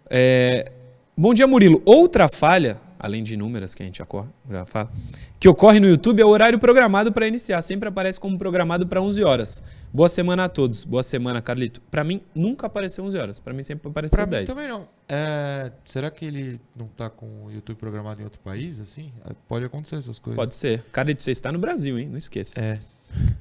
É, 0.10 0.72
Bom 1.18 1.34
dia, 1.34 1.48
Murilo. 1.48 1.82
Outra 1.86 2.30
falha, 2.30 2.80
além 3.02 3.24
de 3.24 3.34
inúmeras 3.34 3.74
que 3.74 3.82
a 3.82 3.86
gente 3.86 3.98
já, 3.98 4.06
corre, 4.06 4.30
já 4.50 4.64
fala, 4.66 4.92
que 5.40 5.50
ocorre 5.50 5.80
no 5.80 5.88
YouTube 5.88 6.22
é 6.22 6.26
o 6.26 6.30
horário 6.30 6.60
programado 6.60 7.12
para 7.12 7.28
iniciar. 7.28 7.62
Sempre 7.64 7.90
aparece 7.90 8.20
como 8.20 8.38
programado 8.38 8.86
para 8.88 9.02
11 9.02 9.24
horas. 9.24 9.64
Boa 9.92 10.08
semana 10.08 10.46
a 10.46 10.50
todos. 10.50 10.84
Boa 10.84 11.02
semana, 11.04 11.42
Carlito. 11.42 11.82
Pra 11.90 12.04
mim, 12.04 12.22
nunca 12.36 12.68
apareceu 12.68 13.04
11 13.04 13.18
horas. 13.18 13.40
Pra 13.40 13.54
mim, 13.54 13.64
sempre 13.64 13.90
apareceu 13.90 14.16
Pra 14.18 14.26
mim 14.26 14.32
10. 14.32 14.50
também 14.50 14.68
não. 14.68 14.88
É, 15.10 15.72
será 15.86 16.12
que 16.12 16.24
ele 16.24 16.62
não 16.76 16.88
tá 16.88 17.10
com 17.10 17.46
o 17.46 17.52
YouTube 17.52 17.78
programado 17.78 18.22
em 18.22 18.24
outro 18.24 18.40
país, 18.40 18.80
assim? 18.80 19.12
É, 19.26 19.34
Pode 19.48 19.66
acontecer 19.66 19.96
essas 19.96 20.20
coisas. 20.20 20.36
Pode 20.38 20.54
ser. 20.56 20.84
Carlito, 20.92 21.24
você 21.24 21.32
está 21.32 21.52
no 21.52 21.60
Brasil, 21.60 21.98
hein? 22.00 22.08
Não 22.08 22.18
esqueça. 22.18 22.62
É. 22.62 22.80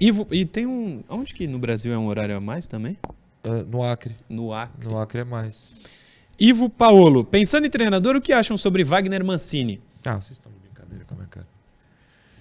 E, 0.01 0.09
e 0.33 0.45
tem 0.45 0.67
um. 0.67 1.05
Onde 1.09 1.33
que 1.35 1.47
no 1.47 1.59
Brasil 1.59 1.93
é 1.93 1.99
um 1.99 2.07
horário 2.07 2.37
a 2.37 2.41
mais 2.41 2.67
também? 2.67 2.97
é, 3.45 3.63
no 3.63 3.83
Acre. 3.85 4.17
No 4.29 4.53
Acre. 4.53 4.89
No 4.89 4.99
Acre 4.99 5.21
é 5.21 5.25
mais. 5.25 5.75
Ivo 6.41 6.69
Paolo. 6.71 7.23
Pensando 7.25 7.67
em 7.67 7.71
treinador, 7.71 8.17
o 8.17 8.21
que 8.21 8.33
acham 8.33 8.57
sobre 8.57 8.83
Wagner 8.83 9.23
Mancini? 9.25 9.79
Ah, 10.05 10.15
vocês 10.15 10.33
estão 10.33 10.51
de 10.51 10.59
brincadeira 10.59 11.05
com 11.05 11.15
a 11.15 11.17
minha 11.19 11.29
cara. 11.29 11.47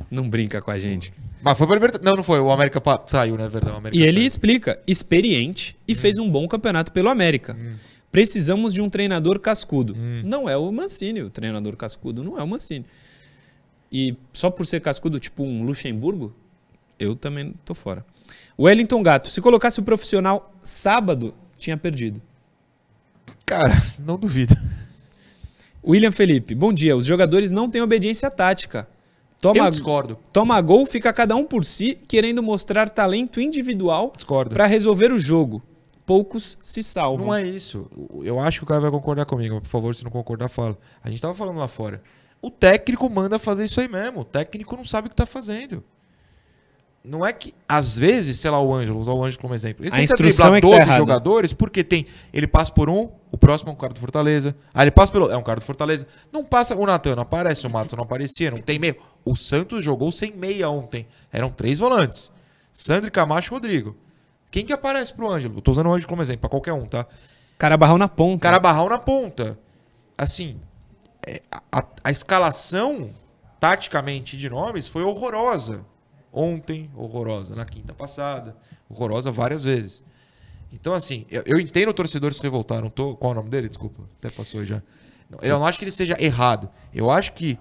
Não 0.10 0.28
brinca 0.30 0.62
com 0.62 0.72
a 0.72 0.80
gente. 0.80 1.12
Mas 1.42 1.58
foi 1.58 1.68
pra 1.68 1.76
Libertadores. 1.76 2.06
Não, 2.06 2.16
não 2.18 2.24
foi. 2.24 2.40
O 2.40 2.50
América 2.52 2.80
pa- 2.80 3.04
saiu, 3.06 3.38
né? 3.38 3.48
Verdade. 3.48 3.78
O 3.78 3.90
E 3.96 4.02
ele 4.04 4.14
saiu. 4.14 4.26
explica, 4.28 4.80
experiente 4.88 5.76
e 5.88 5.94
fez 5.94 6.18
um 6.18 6.30
bom 6.30 6.48
campeonato 6.48 6.92
pelo 6.92 7.10
América. 7.10 7.58
Precisamos 8.12 8.74
de 8.74 8.82
um 8.82 8.90
treinador 8.90 9.40
cascudo. 9.40 9.96
Não 10.24 10.50
é 10.50 10.58
o 10.58 10.72
Mancini, 10.72 11.22
o 11.22 11.30
treinador 11.30 11.76
cascudo 11.76 12.24
não 12.24 12.40
é 12.40 12.44
o 12.44 12.48
Mancini. 12.48 12.86
E 13.92 14.16
só 14.34 14.50
por 14.50 14.66
ser 14.66 14.80
cascudo, 14.82 15.20
tipo 15.20 15.44
um 15.44 15.64
Luxemburgo, 15.64 16.34
eu 16.98 17.16
também 17.16 17.54
tô 17.66 17.74
fora. 17.74 18.06
Wellington 18.58 19.02
Gato, 19.04 19.30
se 19.32 19.42
colocasse 19.42 19.80
o 19.80 19.84
profissional 19.84 20.54
sábado, 20.64 21.34
tinha 21.58 21.78
perdido. 21.78 22.22
Cara, 23.50 23.74
não 23.98 24.16
duvido. 24.18 24.56
William 25.86 26.12
Felipe, 26.12 26.54
bom 26.54 26.72
dia. 26.72 26.96
Os 26.96 27.06
jogadores 27.06 27.50
não 27.52 27.70
têm 27.70 27.82
obediência 27.82 28.30
tática. 28.30 28.88
Toma, 29.42 29.66
Eu 29.66 29.72
discordo. 29.72 30.20
toma 30.34 30.60
gol, 30.62 30.86
fica 30.86 31.12
cada 31.14 31.36
um 31.36 31.46
por 31.46 31.64
si, 31.66 31.98
querendo 32.08 32.44
mostrar 32.44 32.90
talento 32.90 33.40
individual 33.42 34.14
para 34.50 34.66
resolver 34.66 35.12
o 35.14 35.18
jogo. 35.18 35.64
Poucos 36.06 36.58
se 36.62 36.84
salvam. 36.84 37.28
Não 37.28 37.34
é 37.36 37.42
isso. 37.44 37.90
Eu 38.24 38.40
acho 38.40 38.60
que 38.60 38.64
o 38.66 38.68
cara 38.68 38.82
vai 38.82 38.92
concordar 38.92 39.26
comigo. 39.26 39.56
mas, 39.56 39.64
Por 39.64 39.70
favor, 39.70 39.96
se 39.96 40.04
não 40.04 40.12
concordar, 40.12 40.48
fala. 40.50 40.78
A 41.04 41.10
gente 41.10 41.22
tava 41.22 41.34
falando 41.34 41.58
lá 41.58 41.68
fora. 41.68 42.02
O 42.42 42.52
técnico 42.52 43.10
manda 43.10 43.40
fazer 43.40 43.64
isso 43.66 43.80
aí 43.80 43.88
mesmo. 43.88 44.22
O 44.22 44.26
técnico 44.26 44.76
não 44.76 44.84
sabe 44.86 45.08
o 45.08 45.10
que 45.10 45.16
tá 45.16 45.26
fazendo. 45.26 45.84
Não 47.04 47.26
é 47.26 47.32
que, 47.32 47.54
às 47.68 47.98
vezes, 47.98 48.40
sei 48.40 48.52
lá, 48.52 48.60
o 48.62 48.74
Ângelo, 48.74 48.96
vou 48.96 49.02
usar 49.04 49.12
o 49.14 49.24
Ângelo 49.24 49.42
como 49.42 49.56
exemplo. 49.56 49.86
Ele 49.86 49.90
A 49.94 49.98
tenta 49.98 50.04
instrução 50.04 50.52
driblar 50.52 50.58
é 50.58 50.62
que 50.62 50.68
tá 50.68 50.68
12 50.78 50.82
errada. 50.82 50.98
jogadores 50.98 51.54
porque 51.54 51.84
tem. 51.84 52.06
Ele 52.34 52.46
passa 52.48 52.72
por 52.74 52.90
um, 52.90 53.10
o 53.32 53.38
próximo 53.38 53.70
é 53.70 53.74
um 53.74 53.78
cara 53.78 53.94
do 53.94 54.00
Fortaleza. 54.00 54.56
Aí 54.74 54.86
ele 54.86 54.92
passa 54.92 55.12
pelo. 55.12 55.32
É 55.32 55.38
um 55.38 55.44
cara 55.44 55.60
do 55.60 55.66
Fortaleza. 55.66 56.08
Não 56.32 56.44
passa 56.44 56.76
o 56.76 56.86
Natan, 56.86 57.16
não 57.16 57.24
aparece, 57.24 57.66
o 57.68 57.70
Matos 57.70 57.94
não 57.94 58.04
aparecia, 58.04 58.52
não 58.52 58.62
tem 58.62 58.80
meio. 58.80 58.96
o 59.24 59.36
Santos 59.36 59.84
jogou 59.84 60.12
sem 60.12 60.34
meia 60.36 60.70
ontem. 60.70 61.08
Eram 61.32 61.52
três 61.52 61.80
volantes. 61.80 62.32
Sandro, 62.74 63.12
Camacho 63.12 63.52
e 63.52 63.56
Rodrigo. 63.56 63.96
Quem 64.50 64.66
que 64.66 64.74
aparece 64.74 65.14
pro 65.14 65.32
Ângelo? 65.32 65.62
Tô 65.62 65.72
usando 65.72 65.88
o 65.88 65.94
Ângelo 65.94 66.10
como 66.10 66.22
exemplo, 66.22 66.42
pra 66.42 66.50
qualquer 66.50 66.74
um, 66.74 66.86
tá? 66.86 67.06
Carabarral 67.58 67.98
na 67.98 68.08
ponta. 68.08 68.42
Carabarral 68.42 68.90
na 68.90 68.98
ponta. 68.98 69.60
Assim, 70.18 70.60
é, 71.26 71.42
a, 71.72 71.84
a 72.04 72.10
escalação, 72.10 73.12
taticamente, 73.60 74.38
de 74.38 74.50
nomes 74.50 74.88
foi 74.88 75.04
horrorosa. 75.04 75.86
Ontem, 76.32 76.90
horrorosa. 76.96 77.56
Na 77.56 77.66
quinta 77.66 77.94
passada, 77.94 78.56
horrorosa 78.90 79.32
várias 79.32 79.64
vezes. 79.64 80.04
Então, 80.72 80.94
assim, 80.94 81.26
eu, 81.30 81.44
eu 81.46 81.60
entendo 81.60 81.90
o 81.90 81.94
torcedor 81.94 82.34
se 82.34 82.42
revoltar. 82.42 82.82
Não 82.82 82.90
tô. 82.90 83.16
Qual 83.16 83.32
é 83.32 83.34
o 83.34 83.36
nome 83.38 83.50
dele? 83.50 83.68
Desculpa, 83.68 84.04
até 84.18 84.30
passou 84.30 84.60
aí 84.62 84.66
já. 84.66 84.82
Não, 85.30 85.40
Eu 85.42 85.60
não 85.60 85.66
acho 85.66 85.80
que 85.80 85.86
ele 85.86 85.92
seja 85.92 86.16
errado. 86.20 86.70
Eu 86.94 87.10
acho 87.10 87.34
que, 87.34 87.58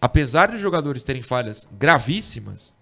apesar 0.00 0.50
dos 0.50 0.60
jogadores 0.60 1.02
terem 1.02 1.22
falhas 1.22 1.68
gravíssimas, 1.72 2.74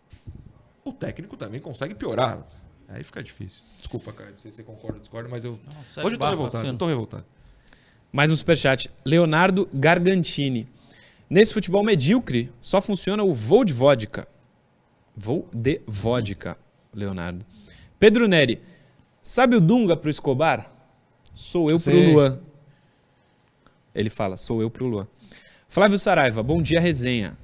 o 0.84 0.92
técnico 0.92 1.36
também 1.36 1.60
consegue 1.60 1.94
piorá-las. 1.94 2.66
Aí 2.88 3.02
fica 3.04 3.22
difícil. 3.22 3.62
Desculpa, 3.78 4.12
cara. 4.12 4.30
Não 4.30 4.38
sei 4.38 4.50
se 4.50 4.58
você 4.58 4.62
concorda 4.64 4.96
ou 4.96 5.00
discorda, 5.00 5.28
mas 5.28 5.44
eu. 5.44 5.58
segue 5.86 6.06
Hoje 6.06 6.16
eu 6.16 6.18
tô 6.18 6.24
barco, 6.24 6.36
revoltado. 6.36 6.56
assino. 6.58 6.74
Eu 6.74 6.78
tô 6.78 6.86
revoltado. 6.86 7.24
Mais 8.12 8.30
um 8.30 8.36
superchat. 8.36 8.90
Leonardo 9.04 9.68
Gargantini. 9.72 10.68
Nesse 11.28 11.52
futebol 11.54 11.84
medíocre, 11.84 12.52
só 12.60 12.80
funciona 12.80 13.22
o 13.22 13.32
voo 13.32 13.64
de 13.64 13.72
vodka. 13.72 14.26
Voo 15.16 15.48
de 15.54 15.80
vodka, 15.86 16.58
Leonardo. 16.92 17.46
Pedro 17.98 18.26
Neri. 18.26 18.60
Sabe 19.22 19.56
o 19.56 19.60
Dunga 19.60 19.96
pro 19.96 20.10
Escobar? 20.10 20.72
Sou 21.34 21.70
eu 21.70 21.76
pro 21.76 21.92
Sei. 21.92 22.12
Luan. 22.12 22.38
Ele 23.94 24.10
fala, 24.10 24.36
sou 24.36 24.62
eu 24.62 24.70
pro 24.70 24.86
Luan. 24.86 25.06
Flávio 25.68 25.98
Saraiva, 25.98 26.42
bom 26.42 26.60
dia, 26.62 26.80
resenha. 26.80 27.36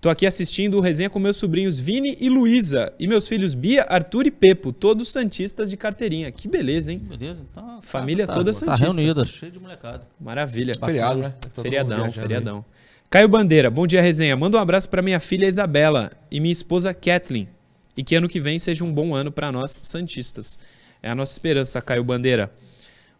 Tô 0.00 0.08
aqui 0.08 0.26
assistindo 0.26 0.78
o 0.78 0.80
resenha 0.80 1.08
com 1.08 1.20
meus 1.20 1.36
sobrinhos 1.36 1.78
Vini 1.78 2.16
e 2.20 2.28
Luísa 2.28 2.92
e 2.98 3.06
meus 3.06 3.28
filhos 3.28 3.54
Bia, 3.54 3.86
Arthur 3.88 4.26
e 4.26 4.32
Pepo, 4.32 4.72
todos 4.72 5.08
santistas 5.12 5.70
de 5.70 5.76
carteirinha. 5.76 6.32
Que 6.32 6.48
beleza, 6.48 6.92
hein? 6.92 6.98
Beleza, 6.98 7.40
então. 7.48 7.80
Família 7.82 8.26
tá, 8.26 8.32
toda 8.34 8.50
tá 8.50 8.58
santista. 8.58 8.86
reunida, 8.86 9.24
cheio 9.24 9.52
de 9.52 9.60
molecada. 9.60 10.04
Maravilha. 10.20 10.74
Feriado, 10.74 11.20
né? 11.20 11.34
Tá 11.40 11.48
todo 11.54 11.62
Feriadão, 11.62 11.98
viajando 11.98 12.18
aí. 12.18 12.22
feriadão. 12.22 12.64
Caio 13.08 13.28
Bandeira, 13.28 13.70
bom 13.70 13.86
dia, 13.86 14.02
resenha. 14.02 14.36
Manda 14.36 14.56
um 14.56 14.60
abraço 14.60 14.88
para 14.88 15.02
minha 15.02 15.20
filha 15.20 15.46
Isabela 15.46 16.10
e 16.30 16.40
minha 16.40 16.52
esposa 16.52 16.92
Kathleen. 16.92 17.48
E 17.96 18.02
que 18.02 18.14
ano 18.14 18.28
que 18.28 18.40
vem 18.40 18.58
seja 18.58 18.84
um 18.84 18.92
bom 18.92 19.14
ano 19.14 19.30
para 19.30 19.52
nós 19.52 19.80
santistas. 19.82 20.58
É 21.02 21.10
a 21.10 21.14
nossa 21.14 21.32
esperança, 21.32 21.82
Caio 21.82 22.04
Bandeira. 22.04 22.52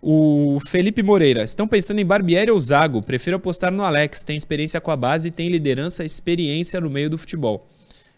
O 0.00 0.58
Felipe 0.66 1.02
Moreira, 1.02 1.44
estão 1.44 1.68
pensando 1.68 2.00
em 2.00 2.04
Barbieri 2.04 2.50
ou 2.50 2.58
Zago? 2.58 3.02
Prefiro 3.02 3.36
apostar 3.36 3.70
no 3.70 3.84
Alex, 3.84 4.22
tem 4.22 4.36
experiência 4.36 4.80
com 4.80 4.90
a 4.90 4.96
base 4.96 5.28
e 5.28 5.30
tem 5.30 5.48
liderança, 5.48 6.04
experiência 6.04 6.80
no 6.80 6.90
meio 6.90 7.08
do 7.08 7.16
futebol. 7.16 7.68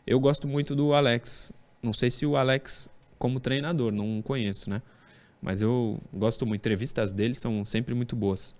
Eu 0.06 0.18
gosto 0.18 0.48
muito 0.48 0.74
do 0.74 0.94
Alex. 0.94 1.52
Não 1.82 1.92
sei 1.92 2.10
se 2.10 2.24
o 2.24 2.36
Alex 2.36 2.88
como 3.18 3.40
treinador, 3.40 3.92
não 3.92 4.22
conheço, 4.22 4.70
né? 4.70 4.80
Mas 5.42 5.60
eu 5.60 6.00
gosto 6.12 6.46
muito. 6.46 6.60
Entrevistas 6.60 7.12
dele 7.12 7.34
são 7.34 7.64
sempre 7.64 7.94
muito 7.94 8.16
boas. 8.16 8.56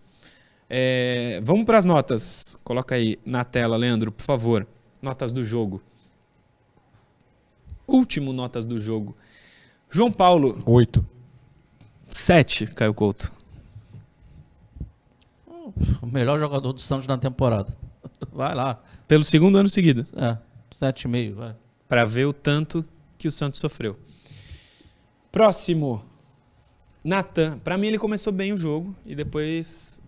É, 0.68 1.40
vamos 1.42 1.64
para 1.64 1.78
as 1.78 1.86
notas. 1.86 2.58
Coloca 2.62 2.94
aí 2.94 3.18
na 3.24 3.44
tela, 3.44 3.76
Leandro, 3.76 4.12
por 4.12 4.24
favor. 4.24 4.66
Notas 5.00 5.32
do 5.32 5.44
jogo. 5.44 5.82
Último 7.86 8.32
notas 8.32 8.66
do 8.66 8.80
jogo. 8.80 9.16
João 9.90 10.10
Paulo, 10.10 10.62
Oito. 10.66 11.06
7, 12.08 12.68
Caio 12.68 12.94
Couto. 12.94 13.32
O 16.02 16.06
melhor 16.06 16.38
jogador 16.38 16.72
do 16.72 16.80
Santos 16.80 17.06
na 17.06 17.18
temporada. 17.18 17.74
Vai 18.32 18.54
lá. 18.54 18.82
Pelo 19.08 19.24
segundo 19.24 19.58
ano 19.58 19.68
seguido. 19.68 20.04
É, 20.16 20.38
7,5, 20.70 21.34
vai. 21.34 21.56
Para 21.88 22.04
ver 22.04 22.26
o 22.26 22.32
tanto 22.32 22.84
que 23.18 23.28
o 23.28 23.32
Santos 23.32 23.60
sofreu. 23.60 23.98
Próximo. 25.30 26.04
Natan. 27.04 27.58
Para 27.58 27.76
mim 27.76 27.88
ele 27.88 27.98
começou 27.98 28.32
bem 28.32 28.52
o 28.52 28.56
jogo 28.56 28.94
e 29.04 29.14
depois 29.14 30.00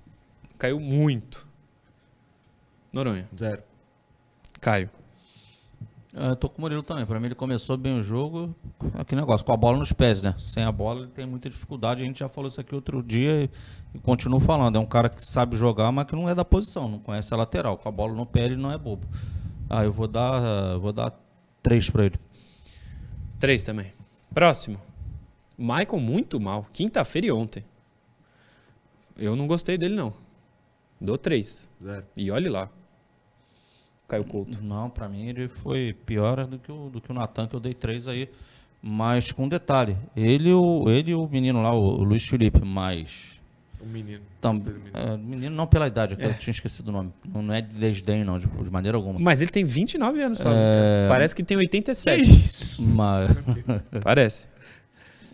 caiu 0.59 0.81
muito. 0.81 1.47
Noronha. 2.93 3.29
Zero. 3.37 3.62
Caio. 4.61 4.91
Eu 6.19 6.35
tô 6.35 6.49
com 6.49 6.57
o 6.57 6.61
Murilo 6.62 6.83
também. 6.83 7.05
Pra 7.05 7.21
mim 7.21 7.27
ele 7.27 7.35
começou 7.35 7.77
bem 7.77 7.99
o 7.99 8.03
jogo. 8.03 8.57
Aquele 8.95 9.21
negócio, 9.21 9.45
com 9.45 9.53
a 9.53 9.57
bola 9.57 9.77
nos 9.77 9.93
pés, 9.93 10.23
né? 10.23 10.35
Sem 10.39 10.64
a 10.64 10.73
bola 10.73 11.01
ele 11.01 11.11
tem 11.11 11.27
muita 11.27 11.51
dificuldade. 11.51 12.03
A 12.03 12.07
gente 12.07 12.21
já 12.21 12.29
falou 12.29 12.49
isso 12.49 12.59
aqui 12.59 12.75
outro 12.75 13.03
dia 13.03 13.43
e, 13.43 13.51
e 13.95 13.99
continuo 13.99 14.41
falando. 14.41 14.77
É 14.77 14.79
um 14.79 14.87
cara 14.87 15.11
que 15.11 15.23
sabe 15.23 15.57
jogar, 15.59 15.93
mas 15.93 16.07
que 16.07 16.17
não 16.17 16.27
é 16.27 16.35
da 16.35 16.45
posição, 16.45 16.89
não 16.89 16.99
conhece 16.99 17.35
a 17.35 17.37
lateral. 17.37 17.77
Com 17.77 17.87
a 17.87 17.93
bola 17.93 18.14
no 18.14 18.25
pé 18.25 18.47
ele 18.47 18.57
não 18.57 18.73
é 18.73 18.79
bobo. 18.79 19.07
Ah, 19.69 19.85
eu 19.85 19.93
vou 19.93 20.09
dar, 20.09 20.79
vou 20.79 20.93
dar 20.93 21.12
três 21.62 21.91
pra 21.91 22.07
ele. 22.07 22.19
Três 23.39 23.62
também. 23.62 23.93
Próximo. 24.33 24.81
Michael 25.59 26.01
muito 26.01 26.41
mal. 26.41 26.67
Quinta-feira 26.73 27.27
e 27.27 27.33
ontem. 27.33 27.62
Eu 29.19 29.37
não 29.37 29.47
gostei 29.47 29.77
dele, 29.77 29.95
não. 29.95 30.14
Dou 30.99 31.19
três. 31.19 31.69
Zero. 31.83 32.07
E 32.17 32.31
olhe 32.31 32.49
lá. 32.49 32.71
Caio 34.09 34.24
Couto. 34.24 34.62
Não, 34.62 34.88
pra 34.88 35.09
mim 35.09 35.28
ele 35.28 35.48
foi 35.48 35.94
pior 36.07 36.46
do 36.46 36.59
que 36.59 36.70
o, 36.70 36.88
do 36.90 37.00
que 37.00 37.11
o 37.11 37.14
Natan, 37.14 37.46
que 37.46 37.54
eu 37.54 37.61
dei 37.61 37.74
três 37.74 38.07
aí. 38.07 38.28
Mas 38.80 39.32
com 39.32 39.44
um 39.44 39.48
detalhe. 39.48 39.96
Ele 40.16 40.50
e 40.50 40.52
o, 40.52 40.84
ele 40.88 41.14
o 41.14 41.26
menino 41.26 41.61
lá, 41.61 41.72
o, 41.72 42.00
o 42.00 42.04
Luiz 42.04 42.26
Felipe, 42.26 42.61
mas. 42.64 43.40
Um 43.82 43.86
menino. 43.88 44.22
Tam, 44.40 44.54
menino. 44.54 44.90
é, 44.94 45.16
menino 45.16 45.57
não 45.57 45.66
pela 45.66 45.86
idade, 45.86 46.14
que 46.14 46.24
eu 46.24 46.34
tinha 46.34 46.52
esquecido 46.52 46.88
o 46.88 46.92
nome. 46.92 47.12
Não, 47.24 47.42
não 47.42 47.54
é 47.54 47.61
de 47.61 47.74
desdém, 47.74 48.22
não, 48.22 48.38
de, 48.38 48.46
de 48.46 48.70
maneira 48.70 48.96
alguma. 48.96 49.18
Mas 49.18 49.40
ele 49.40 49.50
tem 49.50 49.64
29 49.64 50.22
anos 50.22 50.38
só. 50.38 50.50
É. 50.52 51.09
Parece 51.09 51.34
que 51.34 51.42
tem 51.42 51.57
87. 51.57 52.22
Isso. 52.22 52.82
Mas, 52.82 53.30
Parece. 54.02 54.46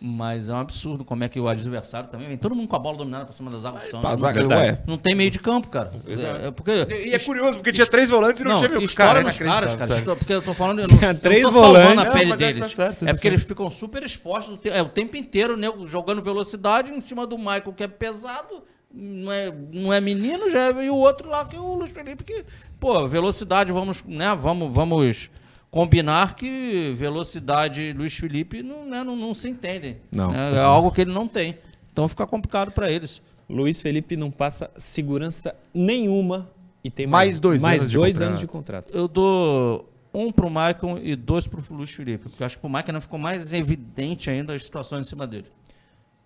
mas 0.04 0.48
é 0.48 0.52
um 0.52 0.56
absurdo 0.56 1.04
como 1.04 1.22
é 1.22 1.28
que 1.28 1.38
o 1.38 1.46
adversário 1.46 2.08
também 2.08 2.26
vem 2.26 2.36
todo 2.36 2.56
mundo 2.56 2.66
com 2.66 2.74
a 2.74 2.78
bola 2.78 2.96
dominada 2.98 3.24
pra 3.26 3.32
cima 3.32 3.50
da 3.52 3.60
zaga 3.60 3.78
do 3.78 3.84
Santos. 3.84 4.04
A 4.04 4.10
Não, 4.10 4.16
zaga, 4.16 4.40
verdade. 4.40 4.70
ué. 4.70 4.78
não 4.84 4.98
tem 4.98 5.14
meio 5.14 5.30
de 5.30 5.38
campo, 5.38 5.68
cara. 5.68 5.92
É, 6.06 6.48
é 6.48 6.50
porque. 6.50 6.72
E 7.06 7.14
é 7.14 7.18
curioso, 7.20 7.58
porque 7.58 7.72
tinha 7.72 7.86
três 7.86 8.10
volantes 8.10 8.42
e 8.42 8.44
não, 8.44 8.52
Não, 8.52 8.58
tinha 8.58 8.70
meio 8.70 8.82
história 8.84 9.20
é 9.20 9.22
nos 9.22 9.38
caras, 9.38 9.74
cara. 9.76 10.16
Porque 10.16 10.32
eu 10.32 10.42
tô 10.42 10.52
falando. 10.54 10.80
Eu 10.80 10.86
Tinha 10.86 11.12
não, 11.12 11.20
três 11.20 11.42
eu 11.42 11.50
não 11.50 11.52
tô 11.52 11.60
salvando 11.64 11.88
volantes. 11.88 12.02
a 12.02 12.08
Não, 12.08 12.12
pele 12.18 12.30
mas 12.30 12.40
é 12.40 12.46
que 12.48 12.52
deles. 12.54 12.68
tá 12.76 12.82
certo, 12.84 13.02
é 13.02 13.06
tá 13.06 13.12
porque 13.12 13.18
certo. 13.20 13.24
eles 13.26 13.44
ficam 13.44 13.70
super 13.70 14.02
expostos 14.02 14.58
é, 14.64 14.82
o 14.82 14.88
tempo 14.88 15.16
inteiro, 15.16 15.56
né, 15.56 15.68
jogando 15.86 16.20
velocidade 16.20 16.90
em 16.92 17.00
cima 17.00 17.24
do 17.26 17.38
Michael, 17.38 17.72
que 17.76 17.84
é 17.84 17.88
pesado. 17.88 18.62
Não 18.92 19.32
é, 19.32 19.50
não 19.72 19.92
é 19.92 20.00
menino, 20.00 20.50
já 20.50 20.68
é- 20.68 20.84
e 20.84 20.90
o 20.90 20.96
outro 20.96 21.28
lá, 21.28 21.44
que 21.46 21.56
é 21.56 21.60
o 21.60 21.74
Luiz 21.76 21.90
Felipe, 21.90 22.24
que, 22.24 22.44
pô, 22.78 23.06
velocidade, 23.08 23.72
vamos, 23.72 24.04
né, 24.04 24.36
vamos, 24.38 24.70
vamos 24.74 25.30
combinar 25.72 26.36
que 26.36 26.94
velocidade 26.98 27.82
e 27.82 27.92
Luiz 27.94 28.14
Felipe 28.14 28.62
não, 28.62 28.86
né, 28.86 29.02
não, 29.02 29.16
não 29.16 29.32
se 29.32 29.48
entendem. 29.48 29.96
Não. 30.14 30.30
né, 30.30 30.54
é 30.54 30.60
algo 30.60 30.92
que 30.92 31.00
ele 31.00 31.12
não 31.12 31.26
tem. 31.26 31.56
Então 31.90 32.06
fica 32.06 32.26
complicado 32.26 32.70
pra 32.70 32.92
eles. 32.92 33.22
Luiz 33.48 33.80
Felipe 33.80 34.14
não 34.14 34.30
passa 34.30 34.70
segurança 34.76 35.56
nenhuma 35.72 36.50
e 36.84 36.90
tem 36.90 37.06
Mais 37.06 37.30
mais, 37.30 37.40
dois 37.40 37.62
mais 37.62 37.80
anos 37.80 37.90
de 37.90 37.96
dois 37.96 38.12
contrato. 38.12 38.28
anos 38.28 38.40
de 38.40 38.46
contrato. 38.46 38.94
Eu 38.94 39.08
dou 39.08 39.90
um 40.12 40.30
pro 40.30 40.50
Michael 40.50 40.98
e 41.02 41.16
dois 41.16 41.46
pro 41.48 41.62
Luiz 41.74 41.90
Felipe, 41.90 42.28
porque 42.28 42.42
eu 42.42 42.46
acho 42.46 42.58
que 42.58 42.66
o 42.66 42.68
não 42.68 43.00
ficou 43.00 43.18
mais 43.18 43.50
evidente 43.54 44.28
ainda 44.28 44.54
as 44.54 44.64
situações 44.64 45.06
em 45.06 45.08
cima 45.08 45.26
dele. 45.26 45.46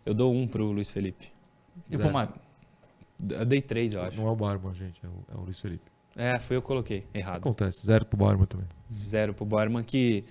Eu 0.05 0.13
dou 0.13 0.35
um 0.35 0.49
pro 0.49 0.65
Luiz 0.73 0.91
Felipe. 0.91 1.33
E 1.89 1.97
Zero. 1.97 2.09
pro 2.11 2.19
Michael? 2.19 2.41
Eu 3.41 3.45
dei 3.45 3.63
três, 3.63 3.95
eu 3.95 4.03
acho. 4.03 4.17
Não 4.21 4.27
é 4.27 4.31
o 4.31 4.37
Barba, 4.37 4.75
gente, 4.75 5.01
é 5.05 5.07
o, 5.07 5.37
é 5.37 5.41
o 5.41 5.45
Luiz 5.45 5.61
Felipe. 5.61 5.85
É, 6.17 6.39
foi 6.41 6.57
eu 6.57 6.63
que 6.63 6.67
coloquei. 6.67 7.05
Errado. 7.15 7.39
Acontece, 7.39 7.87
zero 7.87 8.05
pro 8.05 8.17
Barba 8.17 8.45
também. 8.47 8.67
Zero 8.93 9.35
pro 9.35 9.45
Borman, 9.45 9.83
que 9.83 10.25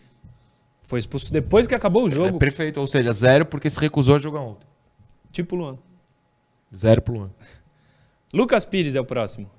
foi 0.84 1.00
expulso 1.00 1.32
depois 1.34 1.68
que 1.68 1.76
acabou 1.76 2.04
o 2.06 2.08
É 2.08 2.12
jogo. 2.12 2.38
perfeito, 2.38 2.80
ou 2.80 2.88
seja, 2.88 3.12
zero 3.14 3.46
porque 3.46 3.70
se 3.70 3.80
recusou 3.80 4.16
a 4.16 4.20
jogar 4.20 4.40
ontem. 4.42 4.66
Tipo 5.32 5.56
Luan. 5.56 5.78
Zero 6.76 7.02
pro 7.02 7.14
Luan. 7.16 7.30
Lucas 8.34 8.66
Pires 8.66 8.96
é 8.96 9.02
o 9.02 9.06
próximo. 9.06 9.50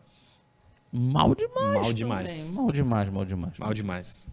Mal 0.92 1.34
demais. 1.34 1.72
Mal 1.82 1.92
demais. 1.92 2.26
também, 2.46 2.52
Mal 2.52 2.72
demais, 2.72 3.10
mal 3.10 3.24
demais. 3.24 3.58
Mal 3.58 3.74
demais. 3.74 4.28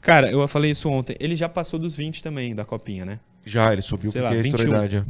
Cara, 0.00 0.30
eu 0.30 0.46
falei 0.48 0.70
isso 0.70 0.88
ontem. 0.90 1.16
Ele 1.18 1.34
já 1.34 1.48
passou 1.48 1.78
dos 1.78 1.96
20 1.96 2.22
também 2.22 2.54
da 2.54 2.64
copinha, 2.64 3.04
né? 3.04 3.20
Já, 3.44 3.72
ele 3.72 3.80
subiu 3.82 4.12
Sei 4.12 4.20
porque 4.20 4.34
lá, 4.34 4.38
é 4.38 4.42
21. 4.42 4.68
idade. 4.68 4.96
é. 4.98 5.04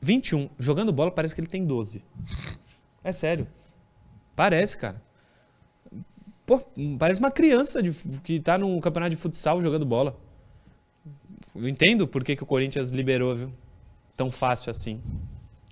21. 0.00 0.48
Jogando 0.58 0.92
bola 0.92 1.10
parece 1.10 1.34
que 1.34 1.40
ele 1.40 1.48
tem 1.48 1.64
12. 1.64 2.02
É 3.04 3.12
sério. 3.12 3.46
Parece, 4.34 4.78
cara. 4.78 5.00
Pô, 6.58 6.62
parece 6.98 7.18
uma 7.20 7.30
criança 7.30 7.82
de- 7.82 7.92
que 8.22 8.38
tá 8.38 8.58
num 8.58 8.78
campeonato 8.80 9.10
de 9.10 9.16
futsal 9.16 9.62
jogando 9.62 9.86
bola. 9.86 10.14
Eu 11.54 11.66
entendo 11.68 12.06
por 12.06 12.22
que, 12.22 12.36
que 12.36 12.42
o 12.42 12.46
Corinthians 12.46 12.90
liberou, 12.90 13.34
viu? 13.34 13.52
Tão 14.16 14.30
fácil 14.30 14.70
assim. 14.70 15.00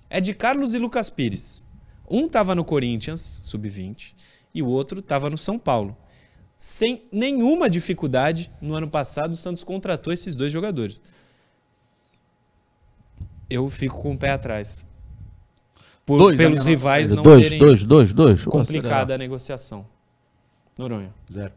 É 0.09 0.19
de 0.19 0.33
Carlos 0.33 0.73
e 0.73 0.79
Lucas 0.79 1.09
Pires. 1.09 1.65
Um 2.09 2.27
tava 2.27 2.55
no 2.55 2.63
Corinthians, 2.65 3.41
sub-20, 3.43 4.13
e 4.53 4.61
o 4.63 4.67
outro 4.67 5.01
tava 5.01 5.29
no 5.29 5.37
São 5.37 5.59
Paulo. 5.59 5.95
Sem 6.57 7.03
nenhuma 7.11 7.69
dificuldade, 7.69 8.51
no 8.61 8.73
ano 8.75 8.87
passado, 8.89 9.33
o 9.33 9.37
Santos 9.37 9.63
contratou 9.63 10.11
esses 10.11 10.35
dois 10.35 10.51
jogadores 10.51 11.01
eu 13.49 13.69
fico 13.69 14.01
com 14.01 14.13
o 14.13 14.17
pé 14.17 14.29
atrás. 14.31 14.85
Por- 16.05 16.17
Dois, 16.17 16.37
pelos 16.37 16.63
né? 16.63 16.71
rivais 16.71 17.11
não 17.11 17.21
dois, 17.21 17.43
terem 17.43 17.59
dois, 17.59 17.83
dois, 17.83 18.13
dois. 18.13 18.45
complicada 18.45 19.13
a 19.13 19.17
negociação. 19.17 19.85
Noronha. 20.77 21.13
Zero. 21.31 21.53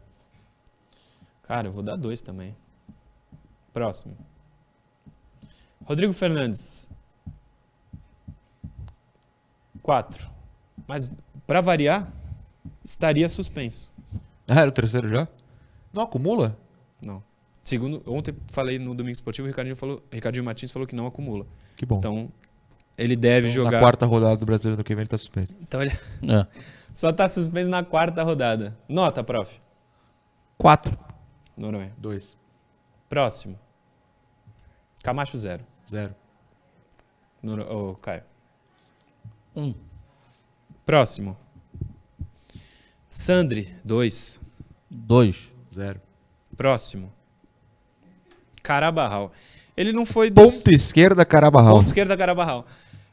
Cara, 1.43 1.67
eu 1.67 1.71
vou 1.71 1.83
dar 1.83 1.95
dois 1.95 2.21
também. 2.21 2.55
Próximo. 3.73 4.15
Rodrigo 5.85 6.13
Fernandes. 6.13 6.89
Quatro. 9.81 10.27
Mas, 10.87 11.11
pra 11.45 11.61
variar, 11.61 12.11
estaria 12.83 13.27
suspenso. 13.29 13.93
Ah, 14.47 14.61
era 14.61 14.69
o 14.69 14.73
terceiro 14.73 15.07
já? 15.09 15.27
Não 15.93 16.03
acumula? 16.03 16.57
Não. 17.01 17.23
Segundo, 17.63 18.01
ontem 18.05 18.35
falei 18.47 18.77
no 18.77 18.93
Domingo 18.93 19.13
Esportivo, 19.13 19.47
o 19.47 19.49
Ricardinho, 19.49 19.75
falou, 19.75 20.03
Ricardinho 20.11 20.43
Martins 20.45 20.71
falou 20.71 20.87
que 20.87 20.95
não 20.95 21.07
acumula. 21.07 21.45
Que 21.75 21.85
bom. 21.85 21.97
Então, 21.97 22.31
ele 22.97 23.15
deve 23.15 23.47
Então, 23.47 23.55
jogar. 23.63 23.71
Na 23.71 23.79
quarta 23.79 24.05
rodada 24.05 24.37
do 24.37 24.45
Brasileiro 24.45 24.77
do 24.77 24.83
que 24.83 24.93
vem 24.93 25.01
ele 25.01 25.09
tá 25.09 25.17
suspenso. 25.17 25.55
Então, 25.61 25.81
ele 25.81 25.91
É. 26.23 26.47
só 26.95 27.11
tá 27.11 27.27
suspenso 27.27 27.69
na 27.69 27.83
quarta 27.83 28.23
rodada. 28.23 28.75
Nota, 28.87 29.21
prof. 29.21 29.59
Quatro. 30.57 30.97
Noronha. 31.57 31.91
Dois. 31.97 32.37
Próximo. 33.09 33.59
Camacho, 35.03 35.37
zero. 35.37 35.61
Zero. 35.87 36.15
Noro... 37.43 37.91
Ô, 37.91 37.95
Caio. 37.95 38.23
Um. 39.53 39.73
Próximo. 40.85 41.37
Sandri, 43.09 43.75
dois. 43.83 44.39
Dois. 44.89 45.51
Zero. 45.71 45.99
Próximo. 46.55 47.11
Carabarral. 48.63 49.33
Ele 49.75 49.91
não 49.91 50.05
foi 50.05 50.29
dos... 50.29 50.59
Ponta 50.59 50.71
esquerda, 50.73 51.25
Carabarral. 51.25 51.75
Ponto 51.75 51.87
esquerda, 51.87 52.15
Carabarral. 52.15 52.65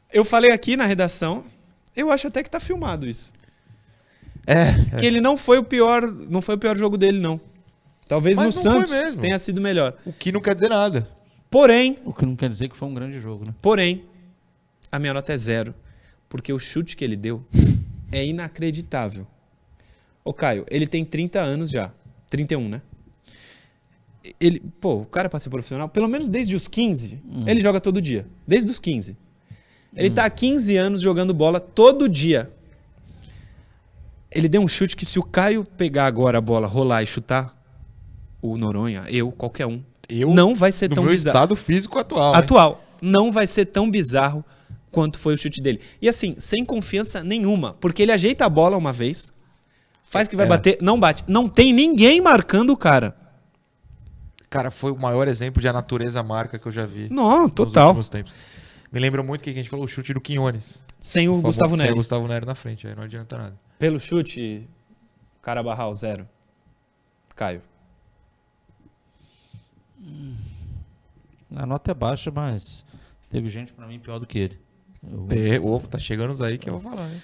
Eu 0.09 0.23
falei 0.23 0.51
aqui 0.51 0.77
na 0.77 0.85
redação, 0.85 1.43
eu 1.93 2.09
acho 2.09 2.27
até 2.27 2.41
que 2.41 2.49
tá 2.49 2.61
filmado 2.61 3.05
isso. 3.05 3.32
É. 4.45 4.97
Que 4.97 5.05
ele 5.05 5.21
não 5.21 5.37
foi 5.37 5.57
o 5.57 5.63
pior, 5.63 6.01
não 6.11 6.41
foi 6.41 6.55
o 6.55 6.57
pior 6.57 6.77
jogo 6.77 6.97
dele, 6.97 7.19
não. 7.19 7.39
Talvez 8.07 8.37
Mas 8.37 8.55
no 8.55 8.61
Santos 8.61 8.93
tenha 9.19 9.39
sido 9.39 9.61
melhor. 9.61 9.95
O 10.05 10.11
que 10.11 10.31
não 10.31 10.41
quer 10.41 10.53
dizer 10.53 10.69
nada. 10.69 11.05
Porém, 11.49 11.97
O 12.03 12.13
que 12.13 12.25
não 12.25 12.35
quer 12.35 12.49
dizer 12.49 12.67
que 12.67 12.75
foi 12.75 12.87
um 12.87 12.93
grande 12.93 13.19
jogo, 13.19 13.45
né? 13.45 13.53
porém, 13.61 14.03
a 14.91 14.99
minha 14.99 15.13
nota 15.13 15.33
é 15.33 15.37
zero. 15.37 15.73
Porque 16.27 16.51
o 16.51 16.57
chute 16.57 16.97
que 16.97 17.05
ele 17.05 17.15
deu 17.15 17.45
é 18.11 18.25
inacreditável. 18.25 19.27
Ô, 20.25 20.33
Caio, 20.33 20.65
ele 20.69 20.87
tem 20.87 21.05
30 21.05 21.39
anos 21.39 21.69
já. 21.69 21.91
31, 22.29 22.67
né? 22.67 22.81
Ele, 24.39 24.61
pô, 24.81 25.01
o 25.01 25.05
cara 25.05 25.29
pra 25.29 25.39
ser 25.39 25.49
profissional, 25.49 25.87
pelo 25.89 26.07
menos 26.07 26.29
desde 26.29 26.55
os 26.55 26.67
15, 26.67 27.21
ele 27.45 27.61
joga 27.61 27.79
todo 27.79 28.01
dia. 28.01 28.25
Desde 28.47 28.71
os 28.71 28.79
15. 28.79 29.17
Ele 29.95 30.09
tá 30.09 30.25
há 30.25 30.29
15 30.29 30.75
anos 30.77 31.01
jogando 31.01 31.33
bola 31.33 31.59
todo 31.59 32.09
dia. 32.09 32.49
Ele 34.35 34.49
deu 34.49 34.61
um 34.61 34.67
chute 34.67 34.95
que 34.95 35.05
se 35.05 35.19
o 35.19 35.23
Caio 35.23 35.63
pegar 35.63 36.05
agora 36.07 36.37
a 36.37 36.41
bola, 36.41 36.67
rolar 36.67 37.03
e 37.03 37.05
chutar, 37.05 37.55
o 38.41 38.57
Noronha, 38.57 39.03
eu, 39.09 39.31
qualquer 39.31 39.65
um, 39.65 39.81
Eu, 40.09 40.33
não 40.33 40.53
vai 40.55 40.71
ser 40.71 40.89
no 40.89 40.95
tão 40.95 41.03
meu 41.03 41.13
bizarro 41.13 41.35
estado 41.37 41.55
físico 41.55 41.97
atual. 41.99 42.33
hein? 42.33 42.39
atual 42.39 42.83
não 43.01 43.31
vai 43.31 43.45
ser 43.47 43.65
tão 43.65 43.89
bizarro 43.91 44.43
quanto 44.91 45.17
foi 45.19 45.33
o 45.33 45.37
chute 45.37 45.61
dele. 45.61 45.79
E 46.01 46.07
assim, 46.09 46.35
sem 46.37 46.63
confiança 46.65 47.23
nenhuma, 47.23 47.73
porque 47.73 48.01
ele 48.01 48.11
ajeita 48.11 48.45
a 48.45 48.49
bola 48.49 48.77
uma 48.77 48.91
vez, 48.93 49.31
faz 50.03 50.27
que 50.27 50.35
vai 50.35 50.45
É. 50.45 50.49
bater, 50.49 50.77
não 50.81 50.99
bate. 50.99 51.23
Não 51.27 51.47
tem 51.49 51.73
ninguém 51.73 52.21
marcando 52.21 52.69
o 52.71 52.77
cara. 52.77 53.15
Cara, 54.49 54.69
foi 54.71 54.91
o 54.91 54.97
maior 54.97 55.27
exemplo 55.27 55.59
de 55.61 55.67
a 55.67 55.73
natureza 55.73 56.21
marca 56.21 56.59
que 56.59 56.67
eu 56.67 56.71
já 56.71 56.85
vi. 56.85 57.07
Não, 57.09 57.49
total. 57.49 57.95
Me 58.91 58.99
lembra 58.99 59.23
muito 59.23 59.43
que 59.43 59.49
a 59.49 59.53
gente 59.53 59.69
falou 59.69 59.85
o 59.85 59.87
chute 59.87 60.13
do 60.13 60.21
Quinones. 60.21 60.81
Sem 60.99 61.27
o 61.27 61.31
Famoso- 61.31 61.47
Gustavo 61.47 61.69
sem 61.71 61.77
Nery. 61.79 61.91
o 61.93 61.95
Gustavo 61.95 62.27
Nery 62.27 62.45
na 62.45 62.55
frente, 62.55 62.87
aí 62.87 62.95
não 62.95 63.03
adianta 63.03 63.37
nada. 63.37 63.55
Pelo 63.83 63.99
chute, 63.99 64.65
Carabarral, 65.41 65.93
zero. 65.93 66.25
Caio. 67.35 67.61
A 71.53 71.65
nota 71.65 71.91
é 71.91 71.93
baixa, 71.93 72.31
mas 72.31 72.85
teve 73.29 73.49
gente 73.49 73.73
pra 73.73 73.85
mim 73.85 73.99
pior 73.99 74.19
do 74.19 74.25
que 74.25 74.39
ele. 74.39 74.61
Eu, 75.29 75.65
ô, 75.65 75.81
tá 75.81 75.99
chegando 75.99 76.31
uns 76.31 76.39
aí 76.39 76.57
que 76.57 76.69
eu 76.69 76.79
vou 76.79 76.91
falar, 76.91 77.09
hein? 77.11 77.21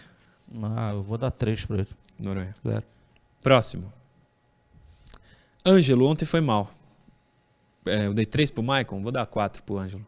ah, 0.75 0.91
eu 0.95 1.01
vou 1.01 1.17
dar 1.17 1.31
três 1.31 1.63
pra 1.63 1.77
ele. 1.77 1.87
Noronha. 2.19 2.53
Zero. 2.67 2.83
Próximo. 3.41 3.93
Ângelo, 5.65 6.05
ontem 6.07 6.25
foi 6.25 6.41
mal. 6.41 6.69
É, 7.85 8.07
eu 8.07 8.13
dei 8.13 8.25
três 8.25 8.51
pro 8.51 8.61
Maicon, 8.61 9.01
vou 9.01 9.13
dar 9.13 9.25
quatro 9.27 9.63
pro 9.63 9.77
Ângelo. 9.77 10.05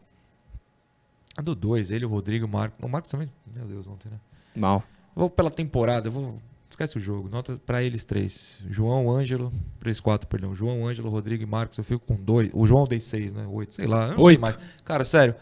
A 1.34 1.40
do 1.40 1.54
dois, 1.54 1.90
ele, 1.90 2.04
o 2.04 2.10
Rodrigo, 2.10 2.44
o 2.44 2.48
Marcos. 2.50 2.78
O 2.78 2.88
Marcos 2.90 3.10
também, 3.10 3.32
meu 3.46 3.64
Deus, 3.64 3.88
ontem, 3.88 4.10
né? 4.10 4.20
Mal. 4.54 4.84
Vou 5.14 5.28
pela 5.30 5.50
temporada, 5.50 6.08
eu 6.08 6.12
vou. 6.12 6.38
Esquece 6.70 6.96
o 6.96 7.00
jogo. 7.00 7.28
Nota 7.28 7.60
pra 7.66 7.82
eles 7.82 8.04
três. 8.04 8.58
João, 8.70 9.10
Ângelo. 9.10 9.52
Três, 9.78 10.00
quatro, 10.00 10.26
perdão. 10.26 10.54
João, 10.54 10.86
Ângelo, 10.86 11.10
Rodrigo 11.10 11.42
e 11.42 11.46
Marcos. 11.46 11.76
Eu 11.76 11.84
fico 11.84 12.00
com 12.06 12.14
dois. 12.16 12.48
O 12.54 12.66
João 12.66 12.86
dei 12.86 12.98
seis, 12.98 13.32
né? 13.34 13.46
Oito, 13.46 13.74
sei 13.74 13.86
lá. 13.86 14.14
Oito. 14.16 14.24
sei 14.26 14.38
mais. 14.38 14.58
Cara, 14.84 15.04
sério. 15.04 15.34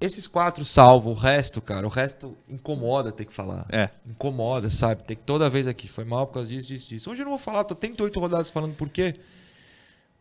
Esses 0.00 0.26
quatro 0.26 0.64
salvo, 0.64 1.10
o 1.10 1.14
resto, 1.14 1.62
cara, 1.62 1.86
o 1.86 1.90
resto 1.90 2.36
incomoda 2.48 3.10
ter 3.10 3.24
que 3.24 3.32
falar. 3.32 3.64
É. 3.70 3.88
Incomoda, 4.06 4.68
sabe? 4.70 5.02
Tem 5.02 5.16
que 5.16 5.22
toda 5.24 5.48
vez 5.48 5.66
aqui. 5.66 5.88
Foi 5.88 6.04
mal 6.04 6.26
por 6.26 6.34
causa 6.34 6.48
disso, 6.48 6.68
disso, 6.68 6.88
disso. 6.88 7.10
Hoje 7.10 7.22
eu 7.22 7.24
não 7.24 7.30
vou 7.32 7.38
falar, 7.38 7.64
tô 7.64 7.74
38 7.74 8.20
rodadas 8.20 8.50
falando 8.50 8.74
por 8.76 8.88
quê. 8.88 9.14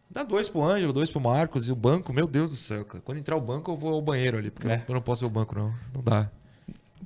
Dá 0.10 0.24
dois 0.24 0.48
pro 0.48 0.64
Ângelo, 0.64 0.94
dois 0.94 1.10
pro 1.10 1.20
Marcos 1.20 1.68
e 1.68 1.72
o 1.72 1.76
banco, 1.76 2.14
meu 2.14 2.28
Deus 2.28 2.50
do 2.52 2.56
céu, 2.56 2.86
cara. 2.86 3.02
Quando 3.04 3.18
entrar 3.18 3.36
o 3.36 3.42
banco, 3.42 3.72
eu 3.72 3.76
vou 3.76 3.94
ao 3.94 4.02
banheiro 4.02 4.38
ali, 4.38 4.52
porque 4.52 4.72
É. 4.72 4.82
eu 4.88 4.94
não 4.94 5.02
posso 5.02 5.24
ir 5.24 5.26
ao 5.26 5.32
banco, 5.32 5.54
não. 5.56 5.74
Não 5.94 6.02
dá. 6.04 6.30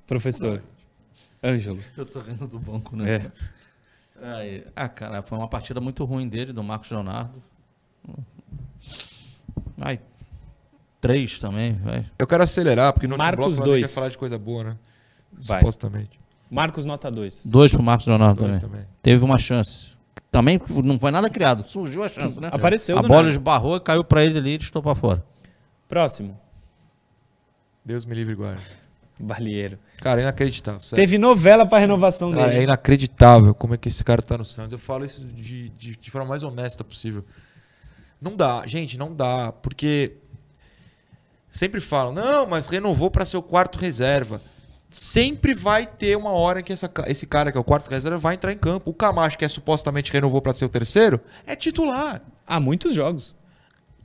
Professor. 0.06 0.62
Ângelo. 1.44 1.80
Eu 1.96 2.06
tô 2.06 2.20
rindo 2.20 2.48
do 2.48 2.60
banco, 2.60 2.96
né? 2.96 3.16
É. 3.16 3.32
Aí, 4.20 4.66
ah, 4.76 4.90
cara, 4.90 5.22
foi 5.22 5.38
uma 5.38 5.48
partida 5.48 5.80
muito 5.80 6.04
ruim 6.04 6.28
dele, 6.28 6.52
do 6.52 6.64
Marcos 6.64 6.90
Leonardo. 6.90 7.42
Ai, 9.80 10.00
três 11.00 11.38
também, 11.40 11.74
vai. 11.74 12.06
Eu 12.18 12.26
quero 12.26 12.44
acelerar, 12.44 12.94
porque 12.94 13.08
no 13.08 13.14
último 13.14 13.26
Marcos 13.26 13.58
bloco 13.58 13.60
nós 13.60 13.70
a 13.70 13.76
gente 13.76 13.82
dois. 13.84 13.94
falar 13.94 14.10
de 14.10 14.18
coisa 14.18 14.38
boa, 14.40 14.64
né? 14.64 14.78
Vai. 15.34 15.60
Supostamente. 15.60 16.20
Marcos, 16.50 16.86
nota 16.86 17.12
2. 17.12 17.48
Dois 17.48 17.72
pro 17.74 17.84
Marcos 17.84 18.08
Leonardo 18.08 18.42
Dois 18.42 18.58
também. 18.58 18.80
também. 18.82 18.88
Teve 19.04 19.24
uma 19.24 19.38
chance. 19.38 19.98
Também 20.32 20.60
não 20.84 21.00
foi 21.00 21.12
nada 21.12 21.30
criado, 21.30 21.68
surgiu 21.68 22.04
a 22.04 22.10
chance, 22.10 22.40
né? 22.40 22.50
Apareceu 22.52 22.98
A 22.98 23.02
bola 23.02 23.18
nada. 23.24 23.30
esbarrou, 23.30 23.80
caiu 23.80 24.04
pra 24.04 24.24
ele 24.24 24.38
ali 24.38 24.52
e 24.52 24.56
estou 24.58 24.82
pra 24.82 24.96
fora. 24.96 25.24
Próximo. 25.88 26.40
Deus 27.86 28.04
me 28.06 28.16
livre 28.16 28.34
e 28.34 28.36
guarde. 28.36 28.62
Balieiro. 29.20 29.80
Cara, 30.00 30.22
é 30.22 30.24
inacreditável. 30.24 30.80
sério. 30.80 31.04
Teve 31.04 31.18
novela 31.18 31.66
pra 31.66 31.80
renovação 31.80 32.32
Cara, 32.32 32.48
é 32.48 32.54
dele. 32.54 32.64
inacreditável 32.66 33.54
como 33.54 33.74
é 33.74 33.78
que 33.78 33.88
esse 33.88 34.04
cara 34.04 34.22
tá 34.22 34.38
no 34.38 34.46
Santos. 34.46 34.74
Eu 34.74 34.80
falo 34.80 35.04
isso 35.06 35.24
de, 35.26 35.70
de, 35.70 35.96
de 35.96 36.12
forma 36.12 36.28
mais 36.28 36.44
honesta 36.44 36.84
possível. 36.84 37.26
Não 38.22 38.36
dá, 38.36 38.64
gente, 38.66 38.98
não 38.98 39.14
dá. 39.14 39.52
Porque 39.52 40.14
sempre 41.52 41.82
falam, 41.82 42.14
não, 42.14 42.46
mas 42.46 42.68
renovou 42.68 43.10
para 43.10 43.26
ser 43.26 43.38
o 43.38 43.42
quarto 43.44 43.78
reserva. 43.80 44.42
Sempre 44.90 45.54
vai 45.54 45.86
ter 45.86 46.16
uma 46.16 46.32
hora 46.32 46.64
que 46.64 46.72
essa 46.72 46.90
esse 47.08 47.26
cara 47.28 47.52
que 47.52 47.58
é 47.58 47.62
o 47.62 47.64
quarto 47.64 47.90
reserva 47.90 48.18
vai 48.18 48.36
entrar 48.36 48.54
em 48.54 48.58
campo. 48.58 48.90
O 48.90 48.94
Camacho, 48.94 49.38
que 49.38 49.44
é 49.44 49.48
supostamente 49.48 50.12
renovou 50.14 50.42
para 50.42 50.54
ser 50.54 50.66
o 50.66 50.70
terceiro, 50.70 51.20
é 51.46 51.56
titular. 51.56 52.22
Há 52.46 52.60
muitos 52.60 52.94
jogos. 52.94 53.36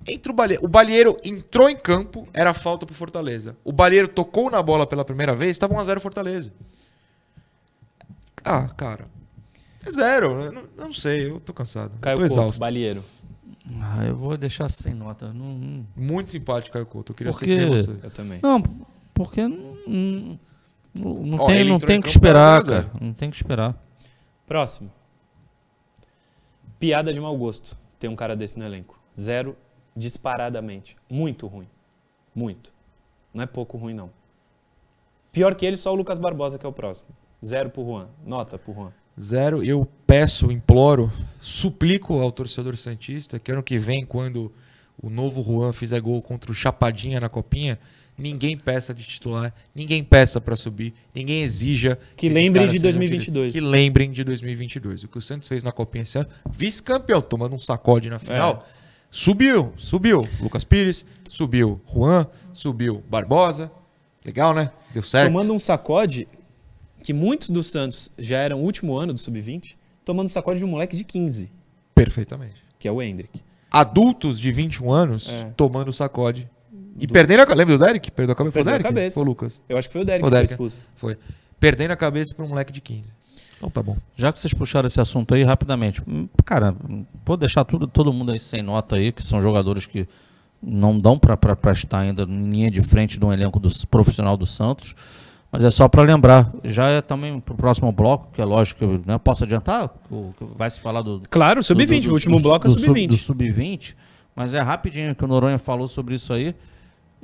Entra 0.06 0.32
o 0.32 0.34
Balieiro. 0.34 0.64
O 0.64 0.68
Balieiro 0.68 1.16
entrou 1.24 1.68
em 1.70 1.76
campo, 1.76 2.26
era 2.32 2.52
falta 2.52 2.84
pro 2.84 2.94
Fortaleza. 2.94 3.56
O 3.64 3.72
Balieiro 3.72 4.08
tocou 4.08 4.50
na 4.50 4.62
bola 4.62 4.86
pela 4.86 5.04
primeira 5.04 5.34
vez, 5.34 5.50
estava 5.52 5.74
1x0 5.74 6.00
Fortaleza. 6.00 6.52
Ah, 8.44 8.68
cara. 8.76 9.06
É 9.84 9.90
zero. 9.90 10.40
Eu 10.42 10.52
não, 10.52 10.62
eu 10.76 10.84
não 10.86 10.94
sei, 10.94 11.28
eu 11.30 11.40
tô 11.40 11.52
cansado. 11.52 11.92
Caio 12.00 12.26
tô 12.28 12.34
Couto. 12.34 12.58
Balieiro. 12.58 13.04
Ah, 13.80 14.04
eu 14.04 14.16
vou 14.16 14.36
deixar 14.36 14.68
sem 14.70 14.92
nota. 14.92 15.32
Não, 15.32 15.54
não- 15.54 15.86
Muito 15.96 16.32
simpático, 16.32 16.72
Caio 16.72 16.86
Couto. 16.86 17.12
Eu 17.12 17.16
queria 17.16 17.32
Por 17.32 17.38
ser 17.38 17.66
você. 17.68 17.90
Eu 18.02 18.10
também. 18.10 18.40
não 18.42 18.60
porque 19.14 19.46
não, 19.46 19.76
não, 19.86 20.38
não 20.94 21.38
Ó, 21.38 21.46
tem, 21.46 21.64
não 21.64 21.78
tem 21.78 21.98
em 21.98 22.00
que 22.00 22.08
esperar, 22.08 22.64
cara. 22.64 22.90
Não 23.00 23.12
tem 23.12 23.30
que 23.30 23.36
esperar. 23.36 23.76
Próximo. 24.46 24.90
Piada 26.78 27.12
de 27.12 27.20
mau 27.20 27.36
gosto. 27.36 27.76
Tem 27.98 28.10
um 28.10 28.16
cara 28.16 28.34
desse 28.34 28.58
no 28.58 28.64
elenco. 28.64 28.98
Zero 29.18 29.56
disparadamente. 29.96 30.96
Muito 31.08 31.46
ruim. 31.46 31.68
Muito. 32.34 32.72
Não 33.32 33.42
é 33.42 33.46
pouco 33.46 33.76
ruim, 33.76 33.94
não. 33.94 34.10
Pior 35.30 35.54
que 35.54 35.64
ele, 35.64 35.76
só 35.76 35.92
o 35.92 35.94
Lucas 35.94 36.18
Barbosa, 36.18 36.58
que 36.58 36.66
é 36.66 36.68
o 36.68 36.72
próximo. 36.72 37.08
Zero 37.44 37.70
pro 37.70 37.84
Juan. 37.84 38.08
Nota 38.24 38.58
pro 38.58 38.74
Juan. 38.74 38.92
Zero. 39.20 39.62
Eu 39.64 39.86
peço, 40.06 40.50
imploro, 40.50 41.12
suplico 41.40 42.20
ao 42.20 42.30
torcedor 42.32 42.76
Santista 42.76 43.38
que 43.38 43.52
ano 43.52 43.62
que 43.62 43.78
vem, 43.78 44.04
quando 44.04 44.52
o 45.02 45.10
novo 45.10 45.42
Juan 45.42 45.72
fizer 45.72 46.00
gol 46.00 46.20
contra 46.22 46.50
o 46.50 46.54
Chapadinha 46.54 47.20
na 47.20 47.28
Copinha, 47.28 47.78
ninguém 48.16 48.56
peça 48.56 48.94
de 48.94 49.04
titular, 49.04 49.52
ninguém 49.74 50.04
peça 50.04 50.40
pra 50.40 50.54
subir, 50.54 50.94
ninguém 51.14 51.42
exija 51.42 51.98
Que 52.16 52.28
lembrem 52.28 52.66
de 52.66 52.72
sejam 52.72 52.82
2022. 52.82 53.52
Que 53.52 53.60
lembrem 53.60 54.10
de 54.12 54.24
2022. 54.24 55.04
O 55.04 55.08
que 55.08 55.18
o 55.18 55.22
Santos 55.22 55.48
fez 55.48 55.64
na 55.64 55.72
Copinha 55.72 56.02
esse 56.02 56.18
ano, 56.18 56.28
vice-campeão, 56.50 57.20
tomando 57.20 57.54
um 57.54 57.60
sacode 57.60 58.08
na 58.08 58.18
final. 58.18 58.64
É. 58.78 58.81
Subiu, 59.14 59.74
subiu. 59.76 60.26
Lucas 60.40 60.64
Pires, 60.64 61.04
subiu. 61.28 61.82
Juan, 61.86 62.26
subiu. 62.50 63.04
Barbosa. 63.10 63.70
Legal, 64.24 64.54
né? 64.54 64.70
Deu 64.94 65.02
certo. 65.02 65.30
Tomando 65.30 65.52
um 65.52 65.58
sacode 65.58 66.26
que 67.04 67.12
muitos 67.12 67.50
do 67.50 67.62
Santos 67.62 68.10
já 68.18 68.38
eram 68.38 68.60
o 68.62 68.64
último 68.64 68.96
ano 68.96 69.12
do 69.12 69.20
Sub-20 69.20 69.76
tomando 70.02 70.30
sacode 70.30 70.60
de 70.60 70.64
um 70.64 70.68
moleque 70.68 70.96
de 70.96 71.04
15, 71.04 71.50
Perfeitamente. 71.94 72.54
que 72.78 72.88
é 72.88 72.92
o 72.92 73.02
Hendrick. 73.02 73.42
Adultos 73.70 74.40
de 74.40 74.50
21 74.50 74.90
anos 74.90 75.28
É. 75.28 75.52
tomando 75.58 75.92
sacode. 75.92 76.48
E 76.98 77.06
perdendo 77.06 77.40
a 77.40 77.46
cabeça. 77.46 77.58
Lembra 77.58 77.78
do 77.78 77.84
Derek? 77.84 78.10
Perdeu 78.10 78.32
a 78.32 78.36
cabeça. 78.36 78.52
Foi 78.52 78.62
o 78.62 78.64
Perdeu 78.64 78.72
Derek? 78.80 78.94
cabeça. 78.94 79.14
Foi 79.14 79.22
o 79.22 79.26
Lucas. 79.26 79.60
Eu 79.68 79.76
acho 79.76 79.88
que 79.88 79.92
foi 79.92 80.00
o 80.02 80.04
Derek 80.06 80.20
Foi 80.20 80.28
o 80.28 80.30
que 80.30 80.36
foi 80.38 80.46
Derek. 80.46 80.52
expulso. 80.54 80.86
Foi. 80.96 81.18
Perdendo 81.60 81.90
a 81.90 81.96
cabeça 81.96 82.34
pra 82.34 82.44
um 82.46 82.48
moleque 82.48 82.72
de 82.72 82.80
15. 82.80 83.12
Então 83.62 83.70
tá 83.70 83.80
bom. 83.80 83.96
Já 84.16 84.32
que 84.32 84.40
vocês 84.40 84.52
puxaram 84.52 84.88
esse 84.88 85.00
assunto 85.00 85.34
aí 85.36 85.44
rapidamente, 85.44 86.02
hum, 86.08 86.28
cara, 86.44 86.74
vou 87.24 87.36
deixar 87.36 87.64
tudo, 87.64 87.86
todo 87.86 88.12
mundo 88.12 88.32
aí 88.32 88.38
sem 88.40 88.60
nota 88.60 88.96
aí, 88.96 89.12
que 89.12 89.22
são 89.22 89.40
jogadores 89.40 89.86
que 89.86 90.08
não 90.60 90.98
dão 90.98 91.16
pra 91.16 91.38
estar 91.70 92.00
ainda 92.00 92.24
em 92.24 92.50
linha 92.50 92.70
de 92.72 92.82
frente 92.82 93.20
de 93.20 93.24
um 93.24 93.32
elenco 93.32 93.60
do, 93.60 93.68
profissional 93.86 94.36
do 94.36 94.44
Santos. 94.46 94.96
Mas 95.52 95.62
é 95.62 95.70
só 95.70 95.86
pra 95.86 96.02
lembrar, 96.02 96.50
já 96.64 96.88
é 96.88 97.00
também 97.00 97.38
pro 97.38 97.54
próximo 97.54 97.92
bloco, 97.92 98.30
que 98.32 98.40
é 98.40 98.44
lógico 98.44 98.78
que 98.78 98.84
eu 98.84 99.02
né, 99.06 99.16
posso 99.18 99.44
adiantar, 99.44 99.90
o, 100.10 100.32
que 100.36 100.44
vai 100.56 100.68
se 100.68 100.80
falar 100.80 101.02
do, 101.02 101.20
Claro, 101.30 101.62
sub-20. 101.62 102.00
do- 102.00 102.06
do- 102.06 102.10
O 102.10 102.14
último 102.14 102.36
do- 102.38 102.42
bloco 102.42 102.66
é 102.66 102.68
do 102.68 102.72
sub- 102.72 102.86
sub-20. 102.86 103.08
Do 103.10 103.16
sub-20. 103.16 103.94
Mas 104.34 104.54
é 104.54 104.60
rapidinho 104.60 105.14
que 105.14 105.22
o 105.24 105.28
Noronha 105.28 105.58
falou 105.58 105.86
sobre 105.86 106.14
isso 106.16 106.32
aí. 106.32 106.54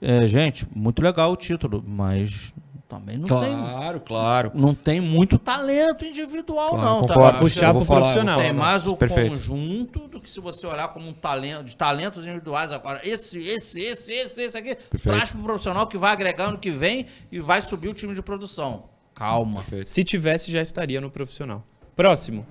É, 0.00 0.28
gente, 0.28 0.66
muito 0.76 1.00
legal 1.02 1.32
o 1.32 1.36
título, 1.36 1.82
mas 1.84 2.52
também 2.88 3.18
não 3.18 3.26
tem. 3.26 3.54
Claro, 3.54 4.00
claro. 4.00 4.52
Não 4.54 4.74
tem 4.74 4.98
muito 4.98 5.38
talento 5.38 6.06
individual, 6.06 6.70
Claro, 6.70 6.84
não. 6.84 7.00
concordo. 7.02 7.32
Tá? 7.32 7.38
Puxar 7.38 7.74
pro 7.74 7.84
falar, 7.84 8.00
profissional. 8.00 8.40
Tem 8.40 8.48
falar. 8.48 8.58
mais 8.58 8.86
o 8.86 8.96
Perfeito. 8.96 9.30
conjunto 9.30 10.08
do 10.08 10.18
que 10.20 10.30
se 10.30 10.40
você 10.40 10.66
olhar 10.66 10.88
como 10.88 11.06
um 11.06 11.12
talento, 11.12 11.64
de 11.64 11.76
talentos 11.76 12.24
individuais 12.24 12.72
agora. 12.72 13.00
Esse, 13.06 13.38
esse, 13.46 13.78
esse, 13.80 14.10
esse, 14.10 14.42
esse 14.42 14.56
aqui. 14.56 14.74
Perfeito. 14.74 15.02
Traz 15.16 15.30
pro 15.30 15.42
profissional 15.42 15.86
que 15.86 15.98
vai 15.98 16.12
agregando, 16.12 16.56
que 16.56 16.70
vem 16.70 17.04
e 17.30 17.38
vai 17.40 17.60
subir 17.60 17.88
o 17.88 17.94
time 17.94 18.14
de 18.14 18.22
produção. 18.22 18.84
Calma. 19.14 19.56
Perfeito. 19.56 19.86
Se 19.88 20.02
tivesse, 20.02 20.50
já 20.50 20.62
estaria 20.62 20.98
no 21.00 21.10
profissional. 21.10 21.62
Próximo. 21.94 22.46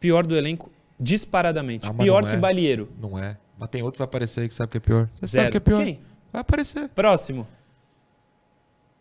Pior 0.00 0.26
do 0.26 0.36
elenco, 0.36 0.70
disparadamente. 0.98 1.86
Ah, 1.88 1.94
Pior 1.94 2.24
que 2.26 2.34
é. 2.34 2.36
Balieiro. 2.36 2.88
Não 3.00 3.18
é. 3.18 3.36
Mas 3.58 3.68
tem 3.68 3.82
outro 3.82 3.94
que 3.94 3.98
vai 3.98 4.06
aparecer 4.06 4.40
aí 4.42 4.48
que 4.48 4.54
sabe 4.54 4.70
que 4.72 4.78
é 4.78 4.80
pior. 4.80 5.08
Você 5.12 5.26
Zero. 5.26 5.42
sabe 5.44 5.50
que 5.52 5.56
é 5.56 5.60
pior. 5.60 5.84
Quem? 5.84 6.00
Vai 6.32 6.40
aparecer. 6.40 6.88
Próximo. 6.90 7.46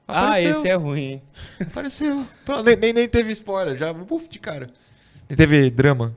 Ah, 0.07 0.27
Apareceu. 0.29 0.51
esse 0.51 0.67
é 0.69 0.73
ruim, 0.75 1.01
hein? 1.01 1.21
Apareceu. 1.59 2.25
Pronto, 2.45 2.63
nem, 2.63 2.75
nem, 2.77 2.93
nem 2.93 3.09
teve 3.09 3.31
spoiler, 3.33 3.75
já. 3.77 3.91
Buf 3.91 4.29
de 4.29 4.39
cara. 4.39 4.69
Nem 5.29 5.35
teve 5.35 5.69
drama. 5.69 6.15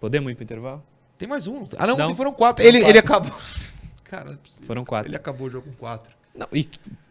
Podemos 0.00 0.30
ir 0.32 0.34
pro 0.34 0.44
intervalo? 0.44 0.82
Tem 1.16 1.28
mais 1.28 1.46
um. 1.46 1.66
Ah, 1.78 1.86
não, 1.86 1.96
Não. 1.96 2.14
foram 2.14 2.32
quatro. 2.32 2.64
Foram 2.64 2.76
ele, 2.76 2.84
quatro. 2.84 2.90
ele 2.92 2.98
acabou. 2.98 3.32
Cara, 4.04 4.24
não 4.26 4.32
é. 4.34 4.66
Foram 4.66 4.84
quatro. 4.84 5.08
Ele 5.08 5.16
acabou 5.16 5.46
o 5.46 5.50
jogo 5.50 5.68
com 5.70 5.76
quatro. 5.76 6.14
Não, 6.34 6.46
e- 6.52 6.68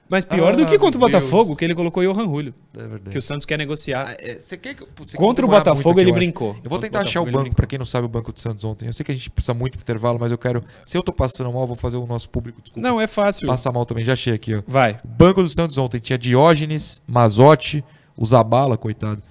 mas 0.10 0.24
pior 0.24 0.54
Ah, 0.54 0.56
do 0.56 0.66
que 0.66 0.78
contra 0.78 0.98
o 0.98 1.02
meu 1.02 1.10
Deus. 1.10 1.24
Botafogo, 1.24 1.56
que 1.56 1.66
ele 1.66 1.74
colocou 1.74 2.04
o 2.04 2.14
Johan 2.14 2.26
Julio. 2.26 2.54
É 2.76 2.80
verdade. 2.80 3.10
Que 3.10 3.18
o 3.18 3.22
Santos 3.22 3.46
quer 3.46 3.58
negociar. 3.58 4.10
Ah, 4.10 4.16
é, 4.20 4.40
você 4.40 4.56
quer 4.58 4.76
Contra 5.16 5.46
o 5.46 5.50
Botafogo, 5.50 5.90
muito 5.96 6.00
ele 6.02 6.12
eu 6.12 6.16
brincou. 6.16 6.50
Eu 6.64 6.70
vou 6.70 6.78
Contra 6.78 6.88
tentar 6.90 7.02
achar 7.02 7.22
o 7.22 7.26
Botafogo, 7.26 7.44
banco, 7.46 7.56
pra 7.56 7.66
quem 7.66 7.80
não 7.80 7.86
sabe 7.86 8.06
o 8.06 8.10
banco 8.10 8.32
do 8.32 8.40
Santos 8.40 8.64
ontem. 8.64 8.86
Eu 8.86 8.94
sei 8.94 9.04
que 9.04 9.12
a 9.12 9.16
gente 9.16 9.30
precisa 9.30 9.54
muito 9.54 9.74
pro 9.74 9.82
intervalo, 9.84 10.20
mas 10.20 10.32
eu 10.32 10.38
quero. 10.38 10.64
Se 10.84 10.98
eu 10.98 11.02
tô 11.04 11.12
passando 11.12 11.52
mal, 11.52 11.64
eu 11.64 11.68
vou 11.68 11.76
fazer 11.76 11.98
o 11.98 12.06
nosso 12.06 12.30
público. 12.30 12.62
Desculpa. 12.62 12.88
Não, 12.88 13.02
é 13.02 13.08
fácil. 13.08 13.48
Passa 13.48 13.72
mal 13.72 13.86
também, 13.86 14.04
já 14.04 14.14
achei 14.14 14.34
aqui, 14.34 14.56
ó. 14.56 14.62
Vai. 14.68 15.00
Banco 15.04 15.42
do 15.42 15.50
Santos 15.50 15.78
ontem 15.78 16.00
tinha 16.00 16.18
Diógenes, 16.18 17.02
Mazotti, 17.08 17.84
o 18.16 18.26
Zabala, 18.26 18.78
coitado, 18.78 19.22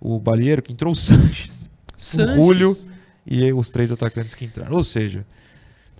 o 0.00 0.18
Balieiro, 0.18 0.62
que 0.62 0.72
entrou 0.72 0.92
o 0.92 0.96
Sanches, 0.96 1.68
Sanches. 1.96 2.32
o 2.32 2.36
Julio 2.36 2.76
e 3.26 3.52
os 3.52 3.68
três 3.70 3.92
atacantes 3.92 4.34
que 4.34 4.44
entraram. 4.44 4.76
Ou 4.76 4.84
seja, 4.84 5.26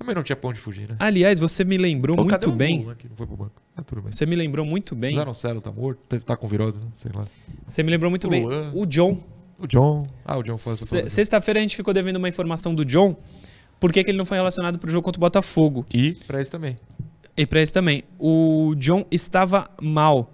também 0.00 0.14
não 0.14 0.22
tinha 0.22 0.34
pão 0.34 0.50
de 0.50 0.58
fugir, 0.58 0.88
né? 0.88 0.96
Aliás, 0.98 1.38
você 1.38 1.62
me 1.62 1.76
lembrou 1.76 2.16
Pô, 2.16 2.24
muito 2.24 2.50
bem. 2.50 2.86
Né, 2.86 2.96
não 3.10 3.16
foi 3.16 3.26
pro 3.26 3.36
banco. 3.36 3.62
Ah, 3.76 3.82
tudo 3.82 4.00
bem. 4.00 4.10
Você 4.10 4.24
me 4.24 4.34
lembrou 4.34 4.64
muito 4.64 4.94
bem. 4.94 5.14
O 5.14 5.18
Zanocelo 5.18 5.60
tá 5.60 5.70
morto, 5.70 6.00
deve 6.08 6.24
tá 6.24 6.38
com 6.38 6.48
virose, 6.48 6.80
né? 6.80 6.86
Sei 6.94 7.12
lá. 7.14 7.26
Você 7.68 7.82
me 7.82 7.90
lembrou 7.90 8.08
muito 8.08 8.26
O 8.26 8.30
bem. 8.30 8.42
Luan. 8.46 8.72
O 8.74 8.86
John. 8.86 9.22
O 9.58 9.66
John. 9.66 10.06
Ah, 10.24 10.38
o 10.38 10.42
John 10.42 10.56
foi 10.56 10.72
Se-. 10.72 11.06
Sexta-feira 11.10 11.60
a 11.60 11.62
gente 11.62 11.76
ficou 11.76 11.92
devendo 11.92 12.16
uma 12.16 12.30
informação 12.30 12.74
do 12.74 12.82
John. 12.82 13.14
Por 13.78 13.92
que, 13.92 14.02
que 14.02 14.10
ele 14.10 14.16
não 14.16 14.24
foi 14.24 14.38
relacionado 14.38 14.78
pro 14.78 14.90
jogo 14.90 15.04
contra 15.04 15.18
o 15.18 15.20
Botafogo? 15.20 15.84
E 15.92 16.14
pra 16.26 16.40
esse 16.40 16.50
também. 16.50 16.78
E 17.36 17.44
pra 17.44 17.60
esse 17.60 17.72
também. 17.72 18.02
O 18.18 18.74
John 18.78 19.04
estava 19.10 19.68
mal. 19.82 20.32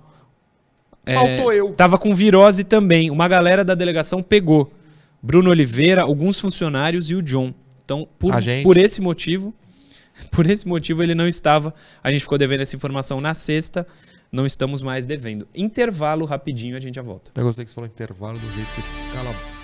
É, 1.05 1.14
Faltou 1.14 1.53
eu. 1.53 1.73
Tava 1.73 1.99
com 1.99 2.14
virose 2.14 2.62
também. 2.62 3.11
Uma 3.11 3.27
galera 3.27 3.64
da 3.64 3.75
delegação 3.75 4.23
pegou. 4.23 4.73
Bruno 5.21 5.51
Oliveira, 5.51 6.03
alguns 6.03 6.39
funcionários 6.39 7.11
e 7.11 7.17
o 7.17 7.23
John. 7.23 7.53
Então, 7.87 8.07
por, 8.18 8.34
por 8.64 8.76
esse 8.76 9.01
motivo, 9.01 9.55
por 10.32 10.51
esse 10.51 10.66
motivo 10.66 11.05
ele 11.05 11.14
não 11.14 11.28
estava. 11.28 11.72
A 12.03 12.11
gente 12.11 12.22
ficou 12.22 12.37
devendo 12.37 12.61
essa 12.62 12.74
informação 12.74 13.20
na 13.20 13.32
sexta. 13.32 13.87
Não 14.30 14.45
estamos 14.45 14.82
mais 14.82 15.07
devendo. 15.07 15.47
Intervalo 15.55 16.26
rapidinho, 16.26 16.76
a 16.76 16.80
gente 16.80 16.97
já 16.97 17.03
volta. 17.03 17.30
Eu 17.37 17.45
gostei 17.45 17.64
que 17.64 17.70
você 17.70 17.74
falou 17.76 17.89
intervalo 17.89 18.37
do 18.37 18.53
jeito 18.53 18.68
que 18.74 19.12
cala 19.14 19.30
a 19.30 19.32
boca. 19.32 19.57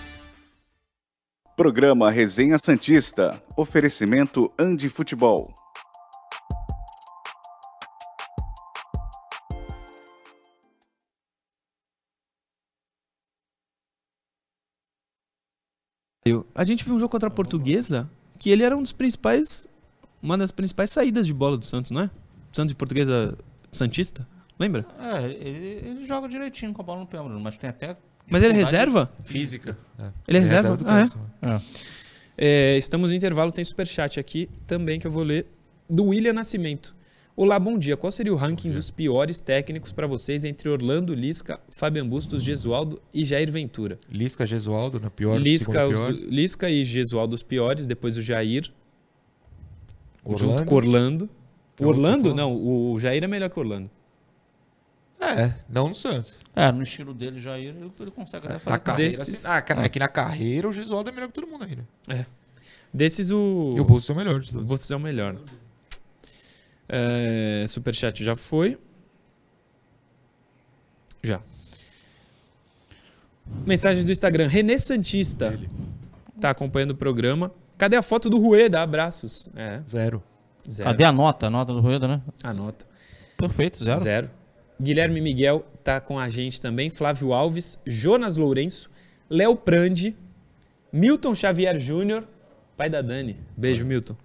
Programa 1.57 2.11
Resenha 2.11 2.57
Santista. 2.59 3.43
Oferecimento 3.57 4.51
Andi 4.57 4.89
Futebol. 4.89 5.53
A 16.55 16.65
gente 16.65 16.85
viu 16.85 16.95
um 16.95 16.99
jogo 16.99 17.11
contra 17.11 17.29
a 17.29 17.31
Portuguesa 17.31 18.09
que 18.39 18.51
ele 18.51 18.63
era 18.63 18.77
um 18.77 18.83
dos 18.83 18.93
principais, 18.93 19.67
uma 20.23 20.39
das 20.39 20.51
principais 20.51 20.91
saídas 20.91 21.27
de 21.27 21.35
bola 21.35 21.57
do 21.57 21.65
Santos, 21.65 21.91
não 21.91 22.03
é? 22.03 22.11
Santos 22.53 22.73
e 22.73 22.75
Portuguesa 22.75 23.37
Santista, 23.71 24.27
lembra? 24.59 24.87
É, 24.99 25.25
ele, 25.25 25.89
ele 25.89 26.05
joga 26.05 26.29
direitinho 26.29 26.73
com 26.73 26.83
a 26.83 26.85
bola 26.85 27.01
no 27.01 27.07
pé, 27.07 27.19
Bruno, 27.19 27.41
mas 27.41 27.59
tem 27.59 27.71
até. 27.71 27.97
Mas 28.29 28.43
ele 28.43 28.53
é 28.53 28.57
reserva? 28.57 29.11
Física. 29.25 29.77
Ele 30.29 30.39
é 30.39 30.41
reserva? 30.41 30.77
do 30.77 30.85
Ah, 30.89 31.01
é? 31.01 31.47
Né? 31.47 31.63
É, 32.37 32.77
estamos 32.77 33.11
no 33.11 33.17
intervalo, 33.17 33.51
tem 33.51 33.65
superchat 33.65 34.19
aqui 34.19 34.49
também 34.67 35.01
que 35.01 35.07
eu 35.07 35.11
vou 35.11 35.23
ler 35.23 35.47
do 35.89 36.07
William 36.07 36.33
Nascimento. 36.33 36.95
Olá, 37.35 37.59
bom 37.59 37.79
dia. 37.79 37.97
Qual 37.97 38.13
seria 38.13 38.33
o 38.33 38.37
ranking 38.37 38.71
dos 38.71 38.91
piores 38.91 39.41
técnicos 39.41 39.91
para 39.93 40.07
vocês 40.07 40.45
entre 40.45 40.69
Orlando, 40.69 41.15
Lisca, 41.15 41.59
Fabian 41.71 42.07
Bustos, 42.07 42.43
Gesualdo 42.43 43.01
e 43.13 43.25
Jair 43.25 43.51
Ventura? 43.51 43.99
Lisca, 44.11 44.47
Gesualdo, 44.47 45.01
na 45.01 45.11
pior. 45.11 45.41
Lisca, 45.41 45.87
os 45.89 45.97
pior. 45.97 46.13
do- 46.13 46.19
Lisca 46.31 46.69
e 46.71 46.85
Gesualdo 46.85 47.35
os 47.35 47.43
piores, 47.43 47.87
depois 47.87 48.19
o 48.19 48.23
Jair, 48.23 48.71
junto 50.29 50.45
Orlando. 50.45 50.65
com 50.67 50.75
o 50.75 50.77
Orlando. 50.77 51.25
O 51.25 51.85
é 51.85 51.87
outro 51.87 52.03
Orlando? 52.03 52.35
Não, 52.35 52.55
o 52.55 53.01
Jair 53.01 53.25
é 53.25 53.27
melhor 53.27 53.49
que 53.49 53.59
o 53.59 53.63
Orlando. 53.63 53.91
É, 55.19 55.55
não 55.69 55.89
no 55.89 55.95
Santos. 55.95 56.37
É, 56.55 56.71
no 56.71 56.83
estilo 56.83 57.15
dele, 57.15 57.41
Jair, 57.41 57.75
ele, 57.75 58.11
consegue 58.11 58.45
até 58.45 58.55
Na 58.55 58.61
fazer. 58.61 58.79
carreira, 58.81 59.11
desses- 59.11 59.47
assim, 59.47 59.57
ah, 59.57 59.63
cara, 59.63 59.85
é 59.85 59.89
que 59.89 59.99
na 59.99 60.09
carreira 60.09 60.69
o 60.69 60.73
Gesualdo 60.73 61.09
é 61.09 61.13
melhor 61.13 61.29
que 61.29 61.33
todo 61.35 61.47
mundo 61.47 61.65
ainda. 61.65 61.87
Desses, 62.93 63.31
o. 63.31 63.73
E 63.75 63.81
o 63.81 63.85
Bustos 63.87 64.11
é 64.11 64.13
o 64.13 64.17
melhor 64.17 64.39
de 64.41 64.55
O. 64.59 64.61
Bustos 64.63 64.91
é 64.91 64.97
o 64.97 65.01
melhor. 65.01 65.37
É, 66.95 67.65
superchat 67.67 68.23
já 68.23 68.37
foi. 68.37 68.79
Já. 71.23 71.41
Mensagens 73.65 74.05
do 74.05 74.13
Instagram. 74.13 74.47
Renê 74.47 74.79
Santista. 74.79 75.59
Tá 76.39 76.51
acompanhando 76.51 76.91
o 76.91 76.97
programa. 76.97 77.51
Cadê 77.79 77.97
a 77.97 78.03
foto 78.03 78.29
do 78.29 78.39
Rueda? 78.39 78.83
Abraços. 78.83 79.49
É, 79.57 79.81
Zero. 79.89 80.23
zero. 80.71 80.91
Cadê 80.91 81.05
a 81.05 81.13
nota? 81.13 81.47
A 81.47 81.51
nota 81.51 81.73
do 81.73 81.81
Rueda, 81.81 82.07
né? 82.07 82.21
Anota. 82.43 82.85
Perfeito, 83.39 83.83
zero. 83.83 84.01
Zero. 84.01 84.31
Guilherme 84.81 85.21
Miguel 85.21 85.65
tá 85.83 85.99
com 86.01 86.19
a 86.19 86.29
gente 86.29 86.61
também. 86.61 86.91
Flávio 86.91 87.33
Alves, 87.33 87.79
Jonas 87.87 88.37
Lourenço, 88.37 88.91
Léo 89.31 89.57
Prandi, 89.57 90.15
Milton 90.93 91.35
Xavier 91.35 91.79
Júnior, 91.79 92.27
pai 92.77 92.91
da 92.91 93.01
Dani. 93.01 93.37
Beijo, 93.57 93.85
Milton. 93.87 94.17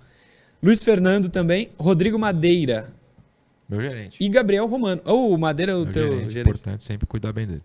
Luiz 0.62 0.84
Fernando 0.84 1.30
também, 1.30 1.70
Rodrigo 1.80 2.18
Madeira 2.18 2.92
Meu 3.70 3.82
gerente. 3.82 4.18
e 4.20 4.28
Gabriel 4.30 4.66
Romano. 4.68 5.02
Oh, 5.06 5.34
o 5.34 5.38
Madeira 5.38 5.72
é 5.72 5.76
o 5.76 5.84
Meu 5.84 5.92
teu 5.92 6.04
gerente. 6.08 6.30
gerente. 6.32 6.50
Importante 6.50 6.84
sempre 6.84 7.06
cuidar 7.06 7.32
bem 7.34 7.46
dele. 7.48 7.64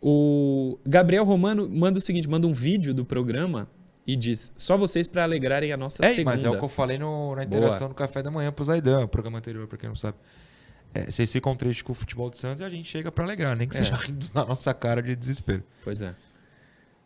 O 0.00 0.78
Gabriel 0.86 1.24
Romano 1.24 1.68
manda 1.68 1.98
o 1.98 2.02
seguinte, 2.02 2.28
manda 2.28 2.46
um 2.46 2.52
vídeo 2.52 2.94
do 2.94 3.04
programa 3.04 3.68
e 4.06 4.14
diz: 4.14 4.52
"Só 4.56 4.76
vocês 4.76 5.08
para 5.08 5.24
alegrarem 5.24 5.72
a 5.72 5.76
nossa 5.76 6.04
É, 6.04 6.10
segunda". 6.10 6.30
mas 6.36 6.44
é 6.44 6.50
o 6.50 6.56
que 6.58 6.64
eu 6.64 6.68
falei 6.68 6.98
no- 6.98 7.34
na 7.34 7.44
interação 7.44 7.88
do 7.88 7.94
café 7.94 8.22
da 8.22 8.30
manhã 8.30 8.52
pro 8.52 8.64
Zaidan, 8.64 9.04
o 9.04 9.08
programa 9.08 9.38
anterior, 9.38 9.66
pra 9.66 9.76
quem 9.76 9.88
não 9.88 9.96
sabe. 9.96 10.16
É, 10.94 11.10
vocês 11.10 11.30
ficam 11.32 11.54
tristes 11.56 11.82
com 11.82 11.92
o 11.92 11.94
futebol 11.94 12.30
do 12.30 12.38
Santos 12.38 12.60
e 12.60 12.64
a 12.64 12.70
gente 12.70 12.88
chega 12.88 13.10
pra 13.10 13.24
alegrar, 13.24 13.56
nem 13.56 13.66
que 13.68 13.74
É. 13.76 13.78
seja 13.78 13.94
rindo 13.96 14.26
na 14.32 14.44
nossa 14.44 14.72
cara 14.72 15.02
de 15.02 15.14
desespero. 15.16 15.64
Pois 15.82 16.00
é. 16.00 16.14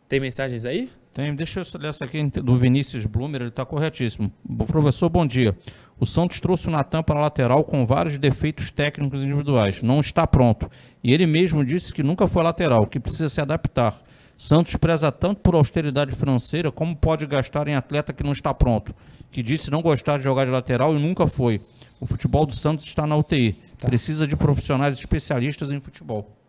Tem 0.07 0.19
mensagens 0.19 0.63
aí? 0.63 0.89
Tem, 1.13 1.35
deixa 1.35 1.59
eu 1.59 1.79
ler 1.79 1.89
essa 1.89 2.05
aqui 2.05 2.23
do 2.23 2.57
Vinícius 2.57 3.05
Blumer, 3.05 3.41
ele 3.41 3.49
está 3.49 3.63
corretíssimo. 3.63 4.31
Professor, 4.65 5.07
bom 5.09 5.27
dia. 5.27 5.55
O 5.99 6.07
Santos 6.07 6.39
trouxe 6.39 6.67
o 6.67 6.71
Natan 6.71 7.03
para 7.03 7.19
a 7.19 7.21
lateral 7.21 7.63
com 7.63 7.85
vários 7.85 8.17
defeitos 8.17 8.71
técnicos 8.71 9.23
individuais. 9.23 9.83
Não 9.83 9.99
está 9.99 10.25
pronto. 10.25 10.67
E 11.03 11.13
ele 11.13 11.27
mesmo 11.27 11.63
disse 11.63 11.93
que 11.93 12.01
nunca 12.01 12.27
foi 12.27 12.41
lateral, 12.41 12.87
que 12.87 12.99
precisa 12.99 13.29
se 13.29 13.39
adaptar. 13.39 13.95
Santos 14.35 14.75
preza 14.75 15.11
tanto 15.11 15.41
por 15.41 15.53
austeridade 15.53 16.15
financeira 16.15 16.71
como 16.71 16.95
pode 16.95 17.27
gastar 17.27 17.67
em 17.67 17.75
atleta 17.75 18.11
que 18.11 18.23
não 18.23 18.31
está 18.31 18.51
pronto. 18.51 18.95
Que 19.29 19.43
disse 19.43 19.69
não 19.69 19.83
gostar 19.83 20.17
de 20.17 20.23
jogar 20.23 20.45
de 20.45 20.51
lateral 20.51 20.95
e 20.95 20.99
nunca 20.99 21.27
foi. 21.27 21.61
O 21.99 22.07
futebol 22.07 22.43
do 22.43 22.55
Santos 22.55 22.85
está 22.85 23.05
na 23.05 23.15
UTI. 23.15 23.55
Precisa 23.79 24.25
de 24.25 24.35
profissionais 24.35 24.97
especialistas 24.97 25.69
em 25.69 25.79
futebol. 25.79 26.42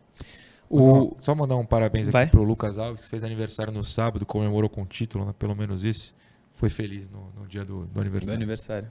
O... 0.76 1.16
Só 1.20 1.34
mandar 1.34 1.56
um 1.56 1.64
parabéns 1.64 2.08
Vai. 2.08 2.24
aqui 2.24 2.32
pro 2.32 2.42
Lucas 2.42 2.78
Alves, 2.78 3.04
que 3.04 3.10
fez 3.10 3.22
aniversário 3.22 3.72
no 3.72 3.84
sábado, 3.84 4.26
comemorou 4.26 4.68
com 4.68 4.84
título, 4.84 5.24
né? 5.24 5.34
pelo 5.38 5.54
menos 5.54 5.84
isso. 5.84 6.14
Foi 6.52 6.68
feliz 6.68 7.08
no, 7.10 7.30
no 7.38 7.46
dia 7.46 7.64
do, 7.64 7.80
do 7.80 7.86
do 7.86 8.00
aniversário. 8.00 8.34
aniversário. 8.34 8.90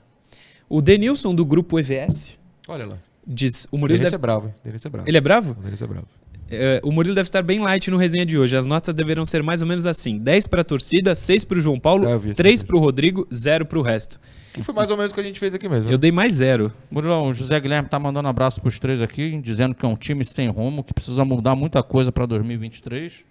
O 0.68 0.80
Denilson 0.80 1.34
do 1.34 1.44
grupo 1.44 1.78
EVS 1.78 2.38
Olha 2.66 2.86
lá. 2.86 2.98
diz: 3.26 3.68
o 3.70 3.76
Murilo 3.76 3.98
Denilson 3.98 4.10
deve... 4.10 4.16
é 4.16 4.18
bravo? 4.18 4.54
Denilson 4.64 4.88
é 4.88 4.90
bravo. 4.90 5.08
Ele 5.08 5.18
é 5.18 5.20
bravo? 5.20 5.52
O 5.52 5.62
Denilson 5.62 5.84
é 5.84 5.88
bravo. 5.88 6.06
É, 6.50 6.78
o 6.84 6.92
Murilo 6.92 7.14
deve 7.14 7.26
estar 7.26 7.42
bem 7.42 7.58
light 7.58 7.90
no 7.90 7.96
resenha 7.96 8.24
de 8.26 8.38
hoje. 8.38 8.56
As 8.56 8.66
notas 8.66 8.94
deverão 8.94 9.24
ser 9.24 9.42
mais 9.42 9.62
ou 9.62 9.66
menos 9.68 9.86
assim: 9.86 10.18
10 10.18 10.46
para 10.46 10.60
a 10.60 10.64
torcida, 10.64 11.14
6 11.14 11.44
para 11.44 11.58
o 11.58 11.60
João 11.60 11.80
Paulo, 11.80 12.06
Ah, 12.06 12.10
eu 12.12 12.18
vi 12.18 12.30
essa 12.30 12.36
3 12.36 12.52
mensagem. 12.54 12.66
para 12.66 12.76
o 12.76 12.80
Rodrigo, 12.80 13.26
0 13.32 13.66
para 13.66 13.78
o 13.78 13.82
resto. 13.82 14.20
Que 14.52 14.62
foi 14.62 14.74
mais 14.74 14.88
ou 14.90 14.96
menos 14.96 15.10
o 15.10 15.14
que 15.14 15.20
a 15.20 15.24
gente 15.24 15.40
fez 15.40 15.52
aqui 15.54 15.68
mesmo. 15.68 15.90
Eu 15.90 15.98
dei 15.98 16.12
mais 16.12 16.34
zero. 16.34 16.70
Murilão, 16.90 17.28
o 17.28 17.32
José 17.32 17.58
Guilherme 17.58 17.88
tá 17.88 17.98
mandando 17.98 18.28
abraço 18.28 18.60
pros 18.60 18.78
três 18.78 19.02
aqui, 19.02 19.40
dizendo 19.42 19.74
que 19.74 19.84
é 19.84 19.88
um 19.88 19.96
time 19.96 20.24
sem 20.24 20.48
rumo, 20.48 20.84
que 20.84 20.94
precisa 20.94 21.24
mudar 21.24 21.56
muita 21.56 21.82
coisa 21.82 22.12
pra 22.12 22.24
2023. 22.24 23.24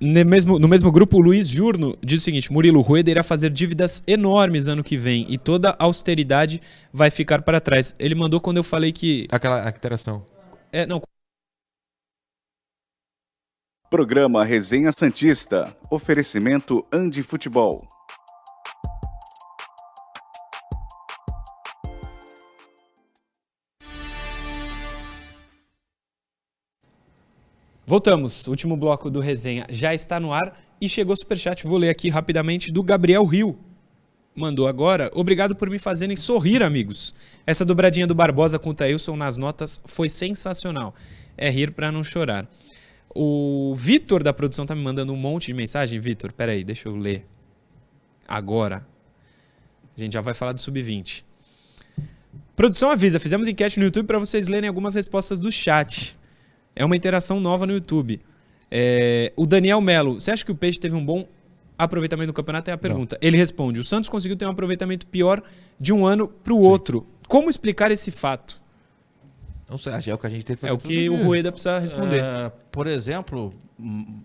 No 0.00 0.24
mesmo, 0.24 0.58
no 0.58 0.66
mesmo 0.68 0.90
grupo, 0.90 1.18
o 1.18 1.20
Luiz 1.20 1.48
Jurno 1.48 1.96
diz 2.04 2.20
o 2.22 2.24
seguinte: 2.24 2.52
Murilo 2.52 2.80
Rueda 2.80 3.10
irá 3.10 3.22
fazer 3.22 3.50
dívidas 3.50 4.02
enormes 4.06 4.68
ano 4.68 4.82
que 4.82 4.96
vem 4.96 5.26
e 5.28 5.36
toda 5.38 5.70
a 5.70 5.84
austeridade 5.84 6.60
vai 6.92 7.10
ficar 7.10 7.42
para 7.42 7.60
trás. 7.60 7.94
Ele 7.98 8.14
mandou 8.14 8.40
quando 8.40 8.56
eu 8.56 8.64
falei 8.64 8.92
que. 8.92 9.26
Aquela 9.30 9.68
interação. 9.68 10.24
É, 10.72 10.86
não, 10.86 11.00
Programa 13.96 14.44
Resenha 14.44 14.92
Santista. 14.92 15.74
Oferecimento 15.90 16.84
Andi 16.92 17.22
Futebol. 17.22 17.88
Voltamos. 27.86 28.46
Último 28.46 28.76
bloco 28.76 29.10
do 29.10 29.18
resenha 29.18 29.64
já 29.70 29.94
está 29.94 30.20
no 30.20 30.30
ar 30.30 30.60
e 30.78 30.90
chegou 30.90 31.14
o 31.14 31.16
superchat. 31.16 31.66
Vou 31.66 31.78
ler 31.78 31.88
aqui 31.88 32.10
rapidamente 32.10 32.70
do 32.70 32.82
Gabriel 32.82 33.24
Rio. 33.24 33.58
Mandou 34.34 34.68
agora. 34.68 35.10
Obrigado 35.14 35.56
por 35.56 35.70
me 35.70 35.78
fazerem 35.78 36.18
sorrir, 36.18 36.62
amigos. 36.62 37.14
Essa 37.46 37.64
dobradinha 37.64 38.06
do 38.06 38.14
Barbosa 38.14 38.58
com 38.58 38.68
o 38.68 38.74
Thailson 38.74 39.16
nas 39.16 39.38
notas 39.38 39.80
foi 39.86 40.10
sensacional. 40.10 40.94
É 41.34 41.48
rir 41.48 41.70
pra 41.70 41.90
não 41.90 42.04
chorar. 42.04 42.46
O 43.18 43.74
Vitor 43.74 44.22
da 44.22 44.32
produção 44.32 44.66
tá 44.66 44.74
me 44.74 44.82
mandando 44.82 45.10
um 45.10 45.16
monte 45.16 45.46
de 45.46 45.54
mensagem. 45.54 45.98
Vitor, 45.98 46.32
peraí, 46.34 46.62
deixa 46.62 46.88
eu 46.88 46.96
ler. 46.96 47.26
Agora. 48.28 48.86
A 49.96 50.00
gente 50.00 50.12
já 50.12 50.20
vai 50.20 50.34
falar 50.34 50.52
do 50.52 50.60
Sub-20. 50.60 51.24
Produção 52.54 52.90
avisa, 52.90 53.18
fizemos 53.18 53.48
enquete 53.48 53.78
no 53.78 53.86
YouTube 53.86 54.06
para 54.06 54.18
vocês 54.18 54.48
lerem 54.48 54.68
algumas 54.68 54.94
respostas 54.94 55.40
do 55.40 55.50
chat. 55.50 56.18
É 56.74 56.84
uma 56.84 56.94
interação 56.94 57.40
nova 57.40 57.66
no 57.66 57.72
YouTube. 57.72 58.20
É, 58.70 59.32
o 59.34 59.46
Daniel 59.46 59.80
Melo, 59.80 60.20
você 60.20 60.30
acha 60.30 60.44
que 60.44 60.52
o 60.52 60.54
Peixe 60.54 60.78
teve 60.78 60.94
um 60.94 61.04
bom 61.04 61.26
aproveitamento 61.78 62.28
no 62.28 62.34
campeonato? 62.34 62.70
É 62.70 62.74
a 62.74 62.78
pergunta. 62.78 63.16
Ele 63.22 63.38
responde: 63.38 63.80
o 63.80 63.84
Santos 63.84 64.10
conseguiu 64.10 64.36
ter 64.36 64.44
um 64.44 64.50
aproveitamento 64.50 65.06
pior 65.06 65.42
de 65.80 65.94
um 65.94 66.04
ano 66.04 66.28
para 66.28 66.52
o 66.52 66.60
outro. 66.60 67.06
Como 67.26 67.48
explicar 67.48 67.90
esse 67.90 68.10
fato? 68.10 68.62
Não 69.68 69.76
sei, 69.78 69.92
é 70.06 70.14
o 70.14 70.18
que 70.18 70.26
a 70.26 70.30
gente 70.30 70.44
tem 70.44 70.54
que 70.56 70.60
fazer. 70.60 70.70
É 70.72 70.74
o 70.74 70.78
que 70.78 71.08
o 71.08 71.16
dia. 71.16 71.24
Rueda 71.24 71.50
precisa 71.50 71.78
responder. 71.78 72.22
É, 72.22 72.48
por 72.70 72.86
exemplo, 72.86 73.52
hum, 73.78 74.22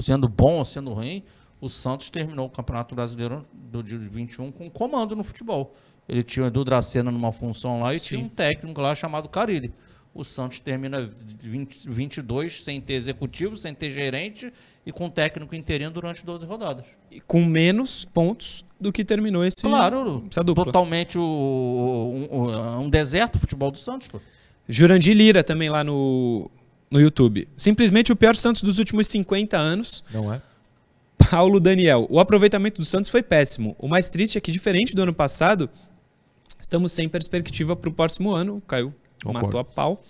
sendo 0.00 0.28
bom 0.28 0.58
ou 0.58 0.64
sendo 0.64 0.92
ruim, 0.92 1.22
o 1.60 1.68
Santos 1.68 2.08
terminou 2.10 2.46
o 2.46 2.50
Campeonato 2.50 2.94
Brasileiro 2.94 3.44
do 3.52 3.82
de 3.82 3.96
21 3.98 4.52
com 4.52 4.70
comando 4.70 5.16
no 5.16 5.24
futebol. 5.24 5.74
Ele 6.08 6.22
tinha 6.22 6.44
o 6.44 6.46
Edu 6.46 6.64
Dracena 6.64 7.10
numa 7.10 7.32
função 7.32 7.80
lá 7.80 7.92
e 7.92 7.98
Sim. 7.98 8.06
tinha 8.08 8.20
um 8.24 8.28
técnico 8.28 8.80
lá 8.80 8.94
chamado 8.94 9.28
Carilli. 9.28 9.72
O 10.14 10.22
Santos 10.24 10.60
termina 10.60 11.10
20, 11.42 11.90
22 11.90 12.62
sem 12.64 12.80
ter 12.80 12.94
executivo, 12.94 13.56
sem 13.56 13.74
ter 13.74 13.90
gerente 13.90 14.50
e 14.86 14.92
com 14.92 15.10
técnico 15.10 15.54
interino 15.54 15.90
durante 15.90 16.24
12 16.24 16.46
rodadas. 16.46 16.86
E 17.10 17.20
Com 17.20 17.44
menos 17.44 18.04
pontos 18.04 18.64
do 18.80 18.92
que 18.92 19.04
terminou 19.04 19.44
esse. 19.44 19.60
Claro, 19.62 20.24
essa 20.30 20.42
dupla. 20.44 20.64
totalmente 20.64 21.18
o- 21.18 21.22
um, 22.30 22.38
um- 22.40 22.78
um 22.84 22.88
deserto 22.88 23.34
o 23.34 23.38
futebol 23.40 23.70
do 23.70 23.78
Santos. 23.78 24.08
Pô. 24.08 24.20
Jurandir 24.68 25.16
Lira 25.16 25.44
também 25.44 25.68
lá 25.68 25.84
no, 25.84 26.50
no 26.90 27.00
YouTube. 27.00 27.48
Simplesmente 27.56 28.12
o 28.12 28.16
pior 28.16 28.34
Santos 28.34 28.62
dos 28.62 28.78
últimos 28.78 29.06
50 29.06 29.56
anos. 29.56 30.02
Não 30.12 30.32
é? 30.32 30.40
Paulo 31.30 31.58
Daniel. 31.60 32.06
O 32.10 32.20
aproveitamento 32.20 32.80
do 32.80 32.84
Santos 32.84 33.10
foi 33.10 33.22
péssimo. 33.22 33.74
O 33.78 33.88
mais 33.88 34.08
triste 34.08 34.36
é 34.38 34.40
que, 34.40 34.52
diferente 34.52 34.94
do 34.94 35.02
ano 35.02 35.14
passado, 35.14 35.68
estamos 36.58 36.92
sem 36.92 37.08
perspectiva 37.08 37.74
para 37.74 37.88
o 37.88 37.92
próximo 37.92 38.32
ano. 38.32 38.62
Caiu, 38.66 38.92
Concordo. 39.22 39.46
matou 39.46 39.60
a 39.60 39.64
pau. 39.64 40.02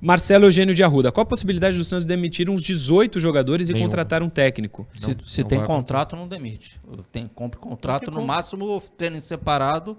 Marcelo 0.00 0.44
Eugênio 0.44 0.74
de 0.74 0.82
Arruda. 0.84 1.10
Qual 1.10 1.22
a 1.22 1.26
possibilidade 1.26 1.76
do 1.78 1.84
Santos 1.84 2.04
demitir 2.04 2.50
uns 2.50 2.62
18 2.62 3.18
jogadores 3.18 3.68
e 3.68 3.72
Nenhuma. 3.72 3.88
contratar 3.88 4.22
um 4.22 4.28
técnico? 4.28 4.86
Se, 4.94 5.08
Não- 5.14 5.26
se 5.26 5.40
não 5.40 5.48
tem 5.48 5.64
contrato, 5.64 6.14
não 6.14 6.28
demite. 6.28 6.78
Tem, 7.10 7.26
compre 7.34 7.58
contrato, 7.58 8.10
no 8.10 8.22
máximo 8.22 8.82
tendo 8.96 9.18
separado 9.22 9.96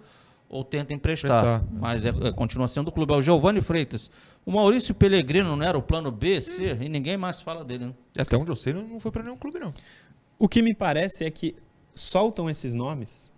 ou 0.49 0.63
tenta 0.63 0.93
emprestar. 0.93 1.57
Emprestar. 1.61 1.79
Mas 1.79 2.05
é, 2.05 2.09
é- 2.09 2.31
continua 2.31 2.67
sendo 2.67 2.85
do 2.85 2.91
clube. 2.91 3.13
É 3.13 3.17
o 3.17 3.21
Giovanni 3.21 3.61
Freitas. 3.61 4.09
O 4.45 4.51
Maurício 4.51 4.95
Pellegrino 4.95 5.55
não 5.55 5.63
era 5.65 5.77
o 5.77 5.81
plano 5.81 6.09
B, 6.11 6.39
C, 6.39 6.77
e 6.81 6.87
ninguém 6.87 7.17
mais 7.17 7.41
fala 7.41 7.65
dele. 7.65 7.87
Né? 7.87 7.93
Até 8.17 8.37
onde 8.37 8.49
eu 8.49 8.55
sei, 8.55 8.73
não 8.73 8.87
não 8.87 8.99
foi 8.99 9.11
pra 9.11 9.21
nenhum 9.21 9.35
clube, 9.37 9.59
não. 9.59 9.73
O 10.39 10.47
que 10.47 10.61
me 10.61 10.73
parece 10.73 11.25
é 11.25 11.29
que 11.31 11.55
soltam 11.93 12.49
esses 12.49 12.73
nomes 12.73 13.31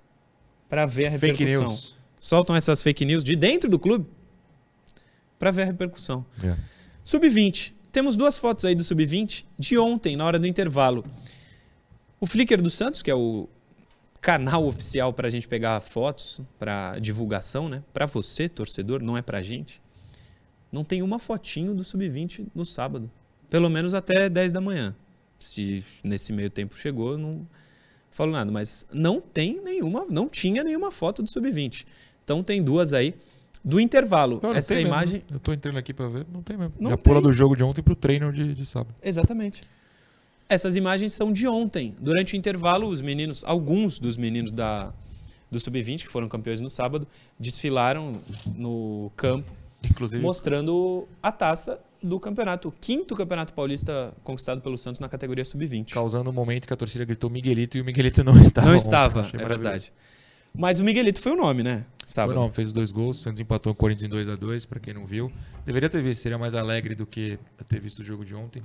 para 0.68 0.86
ver 0.86 1.07
a 1.07 1.12
Fake 1.14 1.43
repercussão. 1.43 1.68
news. 1.70 1.95
Soltam 2.20 2.55
essas 2.55 2.84
fake 2.84 3.05
news 3.05 3.24
de 3.24 3.36
dentro 3.36 3.70
do 3.70 3.80
clube 3.80 4.05
para 5.39 5.49
ver 5.51 5.62
a 5.64 5.66
repercussão. 5.66 6.26
É. 6.43 6.55
Sub-20. 7.03 7.74
Temos 7.91 8.16
duas 8.16 8.38
fotos 8.38 8.66
aí 8.66 8.76
do 8.76 8.84
Sub-20 8.84 9.45
de 9.57 9.78
ontem, 9.80 10.16
na 10.16 10.26
hora 10.26 10.38
do 10.38 10.45
intervalo. 10.45 11.03
O 12.20 12.28
Flickr 12.28 12.62
do 12.62 12.70
Santos, 12.70 13.01
que 13.01 13.10
é 13.10 13.16
o 13.16 13.47
canal 14.22 14.65
oficial 14.65 15.13
para 15.13 15.28
a 15.28 15.32
gente 15.32 15.47
pegar 15.47 15.80
fotos 15.80 16.41
para 16.57 16.99
divulgação, 16.99 17.70
né? 17.70 17.84
Para 17.93 18.05
você, 18.05 18.49
torcedor, 18.49 19.01
não 19.01 19.17
é 19.17 19.22
para 19.22 19.41
gente. 19.41 19.82
Não 20.72 20.84
tem 20.84 21.01
uma 21.01 21.17
fotinho 21.20 21.74
do 21.74 21.84
Sub-20 21.84 22.47
no 22.53 22.65
sábado. 22.65 23.09
Pelo 23.49 23.70
menos 23.70 23.93
até 23.93 24.30
10 24.30 24.51
da 24.51 24.61
manhã. 24.61 24.95
Se 25.39 25.84
nesse 26.03 26.32
meio 26.34 26.49
tempo 26.49 26.78
chegou, 26.78 27.17
não 27.17 27.47
falo 28.11 28.32
nada. 28.32 28.51
Mas 28.51 28.86
não 28.93 29.20
tem 29.22 29.61
nenhuma, 29.63 30.05
não 30.09 30.28
tinha 30.30 30.63
nenhuma 30.63 30.91
foto 30.91 31.24
do 31.24 31.30
Sub-20. 31.30 31.86
Então 32.24 32.43
tem 32.43 32.61
duas 32.61 32.93
aí. 32.93 33.15
Do 33.61 33.78
intervalo, 33.78 34.39
Não, 34.41 34.51
não 34.51 34.55
essa 34.57 34.74
mesmo. 34.74 34.88
imagem. 34.88 35.24
Eu 35.30 35.38
tô 35.38 35.51
entrando 35.51 35.78
aqui 35.78 35.93
pra 35.93 36.07
ver, 36.07 36.26
não 36.32 36.41
tem 36.41 36.55
mesmo. 36.55 36.74
Não 36.80 36.91
Já 36.91 36.97
pula 36.97 37.17
tem. 37.22 37.24
do 37.30 37.34
jogo 37.34 37.57
de 37.57 37.63
ontem 37.63 37.82
pro 37.82 37.93
treino 37.95 38.32
de, 38.32 38.53
de 38.55 38.65
sábado. 38.65 38.95
Exatamente. 39.03 39.63
Essas 40.50 40.76
imagens 40.76 41.14
são 41.14 41.32
de 41.32 41.47
ontem. 41.47 41.95
Durante 42.00 42.34
o 42.34 42.36
intervalo, 42.36 42.88
os 42.88 43.02
meninos, 43.02 43.43
alguns 43.45 44.00
dos 44.00 44.18
meninos 44.18 44.52
da, 44.52 44.91
do 45.52 45.60
Sub-20, 45.60 46.00
que 46.00 46.08
foram 46.08 46.28
campeões 46.28 46.60
no 46.60 46.70
sábado, 46.72 47.08
desfilaram 47.39 48.20
no 48.56 49.12
campo, 49.16 49.52
Inclusive, 49.88 50.22
mostrando 50.22 51.08
a 51.22 51.32
taça 51.32 51.80
do 52.02 52.20
campeonato. 52.20 52.70
O 52.70 52.72
quinto 52.72 53.16
campeonato 53.16 53.54
paulista 53.54 54.12
conquistado 54.24 54.60
pelo 54.60 54.78
Santos 54.78 55.00
na 55.00 55.08
categoria 55.08 55.45
Sub-20. 55.45 55.93
causando 55.93 56.32
um 56.32 56.34
momento 56.34 56.66
que 56.66 56.74
a 56.74 56.78
torcida 56.78 57.06
gritou 57.06 57.30
Miguelito 57.30 57.78
e 57.78 57.82
o 57.82 57.86
Miguelito 57.86 58.24
não 58.24 58.36
estava. 58.41 58.68
Não 58.68 58.76
estava, 58.76 59.30
é 59.34 59.45
verdade. 59.45 59.93
Mas 60.52 60.80
o 60.80 60.84
Miguelito 60.84 61.22
foi 61.22 61.34
o 61.34 61.36
nome, 61.36 61.62
né? 61.62 61.86
Foi 62.00 62.08
Sábado. 62.08 62.39
não, 62.39 62.52
fez 62.52 62.70
os 62.70 62.74
dois 62.74 62.91
gols, 62.91 63.20
o 63.20 63.22
Santos 63.22 63.39
empatou 63.39 63.72
o 63.72 63.76
Corinthians 63.76 64.12
em 64.12 64.16
2x2, 64.16 64.68
pra 64.68 64.80
quem 64.80 64.95
não 64.95 65.06
viu. 65.06 65.32
Deveria 65.64 65.88
ter 65.88 66.02
visto, 66.02 66.24
seria 66.24 66.39
mais 66.39 66.56
alegre 66.56 66.95
do 66.95 67.06
que 67.06 67.38
ter 67.68 67.80
visto 67.80 68.00
o 68.00 68.04
jogo 68.04 68.26
de 68.26 68.34
ontem. 68.34 68.64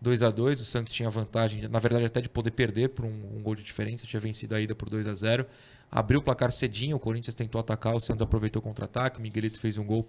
2 0.00 0.22
a 0.22 0.30
2 0.30 0.60
o 0.60 0.64
Santos 0.64 0.92
tinha 0.92 1.08
vantagem, 1.08 1.68
na 1.68 1.78
verdade 1.78 2.04
até 2.04 2.20
de 2.20 2.28
poder 2.28 2.50
perder 2.50 2.90
por 2.90 3.04
um, 3.04 3.36
um 3.36 3.42
gol 3.42 3.54
de 3.54 3.62
diferença, 3.62 4.06
tinha 4.06 4.20
vencido 4.20 4.54
a 4.54 4.60
ida 4.60 4.74
por 4.74 4.88
2 4.88 5.06
a 5.06 5.14
0 5.14 5.46
Abriu 5.90 6.20
o 6.20 6.22
placar 6.22 6.50
cedinho, 6.50 6.96
o 6.96 7.00
Corinthians 7.00 7.34
tentou 7.34 7.60
atacar, 7.60 7.94
o 7.94 8.00
Santos 8.00 8.22
aproveitou 8.22 8.60
o 8.60 8.62
contra-ataque, 8.62 9.18
o 9.18 9.22
Miguelito 9.22 9.58
fez 9.60 9.78
um 9.78 9.84
gol 9.84 10.08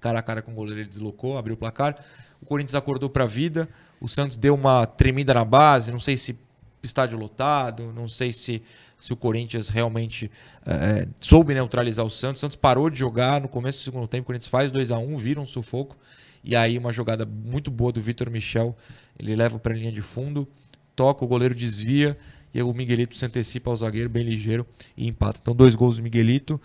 cara 0.00 0.18
a 0.18 0.22
cara 0.22 0.42
com 0.42 0.52
o 0.52 0.54
goleiro, 0.54 0.80
ele 0.80 0.88
deslocou, 0.88 1.38
abriu 1.38 1.54
o 1.54 1.56
placar. 1.56 1.96
O 2.42 2.46
Corinthians 2.46 2.74
acordou 2.74 3.08
para 3.08 3.24
a 3.24 3.26
vida, 3.26 3.68
o 4.00 4.08
Santos 4.08 4.36
deu 4.36 4.54
uma 4.54 4.86
tremida 4.86 5.32
na 5.32 5.44
base, 5.44 5.90
não 5.90 6.00
sei 6.00 6.16
se 6.16 6.38
estádio 6.82 7.18
lotado, 7.18 7.90
não 7.94 8.06
sei 8.06 8.30
se, 8.30 8.62
se 8.98 9.12
o 9.12 9.16
Corinthians 9.16 9.70
realmente 9.70 10.30
eh, 10.66 11.08
soube 11.18 11.54
neutralizar 11.54 12.04
o 12.04 12.10
Santos. 12.10 12.40
O 12.40 12.42
Santos 12.42 12.56
parou 12.56 12.90
de 12.90 12.98
jogar 12.98 13.40
no 13.40 13.48
começo 13.48 13.78
do 13.78 13.84
segundo 13.84 14.06
tempo, 14.06 14.24
o 14.24 14.26
Corinthians 14.26 14.50
faz 14.50 14.70
2 14.70 14.90
a 14.90 14.98
1 14.98 15.16
vira 15.16 15.40
um 15.40 15.46
sufoco. 15.46 15.96
E 16.44 16.54
aí 16.54 16.76
uma 16.76 16.92
jogada 16.92 17.24
muito 17.24 17.70
boa 17.70 17.90
do 17.90 18.00
Vitor 18.00 18.30
Michel, 18.30 18.76
ele 19.18 19.34
leva 19.34 19.58
para 19.58 19.72
a 19.72 19.76
linha 19.76 19.90
de 19.90 20.02
fundo, 20.02 20.46
toca, 20.94 21.24
o 21.24 21.28
goleiro 21.28 21.54
desvia, 21.54 22.16
e 22.52 22.62
o 22.62 22.72
Miguelito 22.72 23.16
se 23.16 23.24
antecipa 23.24 23.70
ao 23.70 23.76
zagueiro, 23.76 24.08
bem 24.08 24.22
ligeiro, 24.22 24.66
e 24.96 25.08
empata. 25.08 25.40
Então 25.42 25.54
dois 25.54 25.74
gols 25.74 25.96
do 25.96 26.02
Miguelito 26.02 26.60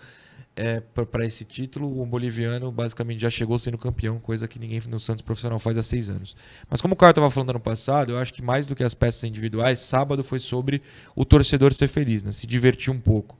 é, 0.56 0.80
para 0.80 1.24
esse 1.24 1.44
título, 1.44 2.00
o 2.00 2.04
boliviano 2.04 2.70
basicamente 2.70 3.20
já 3.20 3.30
chegou 3.30 3.58
sendo 3.58 3.78
campeão, 3.78 4.18
coisa 4.18 4.46
que 4.46 4.58
ninguém 4.58 4.80
no 4.88 5.00
Santos 5.00 5.22
profissional 5.22 5.58
faz 5.58 5.78
há 5.78 5.82
seis 5.82 6.10
anos. 6.10 6.36
Mas 6.68 6.80
como 6.82 6.92
o 6.94 6.96
Caio 6.96 7.10
estava 7.10 7.30
falando 7.30 7.50
ano 7.50 7.60
passado, 7.60 8.12
eu 8.12 8.18
acho 8.18 8.34
que 8.34 8.42
mais 8.42 8.66
do 8.66 8.76
que 8.76 8.84
as 8.84 8.92
peças 8.92 9.24
individuais, 9.24 9.78
sábado 9.78 10.22
foi 10.22 10.38
sobre 10.38 10.82
o 11.16 11.24
torcedor 11.24 11.72
ser 11.72 11.88
feliz, 11.88 12.22
né? 12.22 12.30
se 12.32 12.46
divertir 12.46 12.92
um 12.92 13.00
pouco. 13.00 13.38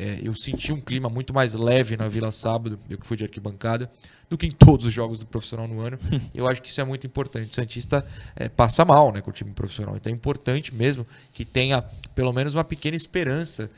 É, 0.00 0.20
eu 0.22 0.32
senti 0.32 0.72
um 0.72 0.80
clima 0.80 1.08
muito 1.08 1.34
mais 1.34 1.54
leve 1.54 1.96
na 1.96 2.06
Vila 2.06 2.30
sábado, 2.30 2.78
eu 2.88 2.96
que 2.96 3.04
fui 3.04 3.16
de 3.16 3.24
arquibancada, 3.24 3.90
do 4.30 4.38
que 4.38 4.46
em 4.46 4.52
todos 4.52 4.86
os 4.86 4.92
jogos 4.92 5.18
do 5.18 5.26
profissional 5.26 5.66
no 5.66 5.80
ano. 5.80 5.98
eu 6.32 6.46
acho 6.46 6.62
que 6.62 6.68
isso 6.68 6.80
é 6.80 6.84
muito 6.84 7.04
importante. 7.04 7.50
O 7.50 7.54
Santista 7.56 8.06
é, 8.36 8.48
passa 8.48 8.84
mal 8.84 9.12
né, 9.12 9.20
com 9.20 9.30
o 9.30 9.32
time 9.32 9.50
profissional. 9.50 9.96
Então 9.96 10.12
é 10.12 10.14
importante 10.14 10.72
mesmo 10.72 11.04
que 11.32 11.44
tenha 11.44 11.82
pelo 12.14 12.32
menos 12.32 12.54
uma 12.54 12.62
pequena 12.62 12.96
esperança. 12.96 13.68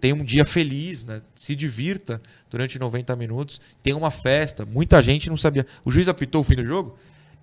Tenha 0.00 0.14
um 0.14 0.24
dia 0.24 0.46
feliz, 0.46 1.04
né? 1.04 1.20
se 1.34 1.54
divirta 1.54 2.22
durante 2.50 2.78
90 2.78 3.14
minutos, 3.16 3.60
tenha 3.82 3.96
uma 3.96 4.10
festa. 4.10 4.64
Muita 4.64 5.02
gente 5.02 5.28
não 5.28 5.36
sabia. 5.36 5.66
O 5.84 5.90
juiz 5.90 6.08
apitou 6.08 6.40
o 6.40 6.44
fim 6.44 6.56
do 6.56 6.64
jogo? 6.64 6.96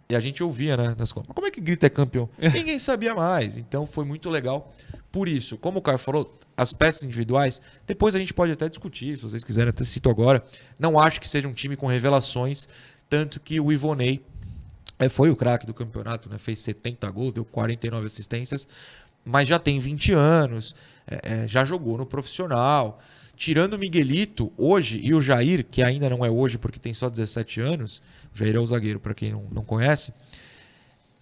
E 0.09 0.15
a 0.15 0.19
gente 0.19 0.43
ouvia, 0.43 0.75
né? 0.75 0.95
Nas... 0.97 1.13
Mas 1.13 1.27
como 1.27 1.45
é 1.45 1.51
que 1.51 1.61
grita 1.61 1.85
é 1.85 1.89
campeão? 1.89 2.27
Ninguém 2.53 2.79
sabia 2.79 3.13
mais. 3.13 3.55
Então 3.55 3.85
foi 3.85 4.05
muito 4.05 4.31
legal. 4.31 4.73
Por 5.11 5.27
isso, 5.27 5.57
como 5.57 5.79
o 5.79 5.81
Caio 5.81 5.97
falou, 5.97 6.39
as 6.57 6.71
peças 6.73 7.03
individuais, 7.03 7.61
depois 7.85 8.15
a 8.15 8.19
gente 8.19 8.33
pode 8.33 8.51
até 8.51 8.69
discutir, 8.69 9.17
se 9.17 9.23
vocês 9.23 9.43
quiserem, 9.43 9.69
até 9.69 9.83
cito 9.83 10.09
agora. 10.09 10.43
Não 10.79 10.99
acho 10.99 11.19
que 11.19 11.27
seja 11.27 11.47
um 11.47 11.53
time 11.53 11.75
com 11.75 11.87
revelações, 11.87 12.67
tanto 13.09 13.39
que 13.39 13.59
o 13.59 13.71
Ivonei 13.71 14.23
é, 14.97 15.09
foi 15.09 15.29
o 15.29 15.35
craque 15.35 15.65
do 15.65 15.73
campeonato, 15.73 16.29
né? 16.29 16.37
Fez 16.37 16.59
70 16.59 17.09
gols, 17.11 17.33
deu 17.33 17.43
49 17.43 18.05
assistências, 18.05 18.67
mas 19.23 19.47
já 19.47 19.59
tem 19.59 19.79
20 19.79 20.13
anos, 20.13 20.75
é, 21.07 21.43
é, 21.43 21.47
já 21.47 21.65
jogou 21.65 21.97
no 21.97 22.05
profissional. 22.05 22.99
Tirando 23.35 23.73
o 23.73 23.77
Miguelito 23.77 24.53
hoje 24.57 24.97
e 25.03 25.13
o 25.13 25.19
Jair, 25.19 25.65
que 25.69 25.83
ainda 25.83 26.09
não 26.09 26.23
é 26.23 26.29
hoje 26.29 26.57
porque 26.57 26.79
tem 26.79 26.93
só 26.93 27.09
17 27.09 27.59
anos, 27.59 28.01
o 28.33 28.37
Jair 28.37 28.55
é 28.55 28.59
o 28.59 28.65
zagueiro, 28.65 28.97
para 28.97 29.13
quem 29.13 29.31
não, 29.33 29.43
não 29.51 29.63
conhece. 29.63 30.13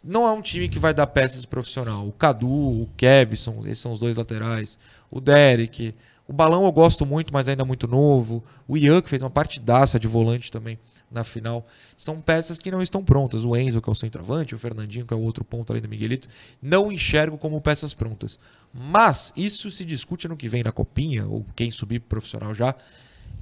Não 0.04 0.28
é 0.28 0.32
um 0.32 0.42
time 0.42 0.70
que 0.70 0.78
vai 0.78 0.94
dar 0.94 1.08
peças 1.08 1.42
de 1.42 1.48
profissional. 1.48 2.08
O 2.08 2.12
Cadu, 2.12 2.48
o 2.48 2.90
Kevson, 2.96 3.64
esses 3.66 3.80
são 3.80 3.94
os 3.94 4.00
dois 4.00 4.18
laterais. 4.18 4.78
O 5.14 5.22
Derek. 5.22 5.94
O 6.28 6.34
Balão 6.34 6.66
eu 6.66 6.72
gosto 6.72 7.06
muito, 7.06 7.32
mas 7.32 7.48
ainda 7.48 7.64
muito 7.64 7.88
novo. 7.88 8.44
O 8.68 8.76
Ian, 8.76 9.00
que 9.00 9.10
fez 9.10 9.22
uma 9.22 9.30
partidaça 9.30 10.00
de 10.00 10.08
volante 10.08 10.52
também 10.52 10.80
na 11.12 11.24
final. 11.24 11.68
São 11.96 12.20
peças 12.20 12.60
que 12.60 12.72
não 12.72 12.82
estão 12.82 13.04
prontas. 13.04 13.46
O 13.46 13.56
Enzo, 13.56 13.80
que 13.80 13.88
é 13.88 13.92
o 13.92 13.96
centroavante, 13.96 14.56
o 14.56 14.58
Fernandinho, 14.58 15.06
que 15.06 15.14
é 15.14 15.18
o 15.18 15.22
outro 15.22 15.44
ponto 15.44 15.72
além 15.72 15.84
do 15.84 15.88
Miguelito, 15.88 16.28
não 16.60 16.92
enxergo 16.92 17.38
como 17.38 17.62
peças 17.62 17.94
prontas. 17.94 18.40
Mas 18.74 19.32
isso 19.38 19.70
se 19.70 19.86
discute 19.86 20.28
no 20.28 20.36
que 20.36 20.50
vem 20.50 20.64
na 20.64 20.72
Copinha, 20.72 21.28
ou 21.28 21.46
quem 21.56 21.70
subir 21.70 22.00
profissional 22.00 22.52
já. 22.56 22.74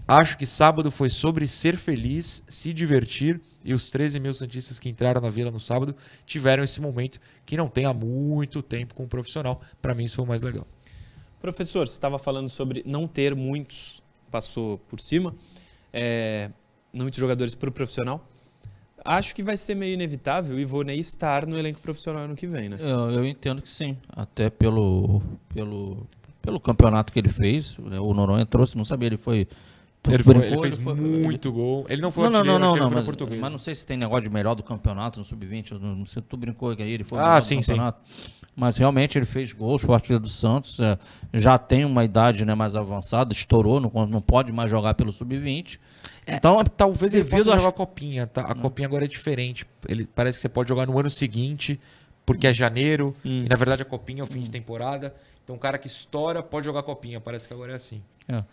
Acho 0.05 0.37
que 0.37 0.45
sábado 0.45 0.91
foi 0.91 1.09
sobre 1.09 1.47
ser 1.47 1.77
feliz, 1.77 2.43
se 2.49 2.73
divertir, 2.73 3.39
e 3.63 3.73
os 3.73 3.89
13 3.89 4.19
mil 4.19 4.33
Santistas 4.33 4.77
que 4.77 4.89
entraram 4.89 5.21
na 5.21 5.29
Vila 5.29 5.51
no 5.51 5.59
sábado 5.59 5.95
tiveram 6.25 6.65
esse 6.65 6.81
momento 6.81 7.17
que 7.45 7.55
não 7.55 7.69
tem 7.69 7.85
há 7.85 7.93
muito 7.93 8.61
tempo 8.61 8.93
com 8.93 9.05
o 9.05 9.07
profissional. 9.07 9.61
Para 9.81 9.95
mim, 9.95 10.03
isso 10.03 10.17
foi 10.17 10.25
o 10.25 10.27
mais 10.27 10.41
legal. 10.41 10.67
Professor, 11.41 11.87
você 11.87 11.93
estava 11.93 12.19
falando 12.19 12.47
sobre 12.47 12.83
não 12.85 13.07
ter 13.07 13.35
muitos, 13.35 14.01
passou 14.29 14.77
por 14.77 14.99
cima, 14.99 15.33
é, 15.91 16.51
não 16.93 17.05
muitos 17.05 17.19
jogadores 17.19 17.55
para 17.55 17.69
o 17.69 17.71
profissional. 17.71 18.23
Acho 19.03 19.33
que 19.33 19.41
vai 19.41 19.57
ser 19.57 19.73
meio 19.73 19.95
inevitável 19.95 20.55
o 20.55 20.59
Ivonei 20.59 20.99
estar 20.99 21.47
no 21.47 21.57
elenco 21.57 21.79
profissional 21.79 22.23
ano 22.23 22.35
que 22.35 22.45
vem, 22.45 22.69
né? 22.69 22.77
Eu, 22.79 23.09
eu 23.09 23.25
entendo 23.25 23.59
que 23.59 23.69
sim, 23.69 23.97
até 24.09 24.51
pelo, 24.51 25.23
pelo, 25.51 26.07
pelo 26.43 26.59
campeonato 26.59 27.11
que 27.11 27.17
ele 27.17 27.29
fez. 27.29 27.75
Né? 27.79 27.99
O 27.99 28.13
Noronha 28.13 28.45
trouxe, 28.45 28.77
não 28.77 28.85
sabia, 28.85 29.07
ele 29.07 29.17
foi 29.17 29.47
ele, 30.09 30.23
foi, 30.23 30.35
ele, 30.35 30.61
fez 30.61 30.77
foi, 30.77 30.95
muito 30.95 31.49
ele... 31.49 31.55
gol. 31.55 31.85
Ele 31.87 32.01
não 32.01 32.11
foi 32.11 32.23
não, 32.29 32.43
não, 32.43 32.57
não, 32.57 32.75
não, 32.75 32.89
mas, 32.89 33.05
mas, 33.39 33.51
não 33.51 33.59
sei 33.59 33.75
se 33.75 33.85
tem 33.85 33.95
negócio 33.95 34.23
de 34.23 34.29
melhor 34.31 34.55
do 34.55 34.63
campeonato 34.63 35.19
no 35.19 35.25
sub-20. 35.25 35.79
Não, 35.79 36.05
sei, 36.05 36.23
tu 36.23 36.35
brincou 36.35 36.75
que 36.75 36.81
aí 36.81 36.91
ele 36.91 37.03
foi 37.03 37.19
ah, 37.19 37.39
sim, 37.39 37.59
do 37.59 37.65
campeonato. 37.65 38.01
Sim. 38.03 38.31
Mas 38.55 38.77
realmente 38.77 39.17
ele 39.17 39.25
fez 39.25 39.53
gols 39.53 39.85
para 39.85 40.15
o 40.15 40.19
do 40.19 40.27
Santos. 40.29 40.79
É, 40.79 40.97
já 41.33 41.57
tem 41.57 41.85
uma 41.85 42.03
idade 42.03 42.43
né, 42.45 42.55
mais 42.55 42.75
avançada, 42.75 43.31
estourou, 43.31 43.79
não, 43.79 43.91
não 44.07 44.21
pode 44.21 44.51
mais 44.51 44.71
jogar 44.71 44.95
pelo 44.95 45.11
sub-20. 45.11 45.79
É, 46.25 46.35
então, 46.35 46.63
talvez 46.63 47.13
ele 47.13 47.23
possa 47.23 47.43
jogar 47.43 47.69
a 47.69 47.71
copinha. 47.71 48.25
Tá? 48.25 48.41
A 48.47 48.53
hum. 48.53 48.61
copinha 48.61 48.87
agora 48.87 49.05
é 49.05 49.07
diferente. 49.07 49.67
Ele 49.87 50.05
parece 50.05 50.39
que 50.39 50.41
você 50.41 50.49
pode 50.49 50.67
jogar 50.67 50.87
no 50.87 50.97
ano 50.97 51.11
seguinte, 51.11 51.79
porque 52.25 52.47
é 52.47 52.53
janeiro. 52.53 53.15
Hum. 53.23 53.43
E 53.45 53.49
na 53.49 53.55
verdade 53.55 53.83
a 53.83 53.85
copinha 53.85 54.21
é 54.21 54.23
o 54.23 54.27
fim 54.27 54.39
hum. 54.39 54.43
de 54.43 54.49
temporada. 54.49 55.13
Então, 55.43 55.55
o 55.55 55.59
cara 55.59 55.77
que 55.77 55.87
estoura 55.87 56.41
pode 56.41 56.65
jogar 56.65 56.81
copinha. 56.81 57.21
Parece 57.21 57.47
que 57.47 57.53
agora 57.53 57.73
é 57.73 57.75
assim. 57.75 58.01
É. 58.27 58.43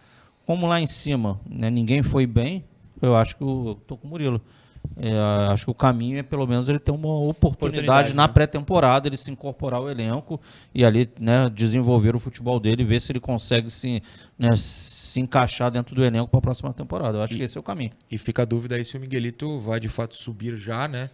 Como 0.48 0.66
lá 0.66 0.80
em 0.80 0.86
cima 0.86 1.38
né, 1.46 1.68
ninguém 1.68 2.02
foi 2.02 2.26
bem, 2.26 2.64
eu 3.02 3.14
acho 3.14 3.36
que 3.36 3.42
eu 3.42 3.78
tô 3.86 3.98
com 3.98 4.06
o 4.06 4.10
Murilo. 4.10 4.40
É, 4.96 5.12
acho 5.52 5.66
que 5.66 5.70
o 5.70 5.74
caminho 5.74 6.18
é 6.18 6.22
pelo 6.22 6.46
menos 6.46 6.70
ele 6.70 6.78
ter 6.78 6.90
uma 6.90 7.06
oportunidade, 7.06 7.54
oportunidade 7.54 8.14
na 8.14 8.26
né? 8.26 8.32
pré-temporada, 8.32 9.06
ele 9.06 9.18
se 9.18 9.30
incorporar 9.30 9.80
ao 9.80 9.90
elenco 9.90 10.40
e 10.74 10.86
ali 10.86 11.10
né, 11.20 11.50
desenvolver 11.54 12.16
o 12.16 12.18
futebol 12.18 12.58
dele, 12.58 12.82
ver 12.82 12.98
se 12.98 13.12
ele 13.12 13.20
consegue 13.20 13.70
se, 13.70 14.02
né, 14.38 14.56
se 14.56 15.20
encaixar 15.20 15.70
dentro 15.70 15.94
do 15.94 16.02
elenco 16.02 16.28
para 16.28 16.38
a 16.38 16.40
próxima 16.40 16.72
temporada. 16.72 17.18
Eu 17.18 17.22
acho 17.22 17.34
e, 17.34 17.36
que 17.36 17.42
esse 17.42 17.58
é 17.58 17.60
o 17.60 17.62
caminho. 17.62 17.90
E 18.10 18.16
fica 18.16 18.40
a 18.40 18.46
dúvida 18.46 18.74
aí 18.76 18.86
se 18.86 18.96
o 18.96 19.00
Miguelito 19.00 19.60
vai 19.60 19.78
de 19.78 19.88
fato 19.88 20.16
subir 20.16 20.56
já, 20.56 20.88
né? 20.88 21.10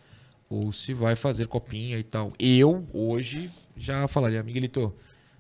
Ou 0.48 0.70
se 0.70 0.94
vai 0.94 1.16
fazer 1.16 1.48
copinha 1.48 1.98
e 1.98 2.04
tal. 2.04 2.30
Eu, 2.38 2.86
hoje, 2.92 3.50
já 3.76 4.06
falaria, 4.06 4.40
Miguelito, 4.44 4.94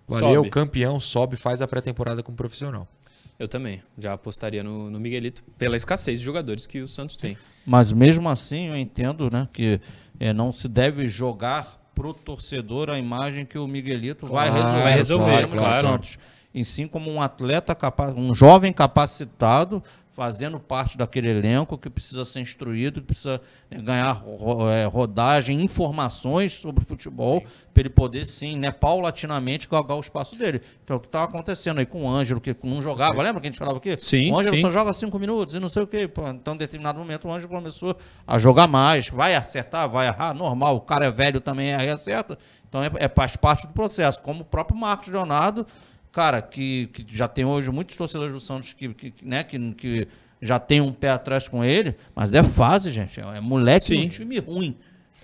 valeu, 0.08 0.40
sobe. 0.40 0.50
campeão, 0.50 0.98
sobe, 0.98 1.36
faz 1.36 1.62
a 1.62 1.68
pré-temporada 1.68 2.24
como 2.24 2.36
profissional. 2.36 2.88
Eu 3.38 3.48
também. 3.48 3.82
Já 3.98 4.12
apostaria 4.12 4.62
no, 4.62 4.90
no 4.90 5.00
Miguelito 5.00 5.42
pela 5.58 5.76
escassez 5.76 6.20
de 6.20 6.24
jogadores 6.24 6.66
que 6.66 6.80
o 6.80 6.88
Santos 6.88 7.16
tem. 7.16 7.36
Mas 7.66 7.92
mesmo 7.92 8.28
assim, 8.28 8.68
eu 8.68 8.76
entendo 8.76 9.30
né, 9.30 9.48
que 9.52 9.80
é, 10.20 10.32
não 10.32 10.52
se 10.52 10.68
deve 10.68 11.08
jogar 11.08 11.82
pro 11.94 12.12
torcedor 12.12 12.90
a 12.90 12.98
imagem 12.98 13.44
que 13.44 13.58
o 13.58 13.66
Miguelito 13.66 14.26
claro, 14.26 14.52
vai 14.52 14.60
resolver, 14.60 14.82
vai 14.82 14.92
resolver 14.92 15.48
claro, 15.48 15.48
claro. 15.48 15.88
Santos. 15.88 16.18
Em 16.54 16.62
sim 16.62 16.86
como 16.86 17.10
um 17.10 17.20
atleta 17.20 17.74
capaz, 17.74 18.14
um 18.14 18.32
jovem 18.32 18.72
capacitado 18.72 19.82
fazendo 20.14 20.60
parte 20.60 20.96
daquele 20.96 21.28
elenco 21.28 21.76
que 21.76 21.90
precisa 21.90 22.24
ser 22.24 22.38
instruído, 22.38 23.00
que 23.00 23.08
precisa 23.08 23.40
né, 23.68 23.82
ganhar 23.82 24.22
é, 24.72 24.84
rodagem, 24.84 25.60
informações 25.60 26.52
sobre 26.52 26.84
futebol, 26.84 27.42
para 27.72 27.80
ele 27.80 27.90
poder 27.90 28.24
sim, 28.24 28.56
né, 28.56 28.70
paulatinamente 28.70 29.68
galgar 29.68 29.96
o 29.96 30.00
espaço 30.00 30.36
dele. 30.36 30.60
Que 30.86 30.92
é 30.92 30.94
o 30.94 31.00
que 31.00 31.08
estava 31.08 31.24
acontecendo 31.24 31.80
aí 31.80 31.86
com 31.86 32.04
o 32.04 32.08
Ângelo, 32.08 32.40
que 32.40 32.56
não 32.62 32.80
jogava. 32.80 33.20
Lembra 33.20 33.40
que 33.40 33.48
a 33.48 33.50
gente 33.50 33.58
falava 33.58 33.78
aqui? 33.78 33.96
Sim. 33.98 34.30
O 34.30 34.38
Ângelo 34.38 34.54
sim. 34.54 34.62
só 34.62 34.70
joga 34.70 34.92
cinco 34.92 35.18
minutos 35.18 35.56
e 35.56 35.58
não 35.58 35.68
sei 35.68 35.82
o 35.82 35.86
quê. 35.86 36.08
Então, 36.32 36.54
em 36.54 36.58
determinado 36.58 36.96
momento, 36.96 37.26
o 37.26 37.32
Ângelo 37.32 37.52
começou 37.52 37.96
a 38.24 38.38
jogar 38.38 38.68
mais. 38.68 39.08
Vai 39.08 39.34
acertar, 39.34 39.90
vai 39.90 40.06
errar, 40.06 40.32
normal. 40.32 40.76
O 40.76 40.80
cara 40.80 41.06
é 41.06 41.10
velho 41.10 41.40
também 41.40 41.70
erra 41.70 41.84
e 41.86 41.90
acerta. 41.90 42.38
Então, 42.68 42.84
é, 42.84 42.90
é 43.00 43.08
parte 43.08 43.66
do 43.66 43.72
processo. 43.72 44.22
Como 44.22 44.42
o 44.42 44.44
próprio 44.44 44.78
Marcos 44.78 45.08
Leonardo 45.08 45.66
cara, 46.14 46.40
que, 46.40 46.86
que 46.86 47.04
já 47.08 47.26
tem 47.26 47.44
hoje 47.44 47.70
muitos 47.70 47.96
torcedores 47.96 48.32
do 48.32 48.40
Santos 48.40 48.72
que, 48.72 48.94
que, 48.94 49.12
né, 49.20 49.42
que, 49.42 49.74
que 49.74 50.08
já 50.40 50.60
tem 50.60 50.80
um 50.80 50.92
pé 50.92 51.10
atrás 51.10 51.48
com 51.48 51.64
ele, 51.64 51.96
mas 52.14 52.32
é 52.34 52.42
fase, 52.42 52.92
gente. 52.92 53.20
É 53.20 53.40
moleque 53.40 53.96
de 53.96 54.04
um 54.04 54.08
time 54.08 54.38
ruim. 54.38 54.76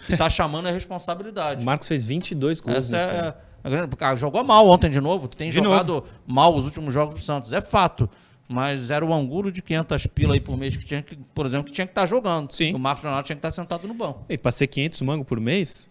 Que 0.07 0.17
tá 0.17 0.29
chamando 0.29 0.67
a 0.67 0.71
responsabilidade. 0.73 1.63
O 1.63 1.65
Marcos 1.67 1.87
fez 1.87 2.05
22 2.05 2.61
gols. 2.61 2.93
Essa 2.93 3.37
é, 3.63 4.05
a, 4.05 4.17
jogou 4.17 4.43
mal 4.43 4.67
ontem 4.67 4.91
de 4.91 5.01
novo. 5.01 5.29
Tem 5.29 5.51
de 5.51 5.57
jogado 5.57 5.95
novo. 5.95 6.07
mal 6.27 6.55
os 6.55 6.65
últimos 6.65 6.93
jogos 6.93 7.21
do 7.21 7.21
Santos. 7.21 7.53
É 7.53 7.61
fato. 7.61 8.11
Mas 8.49 8.91
era 8.91 9.05
o 9.05 9.15
angulo 9.15 9.53
de 9.53 9.63
500 9.63 10.07
pila 10.09 10.35
aí 10.35 10.41
por 10.41 10.57
mês 10.57 10.77
que 10.77 10.85
tinha 10.85 11.03
que, 11.03 11.17
por 11.33 11.47
exemplo, 11.47 11.67
que 11.67 11.73
tinha 11.73 11.87
que 11.87 11.93
estar 11.93 12.01
tá 12.01 12.07
jogando. 12.07 12.51
Sim. 12.51 12.75
O 12.75 12.79
Marcos 12.81 13.05
Leonardo 13.05 13.27
tinha 13.27 13.37
que 13.37 13.47
estar 13.47 13.51
tá 13.51 13.63
sentado 13.63 13.87
no 13.87 13.95
banco. 13.95 14.25
E 14.29 14.37
para 14.37 14.51
ser 14.51 14.67
500 14.67 15.03
mango 15.03 15.25
por 15.25 15.39
mês, 15.39 15.89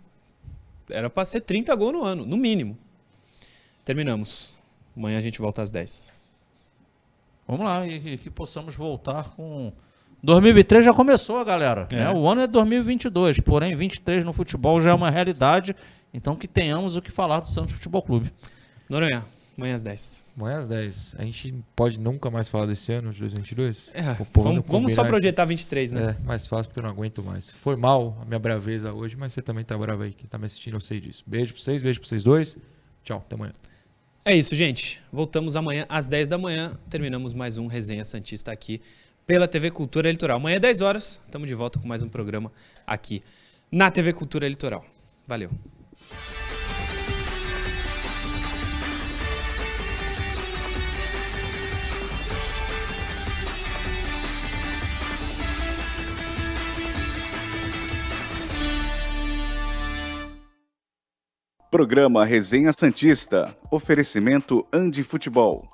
era 0.89 1.09
para 1.09 1.23
ser 1.23 1.39
30 1.39 1.73
gols 1.75 1.93
no 1.93 2.03
ano, 2.03 2.25
no 2.25 2.35
mínimo. 2.35 2.77
Terminamos. 3.85 4.58
Amanhã 4.99 5.17
a 5.17 5.21
gente 5.21 5.39
volta 5.39 5.63
às 5.63 5.71
10. 5.71 6.11
Vamos 7.47 7.65
lá, 7.65 7.87
e, 7.87 8.17
que 8.17 8.29
possamos 8.29 8.75
voltar 8.75 9.29
com. 9.29 9.71
2023 10.21 10.83
já 10.83 10.93
começou, 10.93 11.43
galera. 11.45 11.87
É. 11.89 11.95
Né? 11.95 12.11
O 12.11 12.27
ano 12.27 12.41
é 12.41 12.47
2022, 12.47 13.39
porém 13.39 13.73
23 13.77 14.25
no 14.25 14.33
futebol 14.33 14.81
já 14.81 14.89
é 14.89 14.93
uma 14.93 15.09
realidade. 15.09 15.73
Então 16.13 16.35
que 16.35 16.49
tenhamos 16.49 16.97
o 16.97 17.01
que 17.01 17.11
falar 17.11 17.39
do 17.39 17.49
Santos 17.49 17.75
Futebol 17.75 18.01
Clube. 18.01 18.29
Noronha, 18.89 19.23
amanhã 19.57 19.75
às 19.75 19.81
10. 19.81 20.25
Amanhã 20.35 20.57
às 20.57 20.67
10. 20.67 21.15
A 21.17 21.23
gente 21.23 21.55
pode 21.77 21.97
nunca 21.97 22.29
mais 22.29 22.49
falar 22.49 22.65
desse 22.65 22.91
ano, 22.91 23.13
de 23.13 23.21
2022? 23.21 23.91
É, 23.93 24.01
vamos, 24.33 24.67
vamos 24.67 24.93
só 24.93 25.05
projetar 25.05 25.45
23, 25.45 25.93
né? 25.93 26.17
É, 26.19 26.25
mais 26.25 26.45
fácil 26.45 26.65
porque 26.65 26.79
eu 26.79 26.83
não 26.83 26.89
aguento 26.89 27.23
mais. 27.23 27.49
Foi 27.51 27.77
mal 27.77 28.17
a 28.21 28.25
minha 28.25 28.39
braveza 28.39 28.91
hoje, 28.91 29.15
mas 29.15 29.31
você 29.31 29.41
também 29.41 29.63
tá 29.63 29.77
bravo 29.77 30.03
aí. 30.03 30.11
Quem 30.11 30.27
tá 30.27 30.37
me 30.37 30.45
assistindo, 30.45 30.73
eu 30.73 30.81
sei 30.81 30.99
disso. 30.99 31.23
Beijo 31.25 31.53
pra 31.53 31.63
vocês, 31.63 31.81
beijo 31.81 32.01
pra 32.01 32.09
vocês 32.09 32.21
dois. 32.21 32.57
Tchau, 33.01 33.19
até 33.19 33.35
amanhã. 33.35 33.53
É 34.29 34.35
isso, 34.35 34.53
gente. 34.53 35.01
Voltamos 35.11 35.55
amanhã 35.55 35.87
às 35.89 36.07
10 36.07 36.27
da 36.27 36.37
manhã. 36.37 36.77
Terminamos 36.87 37.33
mais 37.33 37.57
um 37.57 37.65
Resenha 37.65 38.03
Santista 38.03 38.51
aqui 38.51 38.79
pela 39.25 39.47
TV 39.47 39.71
Cultura 39.71 40.11
Litoral. 40.11 40.37
Amanhã 40.37 40.57
é 40.57 40.59
10 40.59 40.81
horas. 40.81 41.19
Estamos 41.25 41.47
de 41.47 41.55
volta 41.55 41.79
com 41.79 41.87
mais 41.87 42.03
um 42.03 42.07
programa 42.07 42.51
aqui 42.85 43.23
na 43.71 43.89
TV 43.89 44.13
Cultura 44.13 44.47
Litoral. 44.47 44.85
Valeu. 45.25 45.49
Programa 61.71 62.25
Resenha 62.25 62.73
Santista. 62.73 63.55
Oferecimento 63.69 64.65
Andi 64.73 65.03
Futebol. 65.03 65.67